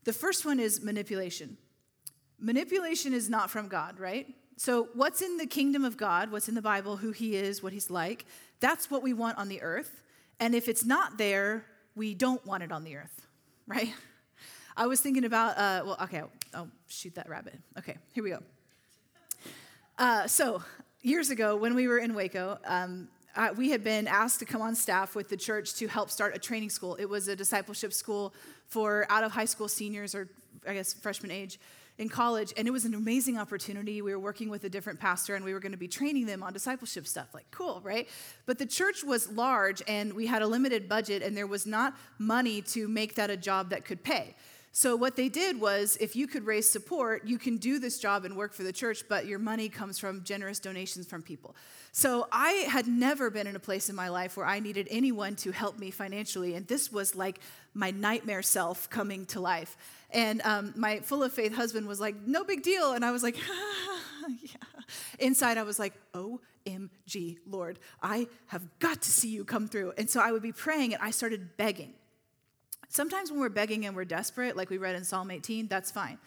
The 0.10 0.14
first 0.14 0.44
one 0.44 0.60
is 0.60 0.82
manipulation. 0.82 1.56
Manipulation 2.40 3.14
is 3.14 3.30
not 3.30 3.52
from 3.52 3.68
God, 3.68 4.00
right? 4.00 4.26
So, 4.58 4.90
what's 4.96 5.22
in 5.22 5.38
the 5.38 5.46
kingdom 5.46 5.86
of 5.86 5.98
God, 5.98 6.32
what's 6.32 6.50
in 6.50 6.56
the 6.56 6.64
Bible, 6.64 6.98
who 6.98 7.12
he 7.12 7.36
is, 7.36 7.62
what 7.62 7.74
he's 7.74 7.92
like, 7.92 8.26
that's 8.60 8.90
what 8.90 9.04
we 9.04 9.14
want 9.14 9.38
on 9.38 9.50
the 9.50 9.62
earth. 9.62 10.02
And 10.40 10.56
if 10.56 10.68
it's 10.68 10.84
not 10.84 11.20
there, 11.20 11.64
we 11.94 12.16
don't 12.16 12.44
want 12.44 12.64
it 12.64 12.72
on 12.72 12.84
the 12.84 12.96
earth, 12.96 13.28
right? 13.68 13.94
I 14.76 14.88
was 14.88 15.00
thinking 15.00 15.26
about, 15.26 15.56
uh, 15.60 15.84
well, 15.86 15.98
okay, 16.02 16.22
I'll, 16.22 16.32
I'll, 16.56 16.70
shoot 16.88 17.14
that 17.14 17.30
rabbit. 17.30 17.60
Okay, 17.78 17.98
here 18.12 18.24
we 18.24 18.32
go. 18.32 18.42
Uh, 20.00 20.26
so, 20.26 20.64
years 21.04 21.30
ago, 21.30 21.56
when 21.56 21.76
we 21.76 21.88
were 21.88 22.00
in 22.00 22.16
Waco, 22.16 22.58
um, 22.66 23.10
uh, 23.36 23.50
we 23.56 23.70
had 23.70 23.84
been 23.84 24.08
asked 24.08 24.40
to 24.40 24.46
come 24.46 24.62
on 24.62 24.76
staff 24.76 25.16
with 25.16 25.30
the 25.30 25.38
church 25.38 25.76
to 25.76 25.88
help 25.88 26.10
start 26.10 26.36
a 26.36 26.40
training 26.40 26.70
school. 26.70 26.96
It 26.96 27.06
was 27.06 27.28
a 27.28 27.36
discipleship 27.36 27.94
school 27.94 28.34
for 28.68 29.06
out 29.10 29.24
of 29.24 29.32
high 29.32 29.46
school 29.46 29.68
seniors 29.68 30.16
or, 30.16 30.28
I 30.68 30.74
guess, 30.74 30.94
freshman 30.94 31.32
age 31.32 31.60
in 32.00 32.08
college. 32.08 32.54
And 32.58 32.68
it 32.68 32.72
was 32.72 32.86
an 32.86 32.94
amazing 32.94 33.38
opportunity. 33.38 34.02
We 34.02 34.12
were 34.12 34.20
working 34.20 34.50
with 34.50 34.64
a 34.64 34.70
different 34.70 35.00
pastor 35.00 35.36
and 35.36 35.44
we 35.44 35.54
were 35.54 35.60
going 35.60 35.74
to 35.74 35.78
be 35.78 35.88
training 35.88 36.26
them 36.26 36.42
on 36.42 36.54
discipleship 36.54 37.06
stuff. 37.06 37.34
Like, 37.34 37.46
cool, 37.52 37.82
right? 37.84 38.08
But 38.46 38.58
the 38.58 38.66
church 38.66 39.04
was 39.04 39.30
large 39.30 39.84
and 39.88 40.14
we 40.14 40.26
had 40.26 40.42
a 40.42 40.48
limited 40.48 40.88
budget 40.88 41.22
and 41.22 41.36
there 41.36 41.48
was 41.48 41.68
not 41.68 41.96
money 42.18 42.62
to 42.62 42.88
make 42.88 43.16
that 43.16 43.30
a 43.30 43.38
job 43.38 43.70
that 43.72 43.86
could 43.86 44.04
pay. 44.04 44.36
So, 44.72 44.96
what 44.96 45.16
they 45.16 45.30
did 45.30 45.60
was 45.60 45.98
if 46.00 46.16
you 46.16 46.28
could 46.28 46.46
raise 46.46 46.70
support, 46.70 47.26
you 47.26 47.40
can 47.40 47.58
do 47.58 47.80
this 47.80 48.00
job 48.00 48.24
and 48.24 48.38
work 48.38 48.54
for 48.54 48.64
the 48.64 48.72
church, 48.72 49.04
but 49.10 49.26
your 49.26 49.40
money 49.40 49.68
comes 49.68 49.98
from 49.98 50.24
generous 50.24 50.60
donations 50.60 51.08
from 51.08 51.24
people. 51.24 51.56
So, 51.92 52.28
I 52.32 52.52
had 52.70 52.88
never 52.88 53.32
been 53.32 53.48
in 53.48 53.56
a 53.56 53.60
place 53.60 53.90
in 53.90 53.96
my 53.96 54.10
life 54.10 54.38
where 54.38 54.46
I 54.46 54.60
needed 54.60 54.88
anyone 54.92 55.36
to 55.38 55.52
help 55.52 55.80
me 55.80 55.90
financially, 55.90 56.54
and 56.54 56.68
this 56.68 56.92
was 56.92 57.16
like 57.16 57.40
my 57.74 57.92
nightmare 57.92 58.44
self 58.44 58.90
coming 58.90 59.26
to 59.28 59.40
life. 59.40 59.76
And 60.12 60.42
um, 60.44 60.74
my 60.76 61.00
full 61.00 61.24
of 61.24 61.34
faith 61.34 61.56
husband 61.56 61.88
was 61.88 62.00
like, 62.00 62.16
no 62.26 62.44
big 62.44 62.64
deal. 62.64 62.94
And 62.94 63.06
I 63.06 63.12
was 63.12 63.24
like, 63.24 63.38
yeah. 64.42 64.50
Inside, 65.20 65.58
I 65.58 65.64
was 65.64 65.80
like, 65.80 65.94
OMG, 66.14 67.38
Lord, 67.48 67.80
I 68.02 68.28
have 68.48 68.68
got 68.80 69.02
to 69.02 69.10
see 69.12 69.30
you 69.30 69.46
come 69.46 69.68
through. 69.68 69.94
And 69.98 70.10
so 70.10 70.20
I 70.20 70.32
would 70.32 70.42
be 70.42 70.52
praying, 70.52 70.94
and 70.94 71.02
I 71.02 71.12
started 71.12 71.58
begging. 71.58 71.94
Sometimes 72.90 73.32
when 73.32 73.40
we're 73.40 73.50
begging 73.50 73.86
and 73.86 73.96
we're 73.96 74.06
desperate, 74.06 74.58
like 74.58 74.70
we 74.70 74.78
read 74.78 74.96
in 74.96 75.04
Psalm 75.04 75.32
18, 75.32 75.68
that's 75.68 75.92
fine. 75.92 76.18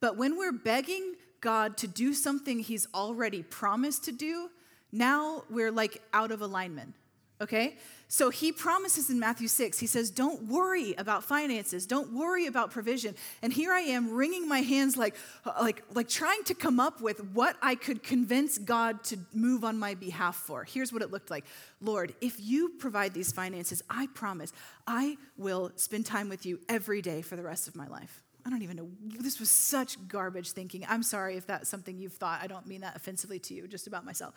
But 0.00 0.16
when 0.16 0.38
we're 0.38 0.52
begging 0.52 1.14
God 1.40 1.76
to 1.78 1.86
do 1.86 2.14
something 2.14 2.60
He's 2.60 2.86
already 2.94 3.42
promised 3.42 4.04
to 4.04 4.12
do, 4.12 4.48
now 4.90 5.44
we're 5.50 5.70
like 5.70 6.00
out 6.12 6.30
of 6.30 6.40
alignment 6.40 6.94
okay? 7.42 7.76
So 8.12 8.28
he 8.28 8.52
promises 8.52 9.08
in 9.08 9.18
Matthew 9.18 9.48
6, 9.48 9.78
he 9.78 9.86
says, 9.86 10.10
Don't 10.10 10.42
worry 10.42 10.92
about 10.98 11.24
finances, 11.24 11.86
don't 11.86 12.12
worry 12.12 12.44
about 12.44 12.70
provision. 12.70 13.14
And 13.40 13.50
here 13.50 13.72
I 13.72 13.80
am 13.80 14.12
wringing 14.12 14.46
my 14.46 14.58
hands 14.58 14.98
like, 14.98 15.14
like, 15.46 15.82
like 15.94 16.10
trying 16.10 16.44
to 16.44 16.52
come 16.52 16.78
up 16.78 17.00
with 17.00 17.24
what 17.32 17.56
I 17.62 17.74
could 17.74 18.02
convince 18.02 18.58
God 18.58 19.02
to 19.04 19.16
move 19.32 19.64
on 19.64 19.78
my 19.78 19.94
behalf 19.94 20.36
for. 20.36 20.62
Here's 20.64 20.92
what 20.92 21.00
it 21.00 21.10
looked 21.10 21.30
like 21.30 21.46
Lord, 21.80 22.14
if 22.20 22.38
you 22.38 22.68
provide 22.78 23.14
these 23.14 23.32
finances, 23.32 23.82
I 23.88 24.08
promise 24.08 24.52
I 24.86 25.16
will 25.38 25.72
spend 25.76 26.04
time 26.04 26.28
with 26.28 26.44
you 26.44 26.60
every 26.68 27.00
day 27.00 27.22
for 27.22 27.36
the 27.36 27.42
rest 27.42 27.66
of 27.66 27.74
my 27.76 27.88
life. 27.88 28.21
I 28.44 28.50
don't 28.50 28.62
even 28.62 28.76
know. 28.76 28.88
This 29.20 29.38
was 29.38 29.48
such 29.48 29.96
garbage 30.08 30.52
thinking. 30.52 30.84
I'm 30.88 31.02
sorry 31.02 31.36
if 31.36 31.46
that's 31.46 31.68
something 31.68 31.98
you've 31.98 32.14
thought. 32.14 32.40
I 32.42 32.46
don't 32.46 32.66
mean 32.66 32.80
that 32.80 32.96
offensively 32.96 33.38
to 33.40 33.54
you, 33.54 33.68
just 33.68 33.86
about 33.86 34.04
myself. 34.04 34.34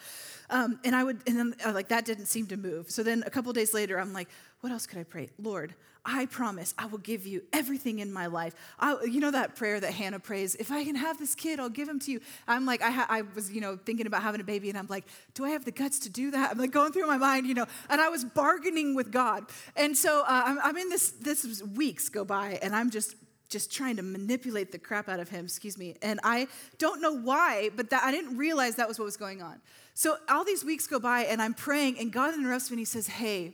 Um, 0.49 0.79
and 0.83 0.95
I 0.95 1.03
would, 1.03 1.21
and 1.27 1.37
then 1.37 1.55
uh, 1.65 1.71
like 1.71 1.89
that 1.89 2.05
didn't 2.05 2.27
seem 2.27 2.45
to 2.47 2.57
move. 2.57 2.91
So 2.91 3.01
then 3.03 3.23
a 3.25 3.29
couple 3.29 3.51
days 3.53 3.73
later, 3.73 3.99
I'm 3.99 4.13
like, 4.13 4.29
what 4.61 4.71
else 4.71 4.85
could 4.85 4.99
I 4.99 5.03
pray? 5.03 5.29
Lord, 5.39 5.73
I 6.05 6.27
promise 6.27 6.75
I 6.77 6.85
will 6.85 6.99
give 6.99 7.25
you 7.25 7.41
everything 7.51 7.97
in 7.97 8.13
my 8.13 8.27
life. 8.27 8.53
I, 8.79 8.95
you 9.05 9.19
know 9.19 9.31
that 9.31 9.55
prayer 9.55 9.79
that 9.79 9.91
Hannah 9.91 10.19
prays, 10.19 10.53
if 10.55 10.71
I 10.71 10.83
can 10.83 10.95
have 10.95 11.17
this 11.17 11.33
kid, 11.33 11.59
I'll 11.59 11.67
give 11.67 11.89
him 11.89 11.99
to 12.01 12.11
you. 12.11 12.21
I'm 12.47 12.65
like, 12.65 12.83
I, 12.83 12.91
ha- 12.91 13.07
I 13.09 13.23
was, 13.33 13.51
you 13.51 13.59
know, 13.59 13.75
thinking 13.75 14.05
about 14.05 14.21
having 14.21 14.39
a 14.39 14.43
baby, 14.43 14.69
and 14.69 14.77
I'm 14.77 14.87
like, 14.87 15.05
do 15.33 15.43
I 15.43 15.49
have 15.49 15.65
the 15.65 15.71
guts 15.71 15.97
to 15.99 16.09
do 16.09 16.29
that? 16.31 16.51
I'm 16.51 16.59
like 16.59 16.71
going 16.71 16.91
through 16.91 17.07
my 17.07 17.17
mind, 17.17 17.47
you 17.47 17.55
know, 17.55 17.65
and 17.89 17.99
I 17.99 18.09
was 18.09 18.23
bargaining 18.23 18.93
with 18.93 19.11
God. 19.11 19.45
And 19.75 19.97
so 19.97 20.21
uh, 20.21 20.43
I'm, 20.45 20.59
I'm 20.63 20.77
in 20.77 20.89
this, 20.89 21.09
this 21.09 21.63
weeks 21.63 22.09
go 22.09 22.23
by, 22.23 22.59
and 22.61 22.75
I'm 22.75 22.91
just 22.91 23.15
just 23.49 23.71
trying 23.71 23.95
to 23.97 24.01
manipulate 24.01 24.71
the 24.71 24.79
crap 24.79 25.07
out 25.07 25.19
of 25.19 25.29
him, 25.29 25.45
excuse 25.45 25.77
me. 25.77 25.95
And 26.01 26.19
I 26.23 26.47
don't 26.77 27.01
know 27.01 27.13
why, 27.13 27.69
but 27.75 27.89
that, 27.91 28.03
I 28.03 28.11
didn't 28.11 28.37
realize 28.37 28.75
that 28.75 28.87
was 28.87 28.97
what 28.97 29.05
was 29.05 29.17
going 29.17 29.41
on. 29.41 29.61
So 29.93 30.17
all 30.29 30.43
these 30.43 30.63
weeks 30.63 30.87
go 30.87 30.99
by 30.99 31.21
and 31.21 31.41
I'm 31.41 31.53
praying, 31.53 31.99
and 31.99 32.11
God 32.11 32.33
interrupts 32.33 32.69
me 32.69 32.75
and 32.75 32.79
he 32.79 32.85
says, 32.85 33.07
Hey, 33.07 33.53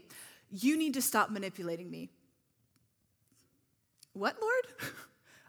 you 0.52 0.78
need 0.78 0.94
to 0.96 1.02
stop 1.02 1.30
manipulating 1.30 1.90
me. 1.90 2.10
What, 4.14 4.36
Lord? 4.42 4.66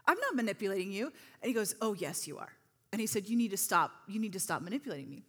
I'm 0.07 0.19
not 0.19 0.35
manipulating 0.35 0.91
you. 0.91 1.05
And 1.05 1.47
he 1.47 1.53
goes, 1.53 1.75
Oh, 1.81 1.93
yes, 1.93 2.27
you 2.27 2.37
are. 2.37 2.53
And 2.91 3.01
he 3.01 3.07
said, 3.07 3.27
You 3.27 3.35
need 3.35 3.51
to 3.51 3.57
stop. 3.57 3.91
You 4.07 4.19
need 4.19 4.33
to 4.33 4.39
stop 4.39 4.61
manipulating 4.61 5.09
me. 5.09 5.23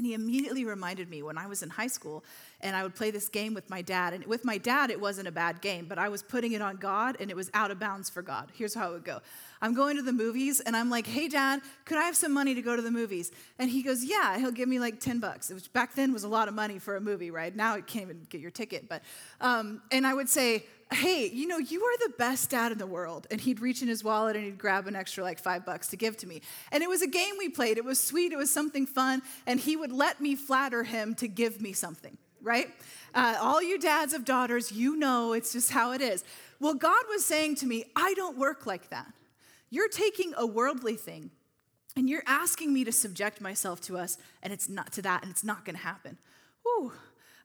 And 0.00 0.06
he 0.06 0.14
immediately 0.14 0.64
reminded 0.64 1.10
me 1.10 1.22
when 1.22 1.36
I 1.36 1.46
was 1.46 1.62
in 1.62 1.68
high 1.68 1.86
school 1.86 2.24
and 2.62 2.74
I 2.74 2.82
would 2.82 2.94
play 2.94 3.10
this 3.10 3.28
game 3.28 3.52
with 3.52 3.68
my 3.68 3.82
dad. 3.82 4.14
And 4.14 4.24
with 4.24 4.46
my 4.46 4.56
dad, 4.56 4.90
it 4.90 4.98
wasn't 4.98 5.28
a 5.28 5.30
bad 5.30 5.60
game, 5.60 5.84
but 5.86 5.98
I 5.98 6.08
was 6.08 6.22
putting 6.22 6.52
it 6.52 6.62
on 6.62 6.76
God 6.76 7.18
and 7.20 7.30
it 7.30 7.36
was 7.36 7.50
out 7.52 7.70
of 7.70 7.78
bounds 7.78 8.08
for 8.08 8.22
God. 8.22 8.48
Here's 8.54 8.72
how 8.72 8.88
it 8.88 8.92
would 8.94 9.04
go 9.04 9.20
I'm 9.60 9.74
going 9.74 9.96
to 9.96 10.02
the 10.02 10.14
movies 10.14 10.60
and 10.60 10.74
I'm 10.74 10.88
like, 10.88 11.06
hey, 11.06 11.28
dad, 11.28 11.60
could 11.84 11.98
I 11.98 12.04
have 12.04 12.16
some 12.16 12.32
money 12.32 12.54
to 12.54 12.62
go 12.62 12.74
to 12.74 12.80
the 12.80 12.90
movies? 12.90 13.30
And 13.58 13.68
he 13.68 13.82
goes, 13.82 14.02
yeah. 14.02 14.38
He'll 14.38 14.52
give 14.52 14.70
me 14.70 14.80
like 14.80 15.00
10 15.00 15.20
bucks, 15.20 15.50
which 15.50 15.70
back 15.74 15.94
then 15.94 16.14
was 16.14 16.24
a 16.24 16.28
lot 16.28 16.48
of 16.48 16.54
money 16.54 16.78
for 16.78 16.96
a 16.96 17.00
movie, 17.02 17.30
right? 17.30 17.54
Now 17.54 17.74
you 17.74 17.82
can't 17.82 18.04
even 18.04 18.26
get 18.30 18.40
your 18.40 18.50
ticket. 18.50 18.88
But, 18.88 19.02
um, 19.42 19.82
and 19.92 20.06
I 20.06 20.14
would 20.14 20.30
say, 20.30 20.64
hey, 20.92 21.30
you 21.32 21.46
know, 21.46 21.58
you 21.58 21.82
are 21.82 22.08
the 22.08 22.14
best 22.18 22.50
dad 22.50 22.72
in 22.72 22.78
the 22.78 22.86
world. 22.86 23.26
And 23.30 23.40
he'd 23.40 23.60
reach 23.60 23.82
in 23.82 23.88
his 23.88 24.02
wallet 24.02 24.36
and 24.36 24.44
he'd 24.44 24.58
grab 24.58 24.86
an 24.86 24.96
extra 24.96 25.22
like 25.22 25.38
five 25.38 25.64
bucks 25.64 25.88
to 25.88 25.96
give 25.96 26.16
to 26.18 26.26
me. 26.26 26.42
And 26.72 26.82
it 26.82 26.88
was 26.88 27.02
a 27.02 27.06
game 27.06 27.34
we 27.38 27.48
played. 27.48 27.78
It 27.78 27.84
was 27.84 28.02
sweet. 28.02 28.32
It 28.32 28.36
was 28.36 28.50
something 28.50 28.86
fun. 28.86 29.22
And 29.46 29.60
he 29.60 29.76
would 29.76 29.92
let 29.92 30.20
me 30.20 30.34
flatter 30.34 30.82
him 30.82 31.14
to 31.16 31.28
give 31.28 31.60
me 31.60 31.72
something, 31.72 32.18
right? 32.42 32.68
Uh, 33.14 33.36
all 33.40 33.62
you 33.62 33.78
dads 33.78 34.12
of 34.12 34.24
daughters, 34.24 34.72
you 34.72 34.96
know 34.96 35.32
it's 35.32 35.52
just 35.52 35.70
how 35.70 35.92
it 35.92 36.00
is. 36.00 36.24
Well, 36.58 36.74
God 36.74 37.04
was 37.08 37.24
saying 37.24 37.56
to 37.56 37.66
me, 37.66 37.84
I 37.94 38.14
don't 38.14 38.36
work 38.36 38.66
like 38.66 38.90
that. 38.90 39.12
You're 39.70 39.88
taking 39.88 40.34
a 40.36 40.44
worldly 40.44 40.96
thing 40.96 41.30
and 41.96 42.08
you're 42.08 42.24
asking 42.26 42.72
me 42.72 42.84
to 42.84 42.92
subject 42.92 43.40
myself 43.40 43.80
to 43.82 43.96
us 43.96 44.18
and 44.42 44.52
it's 44.52 44.68
not 44.68 44.92
to 44.94 45.02
that 45.02 45.22
and 45.22 45.30
it's 45.30 45.44
not 45.44 45.64
going 45.64 45.76
to 45.76 45.82
happen. 45.82 46.18
Ooh. 46.66 46.92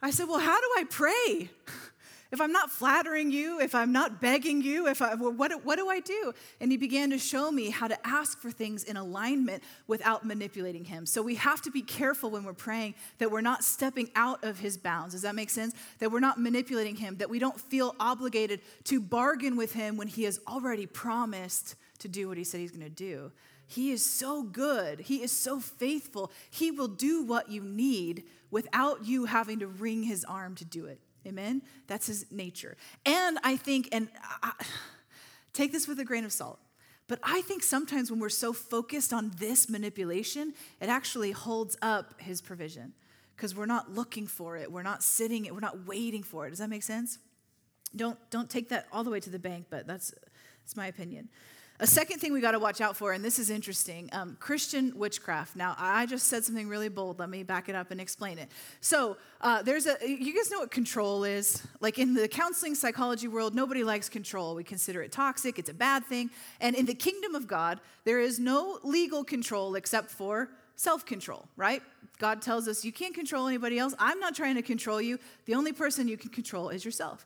I 0.02 0.12
said, 0.12 0.28
"Well, 0.28 0.40
how 0.40 0.60
do 0.60 0.68
I 0.78 0.84
pray?" 0.90 1.50
if 2.32 2.42
I'm 2.42 2.52
not 2.52 2.72
flattering 2.72 3.32
you, 3.32 3.60
if 3.60 3.76
I'm 3.76 3.92
not 3.92 4.20
begging 4.20 4.62
you, 4.62 4.88
if 4.88 5.02
I, 5.02 5.16
what, 5.16 5.64
what 5.64 5.78
do 5.78 5.90
I 5.90 6.00
do? 6.00 6.34
And 6.60 6.72
he 6.72 6.78
began 6.78 7.12
to 7.12 7.18
show 7.18 7.52
me 7.52 7.70
how 7.70 7.88
to 7.88 8.08
ask 8.08 8.40
for 8.40 8.52
things 8.52 8.84
in 8.84 8.98
alignment 8.98 9.64
without 9.88 10.26
manipulating 10.26 10.86
him. 10.86 11.06
So 11.06 11.22
we 11.22 11.36
have 11.36 11.62
to 11.62 11.72
be 11.72 11.82
careful 11.82 12.32
when 12.32 12.44
we're 12.44 12.54
praying 12.54 12.96
that 13.20 13.30
we're 13.30 13.42
not 13.42 13.64
stepping 13.64 14.10
out 14.16 14.44
of 14.44 14.60
his 14.60 14.78
bounds. 14.78 15.14
Does 15.14 15.22
that 15.22 15.36
make 15.36 15.50
sense? 15.50 15.76
That 16.00 16.12
we're 16.12 16.20
not 16.20 16.40
manipulating 16.40 16.96
him, 16.96 17.18
that 17.18 17.30
we 17.30 17.40
don't 17.40 17.60
feel 17.60 17.96
obligated 18.00 18.62
to 18.86 19.00
bargain 19.00 19.56
with 19.56 19.74
him 19.74 19.96
when 19.96 20.08
he 20.08 20.24
has 20.24 20.40
already 20.48 20.88
promised 20.88 21.76
to 22.00 22.08
do 22.08 22.28
what 22.28 22.38
he 22.38 22.44
said 22.44 22.60
he's 22.60 22.72
going 22.72 22.84
to 22.84 22.90
do. 22.90 23.32
He 23.68 23.92
is 23.92 24.06
so 24.06 24.44
good. 24.44 25.00
He 25.00 25.24
is 25.24 25.32
so 25.32 25.60
faithful. 25.60 26.32
He 26.50 26.72
will 26.72 26.88
do 26.88 27.24
what 27.24 27.50
you 27.50 27.64
need 27.64 28.24
without 28.52 29.06
you 29.06 29.26
having 29.26 29.60
to 29.60 29.68
wring 29.68 30.04
his 30.04 30.24
arm 30.24 30.56
to 30.56 30.66
do 30.66 30.86
it. 30.86 31.00
Amen? 31.26 31.62
That's 31.88 32.08
his 32.08 32.26
nature. 32.32 32.78
And 33.06 33.38
I 33.44 33.58
think, 33.58 33.90
and 33.92 34.10
I, 34.44 34.52
take 35.54 35.72
this 35.72 35.88
with 35.88 36.00
a 36.00 36.06
grain 36.06 36.26
of 36.26 36.32
salt, 36.32 36.60
but 37.08 37.20
I 37.24 37.42
think 37.42 37.64
sometimes 37.64 38.10
when 38.10 38.20
we're 38.20 38.30
so 38.30 38.52
focused 38.52 39.14
on 39.14 39.32
this 39.38 39.70
manipulation, 39.70 40.54
it 40.82 40.90
actually 40.90 41.32
holds 41.32 41.78
up 41.82 42.20
his 42.20 42.42
provision 42.42 42.94
because 43.36 43.56
we're 43.56 43.66
not 43.66 43.92
looking 43.92 44.28
for 44.28 44.58
it. 44.58 44.72
We're 44.72 44.84
not 44.84 45.04
sitting, 45.04 45.48
we're 45.54 45.60
not 45.60 45.86
waiting 45.86 46.24
for 46.24 46.48
it. 46.48 46.52
Does 46.52 46.60
that 46.60 46.70
make 46.70 46.84
sense? 46.84 47.20
Don't, 47.96 48.18
don't 48.30 48.50
take 48.50 48.70
that 48.70 48.88
all 48.92 49.04
the 49.04 49.12
way 49.12 49.20
to 49.20 49.30
the 49.30 49.40
bank, 49.40 49.68
but 49.70 49.86
that's, 49.86 50.14
that's 50.64 50.76
my 50.76 50.88
opinion. 50.88 51.30
A 51.82 51.88
second 51.88 52.20
thing 52.20 52.32
we 52.32 52.40
got 52.40 52.52
to 52.52 52.60
watch 52.60 52.80
out 52.80 52.96
for, 52.96 53.12
and 53.12 53.24
this 53.24 53.38
is 53.38 53.50
interesting 53.50 54.10
um, 54.14 54.38
Christian 54.40 54.98
witchcraft. 54.98 55.58
Now, 55.58 55.76
I 55.78 56.06
just 56.06 56.28
said 56.28 56.46
something 56.46 56.70
really 56.70 56.88
bold. 56.88 57.20
Let 57.20 57.30
me 57.30 57.44
back 57.44 57.68
it 57.68 57.76
up 57.76 57.92
and 57.92 58.00
explain 58.00 58.38
it. 58.38 58.50
So, 58.80 59.18
uh, 59.42 59.62
there's 59.62 59.86
a, 59.86 59.98
you 60.08 60.34
guys 60.34 60.50
know 60.50 60.60
what 60.60 60.72
control 60.72 61.26
is? 61.26 61.62
Like 61.82 62.00
in 62.00 62.14
the 62.14 62.30
counseling 62.30 62.76
psychology 62.76 63.28
world, 63.28 63.54
nobody 63.54 63.84
likes 63.84 64.08
control. 64.08 64.56
We 64.56 64.64
consider 64.64 65.02
it 65.02 65.12
toxic, 65.12 65.60
it's 65.60 65.70
a 65.70 65.74
bad 65.74 66.06
thing. 66.06 66.30
And 66.62 66.78
in 66.78 66.86
the 66.86 66.94
kingdom 66.94 67.36
of 67.36 67.46
God, 67.46 67.82
there 68.06 68.22
is 68.22 68.40
no 68.40 68.80
legal 68.84 69.26
control 69.26 69.76
except 69.76 70.10
for 70.10 70.52
self 70.78 71.06
control, 71.06 71.46
right? 71.58 71.84
God 72.20 72.42
tells 72.42 72.70
us 72.70 72.86
you 72.86 72.94
can't 72.94 73.14
control 73.14 73.48
anybody 73.48 73.80
else. 73.80 73.94
I'm 74.00 74.22
not 74.22 74.34
trying 74.34 74.56
to 74.56 74.62
control 74.62 75.02
you. 75.02 75.20
The 75.44 75.56
only 75.56 75.74
person 75.74 76.08
you 76.08 76.16
can 76.16 76.30
control 76.30 76.70
is 76.70 76.86
yourself. 76.86 77.26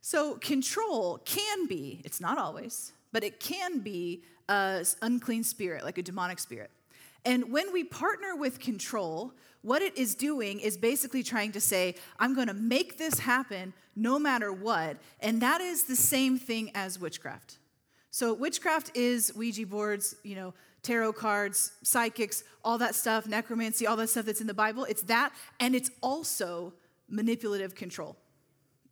So, 0.00 0.36
control 0.36 1.18
can 1.26 1.66
be, 1.66 2.00
it's 2.04 2.22
not 2.22 2.38
always, 2.38 2.92
but 3.12 3.22
it 3.22 3.40
can 3.40 3.80
be 3.80 4.22
an 4.48 4.84
unclean 5.02 5.44
spirit, 5.44 5.84
like 5.84 5.98
a 5.98 6.02
demonic 6.02 6.38
spirit. 6.38 6.70
And 7.24 7.52
when 7.52 7.72
we 7.72 7.84
partner 7.84 8.34
with 8.34 8.58
control, 8.58 9.32
what 9.62 9.80
it 9.80 9.96
is 9.96 10.14
doing 10.14 10.58
is 10.58 10.76
basically 10.76 11.22
trying 11.22 11.52
to 11.52 11.60
say, 11.60 11.94
I'm 12.18 12.34
going 12.34 12.48
to 12.48 12.54
make 12.54 12.98
this 12.98 13.20
happen 13.20 13.72
no 13.94 14.18
matter 14.18 14.52
what. 14.52 14.96
And 15.20 15.40
that 15.42 15.60
is 15.60 15.84
the 15.84 15.96
same 15.96 16.38
thing 16.38 16.72
as 16.74 16.98
witchcraft. 16.98 17.58
So, 18.10 18.34
witchcraft 18.34 18.94
is 18.94 19.32
Ouija 19.34 19.66
boards, 19.66 20.16
you 20.22 20.34
know, 20.34 20.52
tarot 20.82 21.14
cards, 21.14 21.72
psychics, 21.82 22.44
all 22.64 22.76
that 22.78 22.94
stuff, 22.94 23.26
necromancy, 23.26 23.86
all 23.86 23.96
that 23.96 24.08
stuff 24.08 24.26
that's 24.26 24.40
in 24.40 24.46
the 24.46 24.54
Bible. 24.54 24.84
It's 24.84 25.02
that, 25.02 25.32
and 25.60 25.74
it's 25.74 25.90
also 26.02 26.74
manipulative 27.08 27.74
control. 27.74 28.16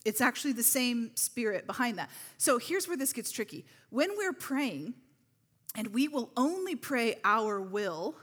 It's 0.05 0.21
actually 0.21 0.53
the 0.53 0.63
same 0.63 1.11
spirit 1.15 1.67
behind 1.67 1.99
that. 1.99 2.11
So 2.39 2.59
here's 2.59 2.89
where 2.89 2.97
this 2.97 3.13
gets 3.13 3.31
tricky. 3.31 3.67
When 3.91 4.17
we're 4.17 4.33
praying, 4.33 4.95
and 5.77 5.89
we 5.89 6.09
will 6.09 6.31
only 6.37 6.75
pray 6.75 7.17
our 7.25 7.61
will, 7.61 8.17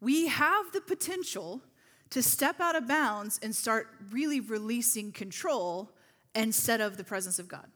we 0.00 0.26
have 0.26 0.72
the 0.72 0.80
potential 0.80 1.62
to 2.10 2.22
step 2.22 2.60
out 2.60 2.76
of 2.76 2.86
bounds 2.86 3.40
and 3.42 3.54
start 3.54 3.88
really 4.10 4.40
releasing 4.40 5.10
control 5.10 5.90
instead 6.34 6.80
of 6.80 6.96
the 6.96 7.04
presence 7.04 7.38
of 7.38 7.48
God. 7.48 7.66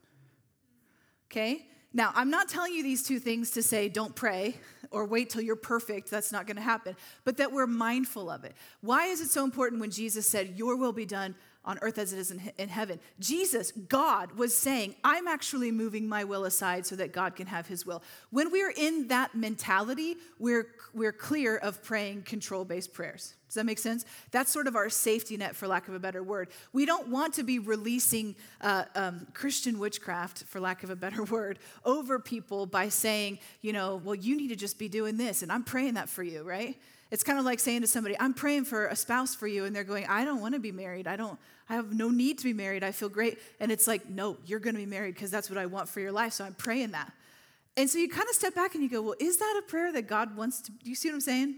Okay? 1.31 1.65
Now, 1.91 2.11
I'm 2.13 2.29
not 2.29 2.49
telling 2.49 2.73
you 2.73 2.83
these 2.83 3.03
two 3.03 3.19
things 3.19 3.51
to 3.51 3.63
say 3.63 3.89
don't 3.89 4.15
pray 4.15 4.55
or 4.91 5.05
wait 5.05 5.31
till 5.31 5.41
you're 5.41 5.55
perfect. 5.55 6.11
That's 6.11 6.31
not 6.31 6.45
going 6.45 6.57
to 6.57 6.61
happen. 6.61 6.95
But 7.23 7.37
that 7.37 7.51
we're 7.51 7.67
mindful 7.67 8.29
of 8.29 8.43
it. 8.43 8.53
Why 8.81 9.07
is 9.07 9.21
it 9.21 9.29
so 9.29 9.43
important 9.43 9.81
when 9.81 9.89
Jesus 9.89 10.29
said, 10.29 10.53
Your 10.55 10.75
will 10.75 10.93
be 10.93 11.05
done 11.05 11.35
on 11.65 11.77
earth 11.81 11.97
as 11.97 12.13
it 12.13 12.19
is 12.19 12.31
in, 12.31 12.51
in 12.57 12.69
heaven. 12.69 12.99
Jesus, 13.19 13.71
God, 13.71 14.31
was 14.33 14.55
saying, 14.55 14.95
I'm 15.03 15.27
actually 15.27 15.71
moving 15.71 16.07
my 16.07 16.23
will 16.23 16.45
aside 16.45 16.85
so 16.85 16.95
that 16.95 17.11
God 17.11 17.35
can 17.35 17.47
have 17.47 17.67
his 17.67 17.85
will. 17.85 18.01
When 18.29 18.51
we're 18.51 18.71
in 18.71 19.09
that 19.09 19.35
mentality, 19.35 20.15
we're, 20.39 20.67
we're 20.93 21.11
clear 21.11 21.57
of 21.57 21.83
praying 21.83 22.23
control 22.23 22.65
based 22.65 22.93
prayers. 22.93 23.35
Does 23.49 23.55
that 23.55 23.65
make 23.65 23.79
sense? 23.79 24.05
That's 24.29 24.51
sort 24.51 24.67
of 24.67 24.75
our 24.75 24.89
safety 24.89 25.35
net, 25.35 25.55
for 25.55 25.67
lack 25.67 25.87
of 25.87 25.95
a 25.95 25.99
better 25.99 26.21
word. 26.21 26.49
We 26.71 26.85
don't 26.85 27.07
want 27.07 27.33
to 27.33 27.43
be 27.43 27.57
releasing 27.57 28.35
uh, 28.61 28.85
um, 28.93 29.25
Christian 29.33 29.79
witchcraft, 29.79 30.43
for 30.43 30.59
lack 30.59 30.83
of 30.83 30.91
a 30.91 30.95
better 30.95 31.23
word, 31.35 31.57
over 31.83 32.19
people 32.19 32.67
by 32.67 32.89
saying, 32.89 33.39
you 33.61 33.73
know, 33.73 33.95
well, 34.03 34.15
you 34.15 34.37
need 34.37 34.49
to 34.49 34.55
just 34.55 34.77
be 34.77 34.87
doing 34.87 35.17
this, 35.17 35.41
and 35.41 35.51
I'm 35.51 35.63
praying 35.63 35.95
that 35.95 36.09
for 36.09 36.21
you, 36.21 36.43
right? 36.43 36.77
It's 37.11 37.23
kind 37.23 37.39
of 37.39 37.45
like 37.45 37.59
saying 37.59 37.81
to 37.81 37.87
somebody, 37.87 38.15
I'm 38.19 38.33
praying 38.33 38.65
for 38.65 38.85
a 38.87 38.95
spouse 38.95 39.33
for 39.33 39.47
you, 39.47 39.65
and 39.65 39.75
they're 39.75 39.83
going, 39.83 40.05
I 40.05 40.25
don't 40.25 40.41
want 40.41 40.53
to 40.53 40.59
be 40.59 40.71
married. 40.71 41.07
I 41.07 41.15
don't, 41.15 41.39
I 41.67 41.73
have 41.73 41.91
no 41.91 42.09
need 42.09 42.37
to 42.37 42.43
be 42.43 42.53
married. 42.53 42.83
I 42.83 42.91
feel 42.91 43.09
great. 43.09 43.39
And 43.59 43.71
it's 43.71 43.87
like, 43.87 44.07
no, 44.07 44.37
you're 44.45 44.59
going 44.59 44.75
to 44.75 44.79
be 44.79 44.85
married 44.85 45.15
because 45.15 45.31
that's 45.31 45.49
what 45.49 45.57
I 45.57 45.65
want 45.65 45.89
for 45.89 46.01
your 46.01 46.11
life. 46.11 46.33
So 46.33 46.45
I'm 46.45 46.53
praying 46.53 46.91
that. 46.91 47.11
And 47.77 47.89
so 47.89 47.97
you 47.97 48.09
kind 48.09 48.27
of 48.29 48.35
step 48.35 48.53
back 48.53 48.75
and 48.75 48.83
you 48.83 48.89
go, 48.89 49.01
well, 49.01 49.15
is 49.19 49.37
that 49.37 49.61
a 49.63 49.67
prayer 49.67 49.91
that 49.93 50.03
God 50.03 50.35
wants 50.35 50.61
to? 50.61 50.71
Do 50.71 50.89
you 50.89 50.95
see 50.95 51.09
what 51.09 51.15
I'm 51.15 51.21
saying? 51.21 51.55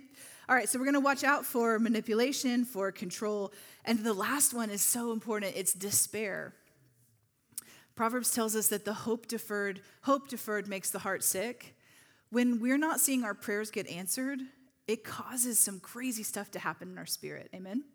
All 0.48 0.56
right, 0.56 0.70
so 0.70 0.78
we're 0.80 0.86
going 0.86 0.94
to 0.94 1.00
watch 1.00 1.24
out 1.24 1.46
for 1.46 1.80
manipulation, 1.80 2.64
for 2.66 2.92
control. 2.92 3.54
And 3.86 4.00
the 4.00 4.14
last 4.14 4.54
one 4.54 4.70
is 4.70 4.82
so 4.82 5.12
important 5.12 5.54
it's 5.56 5.74
despair. 5.74 6.54
Proverbs 7.96 8.32
tells 8.32 8.56
us 8.56 8.68
that 8.68 8.86
the 8.86 8.94
hope 8.94 9.28
deferred, 9.28 9.82
hope 10.04 10.28
deferred 10.28 10.68
makes 10.68 10.92
the 10.92 11.00
heart 11.00 11.24
sick. 11.24 11.76
When 12.30 12.60
we're 12.60 12.78
not 12.78 13.00
seeing 13.00 13.24
our 13.24 13.34
prayers 13.34 13.70
get 13.70 13.88
answered, 13.88 14.40
it 14.92 15.06
causes 15.06 15.58
some 15.58 15.80
crazy 15.80 16.22
stuff 16.22 16.52
to 16.52 16.60
happen 16.60 16.92
in 16.92 16.98
our 16.98 17.06
spirit. 17.06 17.50
Amen? 17.56 17.86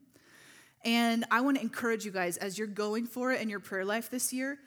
And 0.83 1.27
I 1.31 1.43
want 1.43 1.59
to 1.59 1.63
encourage 1.63 2.07
you 2.07 2.11
guys 2.11 2.39
as 2.39 2.57
you're 2.57 2.67
going 2.67 3.07
for 3.07 3.33
it 3.33 3.43
in 3.43 3.51
your 3.51 3.61
prayer 3.61 3.85
life 3.85 4.09
this 4.09 4.33
year, 4.33 4.59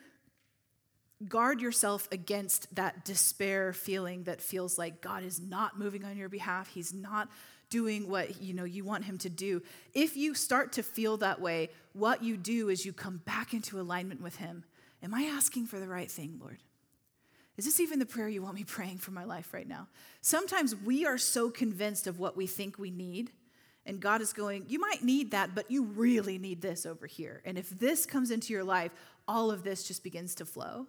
guard 1.28 1.60
yourself 1.60 2.06
against 2.12 2.72
that 2.76 3.04
despair 3.04 3.72
feeling 3.72 4.22
that 4.24 4.40
feels 4.40 4.78
like 4.78 5.00
God 5.00 5.24
is 5.24 5.40
not 5.40 5.76
moving 5.76 6.04
on 6.04 6.16
your 6.16 6.28
behalf. 6.28 6.68
He's 6.68 6.94
not 6.94 7.28
doing 7.68 8.08
what 8.08 8.40
you 8.40 8.54
know 8.54 8.64
you 8.64 8.84
want 8.84 9.04
him 9.04 9.18
to 9.18 9.28
do. 9.28 9.60
If 9.92 10.16
you 10.16 10.34
start 10.34 10.72
to 10.74 10.84
feel 10.84 11.16
that 11.16 11.40
way, 11.40 11.70
what 11.94 12.22
you 12.22 12.36
do 12.36 12.68
is 12.68 12.86
you 12.86 12.92
come 12.92 13.22
back 13.24 13.54
into 13.54 13.80
alignment 13.80 14.20
with 14.20 14.36
him. 14.36 14.62
Am 15.02 15.12
I 15.12 15.22
asking 15.22 15.66
for 15.66 15.80
the 15.80 15.88
right 15.88 16.10
thing, 16.10 16.38
Lord? 16.40 16.58
Is 17.60 17.66
this 17.66 17.80
even 17.80 17.98
the 17.98 18.06
prayer 18.06 18.26
you 18.26 18.40
want 18.40 18.54
me 18.54 18.64
praying 18.76 18.96
for 18.96 19.10
my 19.10 19.24
life 19.24 19.52
right 19.52 19.68
now? 19.68 19.86
Sometimes 20.22 20.74
we 20.74 21.04
are 21.04 21.18
so 21.18 21.50
convinced 21.50 22.06
of 22.06 22.18
what 22.18 22.34
we 22.34 22.46
think 22.46 22.78
we 22.78 22.90
need, 22.90 23.32
and 23.84 24.00
God 24.00 24.22
is 24.22 24.32
going, 24.32 24.64
You 24.66 24.80
might 24.80 25.04
need 25.04 25.32
that, 25.32 25.54
but 25.54 25.70
you 25.70 25.84
really 25.84 26.38
need 26.38 26.62
this 26.62 26.86
over 26.86 27.06
here. 27.06 27.42
And 27.44 27.58
if 27.58 27.68
this 27.68 28.06
comes 28.06 28.30
into 28.30 28.54
your 28.54 28.64
life, 28.64 28.92
all 29.28 29.50
of 29.50 29.62
this 29.62 29.86
just 29.86 30.02
begins 30.02 30.34
to 30.36 30.46
flow. 30.46 30.86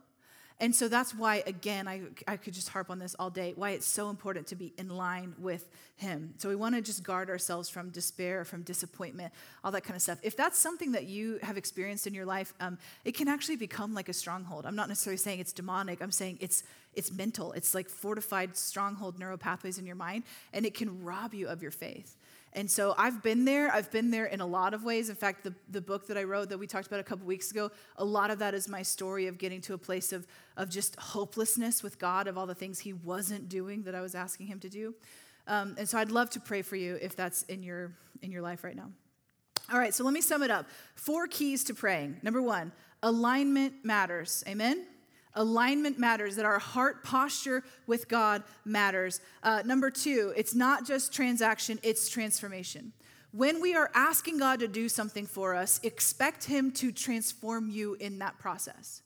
And 0.62 0.76
so 0.76 0.88
that's 0.88 1.16
why, 1.16 1.42
again, 1.48 1.88
I, 1.88 2.02
I 2.28 2.38
could 2.38 2.54
just 2.54 2.70
harp 2.70 2.92
on 2.92 3.00
this 3.00 3.16
all 3.18 3.32
day, 3.32 3.54
why 3.56 3.72
it's 3.72 3.86
so 3.88 4.12
important 4.12 4.46
to 4.48 4.56
be 4.56 4.74
in 4.78 4.90
line 4.90 5.34
with 5.40 5.68
Him. 5.96 6.36
So 6.38 6.50
we 6.50 6.56
want 6.56 6.76
to 6.76 6.82
just 6.82 7.04
guard 7.04 7.32
ourselves 7.32 7.68
from 7.68 7.90
despair, 7.90 8.46
from 8.46 8.62
disappointment, 8.62 9.34
all 9.64 9.72
that 9.72 9.84
kind 9.84 9.96
of 9.96 10.04
stuff. 10.04 10.20
If 10.22 10.38
that's 10.38 10.60
something 10.60 10.92
that 10.92 11.06
you 11.06 11.40
have 11.42 11.58
experienced 11.58 12.06
in 12.06 12.14
your 12.14 12.28
life, 12.28 12.54
um, 12.60 12.78
it 13.04 13.14
can 13.14 13.28
actually 13.28 13.56
become 13.56 13.96
like 13.96 14.08
a 14.08 14.14
stronghold. 14.14 14.68
I'm 14.68 14.76
not 14.76 14.88
necessarily 14.88 15.18
saying 15.18 15.40
it's 15.40 15.52
demonic, 15.52 16.00
I'm 16.00 16.12
saying 16.12 16.38
it's, 16.42 16.64
it's 16.94 17.12
mental. 17.12 17.52
It's 17.54 17.74
like 17.74 17.90
fortified 17.90 18.58
stronghold 18.58 19.18
neural 19.20 19.38
pathways 19.38 19.78
in 19.78 19.86
your 19.86 19.96
mind, 19.96 20.24
and 20.54 20.66
it 20.66 20.74
can 20.74 21.04
rob 21.04 21.34
you 21.34 21.48
of 21.48 21.62
your 21.62 21.72
faith. 21.72 22.18
And 22.54 22.70
so 22.70 22.94
I've 22.98 23.24
been 23.24 23.46
there. 23.46 23.72
I've 23.72 23.90
been 23.92 24.12
there 24.12 24.26
in 24.26 24.42
a 24.42 24.46
lot 24.46 24.74
of 24.74 24.84
ways. 24.84 25.10
In 25.10 25.16
fact, 25.16 25.44
the, 25.44 25.54
the 25.70 25.80
book 25.80 26.08
that 26.08 26.18
I 26.18 26.24
wrote 26.24 26.50
that 26.50 26.58
we 26.58 26.68
talked 26.68 26.88
about 26.88 27.00
a 27.00 27.04
couple 27.04 27.26
weeks 27.26 27.50
ago, 27.50 27.72
a 27.96 28.04
lot 28.04 28.30
of 28.30 28.40
that 28.40 28.54
is 28.54 28.68
my 28.68 28.82
story 28.82 29.28
of 29.28 29.38
getting 29.38 29.62
to 29.62 29.74
a 29.74 29.78
place 29.78 30.12
of, 30.12 30.28
of 30.58 30.70
just 30.70 30.98
hopelessness 30.98 31.82
with 31.82 31.98
God, 31.98 32.28
of 32.28 32.38
all 32.38 32.46
the 32.46 32.56
things 32.56 32.80
He 32.80 32.92
wasn't 32.92 33.48
doing 33.48 33.84
that 33.84 33.96
I 33.96 34.02
was 34.02 34.16
asking 34.16 34.48
Him 34.48 34.60
to 34.60 34.70
do. 34.70 34.94
Um, 35.48 35.76
and 35.78 35.88
so 35.88 35.98
I'd 35.98 36.12
love 36.12 36.30
to 36.32 36.42
pray 36.42 36.62
for 36.62 36.76
you 36.76 36.98
if 37.02 37.16
that's 37.16 37.44
in 37.44 37.64
your, 37.64 37.94
in 38.22 38.32
your 38.32 38.42
life 38.42 38.66
right 38.66 38.76
now. 38.76 38.92
All 39.72 39.80
right, 39.80 39.94
so 39.94 40.04
let 40.04 40.14
me 40.14 40.22
sum 40.22 40.44
it 40.44 40.52
up. 40.52 40.66
Four 40.96 41.28
keys 41.28 41.64
to 41.66 41.74
praying. 41.74 42.18
Number 42.22 42.42
one, 42.42 42.74
alignment 43.02 43.86
matters. 43.86 44.44
Amen? 44.46 44.86
Alignment 45.36 45.98
matters, 45.98 46.36
that 46.36 46.46
our 46.46 46.60
heart 46.60 47.04
posture 47.04 47.64
with 47.88 48.08
God 48.08 48.44
matters. 48.66 49.22
Uh, 49.44 49.62
number 49.66 49.90
two, 49.90 50.34
it's 50.36 50.54
not 50.54 50.86
just 50.86 51.14
transaction, 51.14 51.80
it's 51.84 52.10
transformation. 52.10 52.94
When 53.32 53.62
we 53.62 53.76
are 53.76 53.90
asking 53.96 54.40
God 54.40 54.60
to 54.60 54.68
do 54.68 54.90
something 54.90 55.26
for 55.26 55.56
us, 55.56 55.80
expect 55.84 56.44
Him 56.44 56.72
to 56.74 56.92
transform 56.92 57.70
you 57.70 57.96
in 57.96 58.20
that 58.20 58.38
process. 58.40 59.02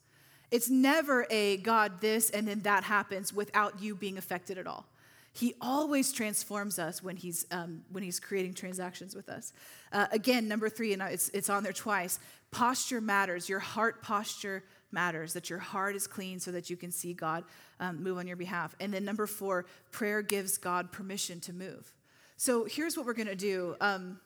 It's 0.50 0.68
never 0.68 1.26
a 1.30 1.58
God 1.58 2.00
this 2.00 2.30
and 2.30 2.46
then 2.46 2.60
that 2.60 2.84
happens 2.84 3.32
without 3.32 3.80
you 3.80 3.94
being 3.94 4.18
affected 4.18 4.58
at 4.58 4.66
all. 4.66 4.86
He 5.32 5.54
always 5.60 6.12
transforms 6.12 6.78
us 6.78 7.02
when 7.02 7.16
he's, 7.16 7.44
um, 7.50 7.82
when 7.92 8.02
he's 8.02 8.18
creating 8.18 8.54
transactions 8.54 9.14
with 9.14 9.28
us. 9.28 9.52
Uh, 9.92 10.06
again, 10.10 10.48
number 10.48 10.70
three, 10.70 10.94
and 10.94 11.02
it's, 11.02 11.28
it's 11.30 11.50
on 11.50 11.62
there 11.62 11.74
twice 11.74 12.18
posture 12.52 13.02
matters. 13.02 13.48
Your 13.48 13.58
heart 13.58 14.02
posture 14.02 14.64
matters, 14.92 15.32
that 15.32 15.50
your 15.50 15.58
heart 15.58 15.96
is 15.96 16.06
clean 16.06 16.40
so 16.40 16.50
that 16.52 16.70
you 16.70 16.76
can 16.76 16.90
see 16.90 17.12
God 17.12 17.44
um, 17.80 18.02
move 18.02 18.18
on 18.18 18.26
your 18.26 18.36
behalf. 18.36 18.74
And 18.80 18.92
then 18.92 19.04
number 19.04 19.26
four, 19.26 19.66
prayer 19.90 20.22
gives 20.22 20.58
God 20.58 20.92
permission 20.92 21.40
to 21.40 21.52
move. 21.52 21.92
So 22.36 22.64
here's 22.64 22.96
what 22.96 23.06
we're 23.06 23.14
going 23.14 23.28
to 23.28 23.34
do. 23.34 23.76
Um, 23.80 24.20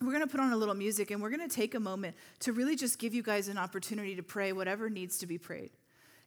we're 0.00 0.12
going 0.12 0.22
to 0.22 0.30
put 0.30 0.40
on 0.40 0.52
a 0.52 0.56
little 0.56 0.74
music 0.74 1.10
and 1.10 1.20
we're 1.20 1.30
going 1.30 1.46
to 1.46 1.54
take 1.54 1.74
a 1.74 1.80
moment 1.80 2.16
to 2.40 2.52
really 2.52 2.76
just 2.76 2.98
give 2.98 3.12
you 3.12 3.22
guys 3.22 3.48
an 3.48 3.58
opportunity 3.58 4.16
to 4.16 4.22
pray 4.22 4.52
whatever 4.52 4.88
needs 4.88 5.18
to 5.18 5.26
be 5.26 5.36
prayed. 5.36 5.70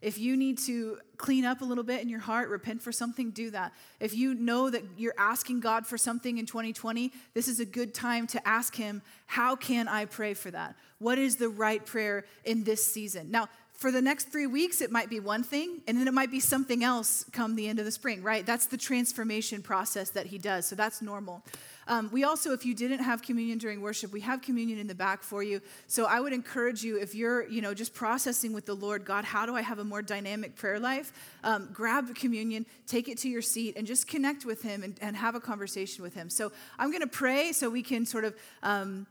If 0.04 0.18
you 0.18 0.36
need 0.36 0.58
to 0.66 0.98
clean 1.16 1.46
up 1.46 1.62
a 1.62 1.66
little 1.66 1.84
bit 1.86 2.02
in 2.02 2.10
your 2.10 2.20
heart, 2.20 2.50
repent 2.50 2.82
for 2.82 2.92
something, 2.92 3.32
do 3.32 3.50
that. 3.52 3.72
If 4.02 4.14
you 4.14 4.34
know 4.34 4.70
that 4.70 4.84
you're 4.98 5.14
asking 5.18 5.62
God 5.62 5.88
for 5.88 5.98
something 5.98 6.38
in 6.38 6.46
2020, 6.46 7.14
this 7.34 7.48
is 7.48 7.62
a 7.62 7.66
good 7.66 7.94
time 7.94 8.28
to 8.28 8.46
ask 8.46 8.76
Him, 8.76 9.02
How 9.28 9.56
can 9.56 9.88
I 9.88 10.04
pray 10.04 10.34
for 10.34 10.52
that? 10.52 10.76
What 11.00 11.18
is 11.18 11.38
the 11.38 11.48
right 11.48 11.84
prayer 11.86 12.26
in 12.44 12.66
this 12.66 12.86
season? 12.86 13.32
Now, 13.32 13.48
for 13.74 13.92
the 13.92 14.02
next 14.02 14.30
three 14.30 14.48
weeks, 14.48 14.82
it 14.82 14.92
might 14.92 15.10
be 15.10 15.20
one 15.20 15.44
thing, 15.44 15.82
and 15.88 15.98
then 15.98 16.08
it 16.08 16.14
might 16.14 16.32
be 16.32 16.40
something 16.40 16.84
else 16.84 17.26
come 17.32 17.56
the 17.56 17.68
end 17.68 17.80
of 17.80 17.86
the 17.86 17.92
spring, 17.92 18.24
right? 18.24 18.46
That's 18.46 18.68
the 18.68 18.78
transformation 18.78 19.62
process 19.62 20.10
that 20.12 20.28
he 20.28 20.38
does, 20.38 20.66
so 20.66 20.76
that's 20.76 21.02
normal. 21.02 21.44
Um, 21.88 22.10
we 22.14 22.24
also, 22.24 22.54
if 22.54 22.66
you 22.66 22.74
didn't 22.76 23.00
have 23.00 23.22
communion 23.22 23.58
during 23.58 23.82
worship, 23.82 24.14
we 24.14 24.22
have 24.22 24.42
communion 24.42 24.80
in 24.80 24.88
the 24.88 24.96
back 24.96 25.22
for 25.22 25.44
you. 25.44 25.60
So 25.88 26.06
I 26.06 26.20
would 26.20 26.34
encourage 26.34 26.84
you, 26.84 26.98
if 26.98 27.14
you're, 27.14 27.48
you 27.50 27.62
know, 27.62 27.74
just 27.74 27.94
processing 27.94 28.54
with 28.54 28.66
the 28.66 28.76
Lord, 28.76 29.06
God, 29.06 29.26
how 29.26 29.46
do 29.46 29.56
I 29.56 29.62
have 29.62 29.80
a 29.80 29.84
more 29.84 30.02
dynamic 30.02 30.56
prayer 30.56 30.80
life? 30.80 31.12
Um, 31.44 31.70
grab 31.74 32.16
communion, 32.16 32.66
take 32.88 33.10
it 33.10 33.18
to 33.20 33.30
your 33.30 33.42
seat, 33.42 33.76
and 33.76 33.86
just 33.86 34.08
connect 34.08 34.46
with 34.46 34.62
Him 34.62 34.84
and, 34.84 34.98
and 35.02 35.18
have 35.18 35.36
a 35.36 35.42
conversation 35.42 36.04
with 36.04 36.14
Him. 36.14 36.30
So 36.30 36.52
I'm 36.80 36.90
going 36.90 37.02
to 37.02 37.08
pray 37.08 37.52
so 37.52 37.70
we 37.70 37.84
can 37.84 38.06
sort 38.06 38.24
of. 38.24 38.36
Um, 38.62 39.08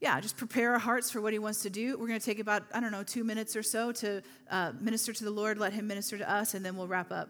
yeah, 0.00 0.18
just 0.18 0.36
prepare 0.38 0.72
our 0.72 0.78
hearts 0.78 1.10
for 1.10 1.20
what 1.20 1.32
he 1.32 1.38
wants 1.38 1.62
to 1.62 1.70
do. 1.70 1.98
We're 1.98 2.06
going 2.06 2.18
to 2.18 2.24
take 2.24 2.38
about, 2.38 2.62
I 2.72 2.80
don't 2.80 2.90
know, 2.90 3.02
two 3.02 3.22
minutes 3.22 3.54
or 3.54 3.62
so 3.62 3.92
to 3.92 4.22
uh, 4.50 4.72
minister 4.80 5.12
to 5.12 5.24
the 5.24 5.30
Lord, 5.30 5.58
let 5.58 5.74
him 5.74 5.86
minister 5.86 6.16
to 6.16 6.30
us, 6.30 6.54
and 6.54 6.64
then 6.64 6.76
we'll 6.76 6.86
wrap 6.86 7.12
up. 7.12 7.28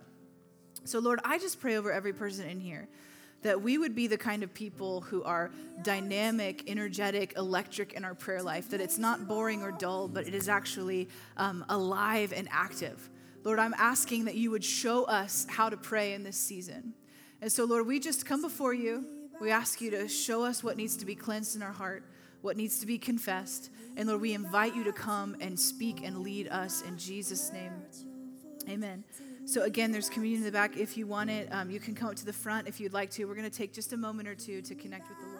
So, 0.84 1.00
Lord, 1.00 1.18
I 1.24 1.38
just 1.38 1.60
pray 1.60 1.76
over 1.76 1.90
every 1.90 2.12
person 2.12 2.48
in 2.48 2.60
here 2.60 2.88
that 3.42 3.60
we 3.60 3.78
would 3.78 3.94
be 3.94 4.06
the 4.06 4.18
kind 4.18 4.42
of 4.42 4.52
people 4.52 5.00
who 5.00 5.22
are 5.24 5.50
dynamic, 5.82 6.70
energetic, 6.70 7.32
electric 7.36 7.94
in 7.94 8.04
our 8.04 8.14
prayer 8.14 8.42
life, 8.42 8.68
that 8.70 8.80
it's 8.80 8.98
not 8.98 9.26
boring 9.26 9.62
or 9.62 9.72
dull, 9.72 10.08
but 10.08 10.28
it 10.28 10.34
is 10.34 10.48
actually 10.48 11.08
um, 11.38 11.64
alive 11.70 12.32
and 12.36 12.48
active. 12.52 13.08
Lord, 13.42 13.58
I'm 13.58 13.74
asking 13.78 14.26
that 14.26 14.34
you 14.34 14.50
would 14.50 14.62
show 14.62 15.04
us 15.04 15.46
how 15.48 15.70
to 15.70 15.76
pray 15.76 16.12
in 16.12 16.22
this 16.22 16.36
season. 16.36 16.92
And 17.40 17.50
so, 17.50 17.64
Lord, 17.64 17.86
we 17.86 17.98
just 17.98 18.26
come 18.26 18.42
before 18.42 18.74
you. 18.74 19.06
We 19.40 19.50
ask 19.50 19.80
you 19.80 19.90
to 19.92 20.06
show 20.06 20.44
us 20.44 20.62
what 20.62 20.76
needs 20.76 20.96
to 20.98 21.06
be 21.06 21.14
cleansed 21.14 21.56
in 21.56 21.62
our 21.62 21.72
heart 21.72 22.04
what 22.42 22.56
needs 22.56 22.78
to 22.80 22.86
be 22.86 22.98
confessed. 22.98 23.70
And 23.96 24.08
Lord, 24.08 24.20
we 24.20 24.34
invite 24.34 24.74
you 24.74 24.84
to 24.84 24.92
come 24.92 25.36
and 25.40 25.58
speak 25.58 26.02
and 26.04 26.18
lead 26.18 26.48
us 26.48 26.82
in 26.82 26.96
Jesus' 26.96 27.52
name. 27.52 27.72
Amen. 28.68 29.04
So, 29.46 29.62
again, 29.62 29.90
there's 29.90 30.08
communion 30.08 30.40
in 30.40 30.44
the 30.44 30.52
back. 30.52 30.76
If 30.76 30.96
you 30.96 31.06
want 31.06 31.30
it, 31.30 31.52
um, 31.52 31.70
you 31.70 31.80
can 31.80 31.94
come 31.94 32.08
up 32.08 32.16
to 32.16 32.26
the 32.26 32.32
front 32.32 32.68
if 32.68 32.78
you'd 32.78 32.92
like 32.92 33.10
to. 33.12 33.24
We're 33.24 33.34
going 33.34 33.50
to 33.50 33.56
take 33.56 33.72
just 33.72 33.92
a 33.92 33.96
moment 33.96 34.28
or 34.28 34.34
two 34.34 34.62
to 34.62 34.74
connect 34.74 35.08
with 35.08 35.18
the 35.18 35.39